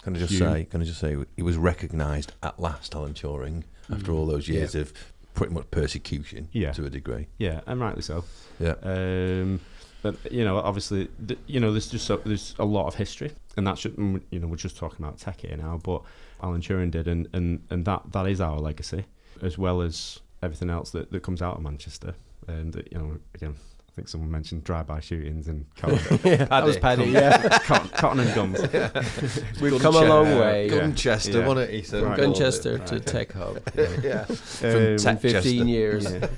Can 0.02 0.16
I 0.16 0.18
just 0.18 0.32
Hugh. 0.32 0.38
say? 0.40 0.64
Can 0.64 0.80
I 0.80 0.84
just 0.84 0.98
say 1.00 1.16
he 1.36 1.42
was 1.42 1.56
recognised 1.56 2.32
at 2.42 2.58
last, 2.58 2.94
Alan 2.94 3.14
Turing, 3.14 3.62
after 3.92 4.12
all 4.12 4.26
those 4.26 4.48
years 4.48 4.74
of 4.74 4.92
pretty 5.34 5.54
much 5.54 5.70
persecution 5.70 6.48
Yeah. 6.52 6.72
to 6.72 6.84
a 6.84 6.90
degree. 6.90 7.28
Yeah, 7.38 7.60
and 7.66 7.80
rightly 7.80 8.02
so. 8.02 8.24
Yeah. 8.60 8.74
Um, 8.82 9.60
but 10.02 10.16
you 10.32 10.44
know, 10.44 10.58
obviously, 10.58 11.08
th- 11.26 11.38
you 11.46 11.60
know, 11.60 11.70
there's 11.70 11.88
just 11.88 12.10
a, 12.10 12.16
there's 12.24 12.54
a 12.58 12.64
lot 12.64 12.86
of 12.88 12.96
history, 12.96 13.30
and 13.56 13.64
that's 13.66 13.80
just, 13.82 13.96
mm, 13.96 14.20
you 14.30 14.40
know, 14.40 14.48
we're 14.48 14.56
just 14.56 14.76
talking 14.76 15.04
about 15.04 15.18
tech 15.18 15.40
here 15.42 15.56
now. 15.56 15.78
But 15.82 16.02
Alan 16.42 16.60
Turing 16.60 16.90
did, 16.90 17.06
and, 17.06 17.28
and, 17.32 17.62
and 17.70 17.84
that 17.84 18.02
that 18.10 18.26
is 18.26 18.40
our 18.40 18.58
legacy, 18.58 19.04
as 19.40 19.56
well 19.56 19.80
as 19.80 20.18
everything 20.42 20.70
else 20.70 20.90
that, 20.90 21.10
that 21.12 21.22
comes 21.22 21.42
out 21.42 21.56
of 21.56 21.62
Manchester. 21.62 22.14
And 22.48 22.72
that, 22.72 22.90
you 22.92 22.98
know, 22.98 23.18
again, 23.34 23.54
I 23.88 23.94
think 23.94 24.08
someone 24.08 24.30
mentioned 24.30 24.64
drive-by 24.64 25.00
shootings 25.00 25.48
and 25.48 25.66
cotton, 25.76 26.18
yeah, 26.24 26.44
that 26.46 26.64
was 26.64 26.78
Paddy. 26.78 27.04
Yeah, 27.04 27.58
cotton, 27.64 27.88
cotton 27.90 28.20
and 28.20 28.34
guns. 28.34 28.60
we've 29.60 29.80
come 29.80 29.94
a 29.96 30.04
long 30.04 30.38
way. 30.38 30.68
Gunchester, 30.70 31.34
Yeah. 31.40 31.46
wasn't 31.46 31.70
it? 31.70 31.84
He 31.84 31.96
Right. 31.98 32.18
Gunchester 32.18 32.78
Right. 32.78 32.86
to 32.88 33.00
Tech 33.00 33.32
Hub. 33.32 33.60
yeah. 34.02 34.24
Um, 34.28 34.96
tech- 34.96 35.24
In 35.24 35.30
15 35.32 35.68
years. 35.68 36.10
Yeah. 36.12 36.28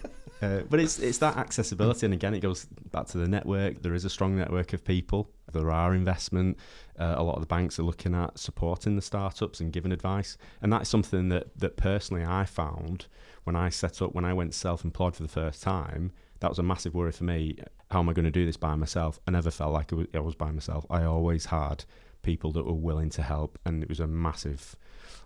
Uh, 0.43 0.61
but 0.69 0.79
it's 0.79 0.99
it's 0.99 1.19
that 1.19 1.38
accessibility, 1.38 2.05
and 2.07 2.12
again, 2.12 2.35
it 2.35 2.40
goes 2.40 2.67
back 2.90 3.07
to 3.07 3.17
the 3.19 3.27
network. 3.29 3.81
There 3.83 3.95
is 3.95 4.05
a 4.05 4.11
strong 4.11 4.37
network 4.37 4.75
of 4.75 4.85
people. 4.85 5.31
There 5.53 5.71
are 5.71 5.95
investment. 5.95 6.59
Uh, 6.99 7.14
a 7.17 7.23
lot 7.23 7.37
of 7.37 7.40
the 7.40 7.47
banks 7.47 7.79
are 7.79 7.83
looking 7.85 8.14
at 8.14 8.38
supporting 8.38 8.95
the 8.97 9.01
startups 9.01 9.61
and 9.61 9.73
giving 9.73 9.90
advice, 9.93 10.37
and 10.61 10.71
that's 10.71 10.90
something 10.90 11.31
that 11.31 11.57
that 11.61 11.77
personally 11.79 12.25
I 12.27 12.45
found 12.45 13.07
when 13.44 13.57
I 13.57 13.68
set 13.68 14.02
up 14.02 14.14
when 14.14 14.24
I 14.24 14.33
went 14.35 14.54
self-employed 14.54 15.14
for 15.16 15.22
the 15.22 15.28
first 15.28 15.62
time. 15.62 16.12
That 16.40 16.50
was 16.50 16.59
a 16.59 16.62
massive 16.62 16.94
worry 16.94 17.12
for 17.12 17.24
me. 17.24 17.57
How 17.90 18.00
am 18.00 18.09
I 18.09 18.12
going 18.12 18.24
to 18.26 18.30
do 18.30 18.44
this 18.44 18.57
by 18.59 18.74
myself? 18.74 19.18
I 19.26 19.30
never 19.30 19.50
felt 19.50 19.72
like 19.72 19.92
I 20.14 20.18
was- 20.20 20.35
by 20.35 20.50
myself. 20.50 20.85
I 20.90 21.04
always 21.04 21.46
had 21.46 21.85
people 22.22 22.52
that 22.52 22.64
were 22.66 22.72
willing 22.74 23.09
to 23.11 23.22
help, 23.22 23.59
and 23.64 23.83
it 23.83 23.88
was 23.88 24.00
a 24.00 24.07
massive. 24.07 24.76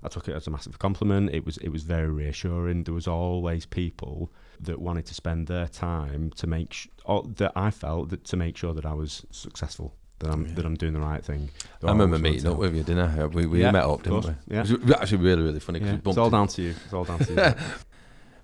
I 0.02 0.08
took 0.08 0.28
it 0.28 0.34
as 0.36 0.46
a 0.46 0.50
massive 0.50 0.78
compliment. 0.78 1.30
It 1.32 1.44
was 1.44 1.56
it 1.58 1.70
was 1.70 1.82
very 1.82 2.08
reassuring. 2.08 2.84
There 2.84 2.94
was 2.94 3.08
always 3.08 3.66
people 3.66 4.30
that 4.60 4.80
wanted 4.80 5.06
to 5.06 5.14
spend 5.14 5.46
their 5.48 5.66
time 5.66 6.30
to 6.36 6.46
make 6.46 6.72
sh- 6.72 6.88
or 7.04 7.24
that 7.36 7.52
I 7.56 7.70
felt 7.70 8.10
that 8.10 8.24
to 8.26 8.36
make 8.36 8.56
sure 8.56 8.74
that 8.74 8.86
I 8.86 8.94
was 8.94 9.24
successful, 9.30 9.94
that 10.20 10.30
I'm 10.30 10.46
Yeah. 10.46 10.54
that 10.54 10.64
I'm 10.66 10.74
doing 10.76 10.92
the 10.92 11.00
right 11.00 11.24
thing. 11.24 11.50
I 11.82 11.90
remember 11.90 12.18
meeting 12.18 12.46
up 12.50 12.58
with 12.58 12.76
you, 12.76 12.82
didn't 12.84 13.18
I? 13.18 13.26
We, 13.26 13.46
we 13.46 13.60
Yeah, 13.62 13.72
met 13.72 13.84
up, 13.84 14.02
didn't 14.04 14.24
we? 14.26 14.34
yeah. 14.54 14.62
It 14.64 14.82
was 14.84 14.92
actually 14.92 15.22
really, 15.24 15.42
really 15.42 15.60
funny. 15.60 15.80
Yeah, 15.80 15.98
we, 16.04 16.10
it's 16.10 16.18
all 16.18 16.30
down 16.30 16.46
to 16.48 16.62
you. 16.62 16.74
It's 16.84 16.92
all 16.92 17.04
down 17.04 17.18
to 17.20 17.32
you. 17.32 17.38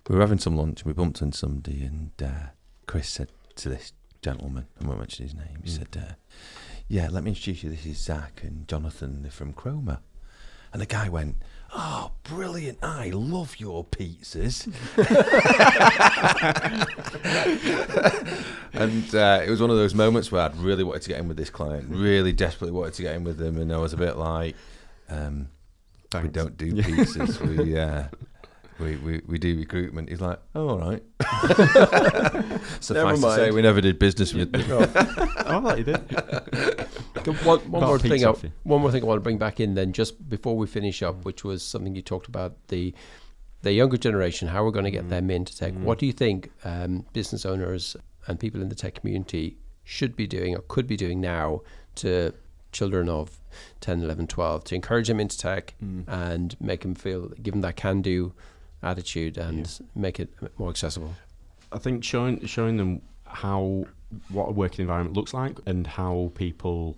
we 0.09 0.17
were 0.17 0.21
having 0.21 0.39
some 0.39 0.57
lunch 0.57 0.81
and 0.83 0.87
we 0.87 0.93
bumped 0.93 1.23
into 1.23 1.37
somebody, 1.39 1.83
and 1.85 2.11
uh, 2.23 2.49
Chris 2.87 3.09
said 3.09 3.29
to 3.57 3.69
this 3.69 3.93
gentleman, 4.23 4.67
I 4.83 4.87
won't 4.87 4.99
mention 4.99 5.25
his 5.27 5.35
name, 5.35 5.59
he 5.63 5.71
Mm. 5.71 5.79
said, 5.79 5.89
uh, 5.97 6.15
Yeah, 6.89 7.09
let 7.11 7.25
me 7.25 7.31
introduce 7.31 7.63
you. 7.63 7.71
This 7.71 7.87
is 7.87 7.99
Zach 7.99 8.41
and 8.43 8.67
Jonathan 8.69 9.23
they're 9.23 9.31
from 9.31 9.53
Chroma. 9.55 10.01
And 10.73 10.83
the 10.83 10.87
guy 10.87 11.09
went, 11.09 11.37
Oh, 11.77 12.13
brilliant. 12.23 12.79
I 12.83 13.11
love 13.11 13.57
your 13.59 13.85
pizzas. 13.85 14.69
and 18.73 19.15
uh, 19.15 19.41
it 19.45 19.51
was 19.51 19.61
one 19.61 19.71
of 19.71 19.77
those 19.77 19.95
moments 19.95 20.31
where 20.31 20.43
I'd 20.43 20.57
really 20.57 20.85
wanted 20.85 21.03
to 21.03 21.09
get 21.09 21.19
in 21.21 21.29
with 21.29 21.37
this 21.37 21.51
client, 21.51 21.87
really 21.89 22.33
desperately 22.33 22.73
wanted 22.73 22.95
to 22.95 23.03
get 23.03 23.15
in 23.15 23.25
with 23.25 23.39
them. 23.39 23.59
And 23.59 23.73
I 23.73 23.79
was 23.79 23.93
a 23.93 23.97
bit 23.97 24.17
like, 24.17 24.57
um, 25.09 25.49
We 26.23 26.29
don't 26.29 26.57
do 26.57 26.73
pizzas. 26.75 27.41
we, 27.41 27.79
uh, 27.79 28.05
we, 28.85 28.97
we, 28.97 29.23
we 29.27 29.39
do 29.39 29.57
recruitment. 29.59 30.09
He's 30.09 30.21
like, 30.21 30.39
oh, 30.55 30.69
all 30.69 30.79
right. 30.79 31.03
Never 31.49 32.61
Suffice 32.81 33.21
to 33.21 33.35
say, 33.35 33.51
we 33.51 33.63
never 33.63 33.81
did 33.81 33.99
business 33.99 34.33
with 34.35 34.53
them. 34.53 34.65
oh, 34.71 34.83
I 34.85 35.61
thought 35.61 35.79
you 35.79 35.85
did. 35.85 37.45
One, 37.45 37.59
one 37.71 37.83
more 37.85 37.99
thing. 37.99 38.25
I, 38.25 38.33
one 38.65 38.81
more 38.83 38.91
thing 38.91 39.03
I 39.03 39.07
want 39.07 39.17
to 39.19 39.23
bring 39.23 39.39
back 39.39 39.61
in 39.61 39.75
then, 39.75 39.93
just 39.93 40.29
before 40.29 40.57
we 40.57 40.67
finish 40.67 41.01
Mm. 41.01 41.09
up, 41.09 41.25
which 41.25 41.43
was 41.45 41.63
something 41.63 41.95
you 41.97 42.03
talked 42.03 42.29
about 42.29 42.57
the 42.69 42.95
the 43.63 43.73
younger 43.73 43.97
generation, 43.97 44.47
how 44.49 44.63
we're 44.63 44.71
going 44.71 44.85
to 44.85 44.91
Mm. 44.91 44.95
get 44.95 45.09
them 45.09 45.31
into 45.31 45.57
tech. 45.57 45.73
What 45.75 45.99
do 45.99 46.05
you 46.07 46.13
think 46.13 46.51
um, 46.65 47.07
business 47.15 47.47
owners 47.47 47.97
and 48.27 48.39
people 48.39 48.61
in 48.61 48.69
the 48.69 48.75
tech 48.75 48.95
community 48.97 49.57
should 49.85 50.15
be 50.17 50.27
doing 50.27 50.55
or 50.55 50.61
could 50.69 50.87
be 50.87 50.97
doing 50.97 51.21
now 51.21 51.63
to 51.97 52.33
children 52.73 53.09
of 53.09 53.41
10, 53.81 54.03
11, 54.03 54.27
12 54.27 54.65
to 54.65 54.75
encourage 54.75 55.09
them 55.09 55.19
into 55.21 55.39
tech 55.39 55.75
Mm. 55.83 56.05
and 56.09 56.57
make 56.61 56.83
them 56.83 56.95
feel, 56.95 57.29
give 57.43 57.53
them 57.55 57.63
that 57.63 57.77
can-do 57.77 58.35
attitude 58.85 59.39
and 59.39 59.81
make 59.95 60.21
it 60.21 60.31
more 60.59 60.71
accessible? 60.71 61.15
I 61.73 61.79
think 61.79 62.05
showing 62.05 62.45
showing 62.47 62.77
them 62.77 63.03
how 63.27 63.87
what 64.29 64.49
a 64.49 64.53
working 64.53 64.83
environment 64.83 65.17
looks 65.17 65.35
like 65.35 65.59
and 65.67 65.87
how 65.87 66.31
people 66.35 66.97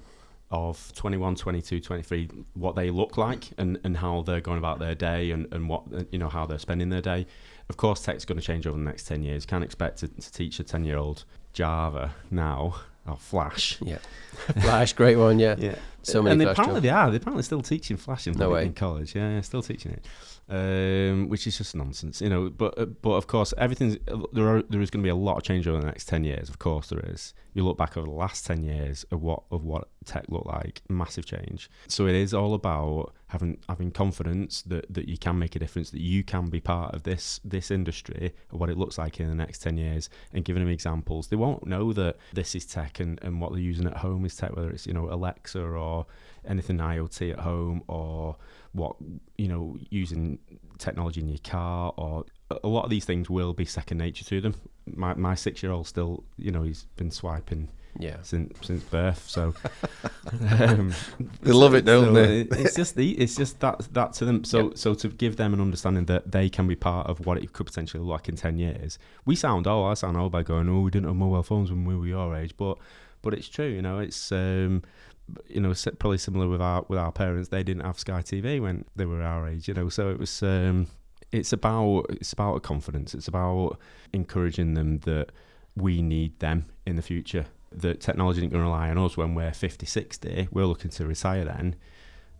of 0.51 0.93
21 0.95 1.35
22 1.35 1.81
23 1.81 2.29
what 2.55 2.77
they 2.77 2.89
look 2.91 3.17
like 3.17 3.49
and, 3.59 3.81
and 3.83 3.97
how 3.97 4.23
they're 4.23 4.41
going 4.41 4.59
about 4.59 4.79
their 4.79 4.95
day 4.95 5.33
and, 5.33 5.53
and 5.53 5.69
what 5.69 5.83
you 6.13 6.19
know 6.21 6.29
how 6.29 6.47
they're 6.47 6.59
spending 6.59 6.89
their 6.89 7.01
day 7.01 7.27
of 7.69 7.77
course 7.77 8.01
tech's 8.03 8.25
going 8.25 8.39
to 8.39 8.45
change 8.47 8.65
over 8.65 8.77
the 8.79 8.85
next 8.85 9.05
10 9.09 9.25
years 9.25 9.45
can't 9.45 9.65
expect 9.65 9.99
to, 9.99 10.09
to 10.09 10.33
teach 10.33 10.61
a 10.61 10.63
10 10.65 10.85
year 10.85 10.99
old 10.99 11.25
java 11.53 12.15
now 12.31 12.77
or 13.09 13.17
flash 13.17 13.79
Yeah. 13.83 13.99
Flash, 14.61 14.93
great 14.93 15.17
one, 15.17 15.39
yeah. 15.41 15.57
yeah 15.59 15.75
So 16.03 16.23
many 16.23 16.33
and 16.33 16.41
they, 16.41 16.45
apparently 16.47 16.77
jobs. 16.77 16.83
they 16.85 16.91
are 16.91 17.11
they're 17.11 17.17
apparently 17.21 17.43
still 17.43 17.63
teaching 17.63 17.97
flash 17.97 18.27
in, 18.29 18.35
No 18.35 18.51
way. 18.51 18.67
in 18.67 18.73
college 18.73 19.15
yeah, 19.17 19.31
yeah 19.35 19.41
still 19.41 19.63
teaching 19.63 19.93
it 19.93 20.05
um, 20.49 21.29
which 21.29 21.47
is 21.47 21.59
just 21.59 21.75
nonsense 21.75 22.21
you 22.21 22.29
know 22.29 22.49
but 22.49 22.79
uh, 22.79 22.87
but 22.87 23.13
of 23.13 23.27
course 23.27 23.53
everything's 23.59 23.97
there 24.33 24.49
are 24.49 24.63
there 24.63 24.81
is 24.81 24.91
going 24.91 25.03
to 25.03 25.07
be 25.07 25.11
a 25.11 25.15
lot 25.15 25.37
of 25.37 25.43
change 25.43 25.67
over 25.67 25.81
the 25.81 25.87
next 25.87 26.07
10 26.07 26.25
years 26.25 26.49
of 26.49 26.59
course 26.59 26.89
there 26.89 27.01
is. 27.01 27.35
You 27.55 27.65
look 27.65 27.79
back 27.79 27.97
over 27.97 28.07
the 28.07 28.13
last 28.13 28.45
10 28.47 28.63
years 28.63 29.05
of 29.11 29.23
what 29.23 29.43
of 29.51 29.65
what 29.65 29.89
tech 30.05 30.27
looked 30.29 30.47
like 30.47 30.83
massive 30.89 31.25
change. 31.25 31.71
So 31.89 32.07
it 32.07 32.15
is 32.15 32.35
all 32.35 32.55
about 32.55 33.15
having 33.29 33.59
having 33.69 33.91
confidence 33.91 34.63
that 34.63 34.93
that 34.93 35.09
you 35.09 35.17
can 35.17 35.39
make 35.39 35.57
a 35.57 35.59
difference 35.59 35.91
that 35.91 36.01
you 36.01 36.23
can 36.23 36.49
be 36.49 36.61
part 36.61 36.95
of 36.95 37.03
this 37.03 37.41
this 37.45 37.71
industry 37.71 38.33
what 38.51 38.71
it 38.71 38.77
looks 38.77 38.99
like 38.99 39.21
in 39.21 39.29
the 39.29 39.35
next 39.35 39.63
10 39.63 39.79
years 39.79 40.11
and 40.33 40.45
giving 40.45 40.63
them 40.63 40.73
examples. 40.73 41.29
They 41.29 41.37
won't 41.37 41.67
know 41.67 41.93
that 41.93 42.17
this 42.33 42.55
is 42.55 42.67
tech 42.67 43.01
and, 43.01 43.19
and 43.23 43.41
what 43.41 43.53
they're 43.53 43.61
using 43.61 43.87
at 43.87 43.97
home 43.99 44.25
is 44.25 44.37
tech 44.37 44.55
whether 44.55 44.71
it's 44.71 44.87
you 44.87 44.93
know 44.93 45.09
alexa 45.11 45.63
or 45.63 46.07
anything 46.47 46.79
iot 46.79 47.33
at 47.33 47.41
home 47.41 47.83
or 47.89 48.37
what 48.77 48.95
you 49.39 49.49
know 49.49 49.77
using 49.91 50.39
technology 50.79 51.21
in 51.21 51.29
your 51.29 51.39
car 51.45 51.93
or 51.97 52.25
a 52.63 52.69
lot 52.69 52.85
of 52.85 52.91
these 52.91 53.05
things 53.05 53.29
will 53.29 53.53
be 53.53 53.65
second 53.65 53.99
nature 53.99 54.25
to 54.25 54.41
them 54.41 54.55
my, 54.95 55.15
my 55.15 55.35
six 55.35 55.63
year 55.63 55.73
old 55.73 55.87
still 55.87 56.23
you 56.37 56.51
know 56.53 56.63
he's 56.63 56.85
been 56.97 57.11
swiping 57.11 57.69
Yeah. 57.99 58.19
since 58.23 58.53
since 58.69 58.83
birth 58.85 59.23
so 59.37 59.55
um, 60.61 60.93
They 61.43 61.53
love 61.53 61.75
it, 61.75 61.85
don't 61.85 62.07
so 62.07 62.13
they? 62.13 62.41
it's 62.63 62.75
just 62.77 62.95
the 62.97 63.13
it's 63.23 63.37
just 63.37 63.61
that 63.61 63.79
that 63.95 64.13
to 64.15 64.25
them 64.25 64.45
so 64.45 64.59
Yep. 64.69 64.79
so 64.79 64.95
to 64.95 65.09
give 65.09 65.37
them 65.37 65.55
an 65.55 65.61
understanding 65.61 66.05
that 66.07 66.31
they 66.31 66.49
can 66.49 66.67
be 66.69 66.77
part 66.77 67.07
of 67.09 67.25
what 67.27 67.39
it 67.43 67.53
could 67.53 67.67
potentially 67.67 68.03
look 68.03 68.11
like 68.13 68.29
in 68.29 68.37
10 68.37 68.59
years 68.59 68.99
we 69.25 69.35
sound 69.37 69.67
old. 69.67 69.91
I 69.91 69.95
sound 69.95 70.17
old 70.17 70.33
by 70.33 70.43
going 70.43 70.69
oh 70.69 70.81
we 70.81 70.91
didn't 70.91 71.07
have 71.09 71.17
mobile 71.17 71.43
phones 71.43 71.71
when 71.71 71.85
we 71.85 71.97
were 71.97 72.07
your 72.07 72.37
age 72.37 72.55
but 72.57 72.77
but 73.23 73.33
it's 73.35 73.49
true 73.49 73.67
you 73.69 73.83
know 73.83 73.99
it's 73.99 74.31
um 74.33 74.83
you 75.49 75.61
know 75.61 75.75
probably 75.99 76.19
similar 76.19 76.49
with 76.49 76.61
our 76.61 76.85
with 76.89 76.99
our 76.99 77.13
parents 77.13 77.49
they 77.49 77.63
didn't 77.63 77.85
have 77.85 77.99
Sky 77.99 78.23
TV 78.23 78.61
when 78.61 78.85
they 78.95 79.05
were 79.05 79.23
our 79.23 79.49
age 79.49 79.67
you 79.67 79.75
know 79.75 79.89
so 79.89 80.11
it 80.11 80.19
was 80.19 80.43
um 80.43 80.87
it's 81.33 81.53
about 81.53 82.07
it's 82.11 82.33
about 82.33 82.63
confidence. 82.63 83.15
It's 83.15 83.29
about 83.29 83.79
encouraging 84.13 84.75
them 84.75 84.99
that 85.01 85.33
we 85.77 86.03
need 86.03 86.39
them 86.39 86.67
in 86.87 86.97
the 86.97 87.03
future 87.03 87.47
that 87.73 88.01
technology 88.01 88.39
isn't 88.39 88.51
going 88.51 88.63
to 88.63 88.69
rely 88.71 88.89
on 88.89 88.97
us 88.97 89.17
when 89.17 89.35
we're 89.35 89.53
50 89.53 89.85
60 89.85 90.49
we're 90.51 90.65
looking 90.65 90.91
to 90.93 91.07
retire 91.07 91.45
then. 91.45 91.77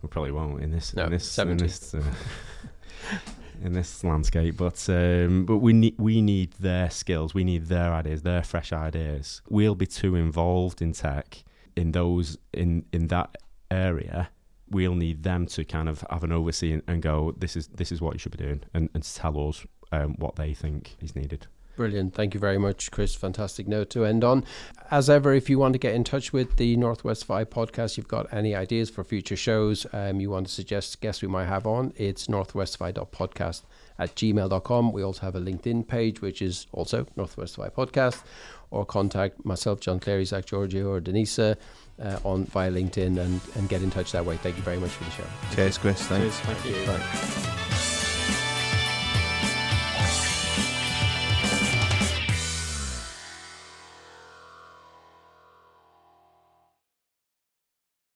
We 0.01 0.09
probably 0.09 0.31
won't 0.31 0.61
in 0.63 0.71
this 0.71 0.95
No, 0.95 1.05
in 1.05 1.11
this 1.11 1.29
70. 1.29 1.51
in 1.51 1.57
this, 1.67 1.93
uh, 1.93 2.01
in 3.63 3.73
this 3.73 4.03
landscape 4.03 4.57
but 4.57 4.87
um, 4.89 5.45
but 5.45 5.57
we 5.57 5.73
need 5.73 5.95
we 5.97 6.21
need 6.21 6.53
their 6.53 6.89
skills 6.89 7.33
we 7.33 7.43
need 7.43 7.65
their 7.65 7.93
ideas 7.93 8.23
their 8.23 8.43
fresh 8.43 8.71
ideas. 8.71 9.41
We'll 9.49 9.75
be 9.75 9.87
too 9.87 10.15
involved 10.15 10.81
in 10.81 10.93
tech 10.93 11.43
in 11.77 11.91
those 11.91 12.37
in 12.53 12.85
in 12.91 13.07
that 13.07 13.35
area 13.71 14.29
we'll 14.69 14.95
need 14.95 15.23
them 15.23 15.45
to 15.45 15.63
kind 15.63 15.87
of 15.87 16.03
have 16.09 16.23
an 16.23 16.31
oversee 16.31 16.73
and, 16.73 16.83
and 16.87 17.01
go 17.01 17.33
this 17.37 17.55
is 17.55 17.67
this 17.67 17.91
is 17.91 18.01
what 18.01 18.13
you 18.13 18.19
should 18.19 18.35
be 18.35 18.43
doing 18.43 18.61
and, 18.73 18.89
and 18.93 19.03
tell 19.03 19.47
us 19.47 19.65
um, 19.91 20.15
what 20.17 20.35
they 20.35 20.53
think 20.53 20.97
is 20.99 21.15
needed 21.15 21.47
Brilliant. 21.77 22.15
Thank 22.15 22.33
you 22.33 22.39
very 22.39 22.57
much, 22.57 22.89
Chris. 22.89 23.13
Fantastic 23.13 23.67
note 23.67 23.91
to 23.91 24.03
end 24.03 24.23
on. 24.23 24.43
As 24.89 25.11
ever, 25.11 25.31
if 25.31 25.47
you 25.47 25.59
want 25.59 25.73
to 25.73 25.79
get 25.79 25.93
in 25.93 26.03
touch 26.03 26.33
with 26.33 26.57
the 26.57 26.75
Northwest 26.75 27.23
Five 27.23 27.51
podcast, 27.51 27.97
you've 27.97 28.07
got 28.07 28.33
any 28.33 28.55
ideas 28.55 28.89
for 28.89 29.03
future 29.03 29.35
shows, 29.35 29.85
um, 29.93 30.19
you 30.19 30.31
want 30.31 30.47
to 30.47 30.51
suggest 30.51 30.99
guests 31.01 31.21
we 31.21 31.27
might 31.27 31.45
have 31.45 31.67
on, 31.67 31.93
it's 31.95 32.25
northwest5.podcast 32.25 33.61
at 33.99 34.15
gmail.com. 34.15 34.91
We 34.91 35.03
also 35.03 35.21
have 35.21 35.35
a 35.35 35.39
LinkedIn 35.39 35.87
page, 35.87 36.19
which 36.19 36.41
is 36.41 36.65
also 36.71 37.05
Northwest 37.15 37.57
Five 37.57 37.75
Podcast, 37.75 38.23
or 38.71 38.85
contact 38.85 39.45
myself, 39.45 39.79
John 39.79 39.99
Clary, 39.99 40.25
Zach 40.25 40.45
Giorgio, 40.45 40.91
or 40.91 41.01
Denisa 41.01 41.55
uh, 42.01 42.19
on 42.23 42.45
via 42.45 42.71
LinkedIn 42.71 43.17
and, 43.19 43.41
and 43.55 43.69
get 43.69 43.81
in 43.81 43.89
touch 43.89 44.11
that 44.11 44.25
way. 44.25 44.37
Thank 44.37 44.57
you 44.57 44.63
very 44.63 44.77
much 44.77 44.91
for 44.91 45.03
the 45.03 45.11
show. 45.11 45.23
Cheers, 45.53 45.77
Chris. 45.77 46.01
Thanks. 46.03 46.39
thank 46.39 46.65
you 46.65 46.85
Bye. 46.85 47.63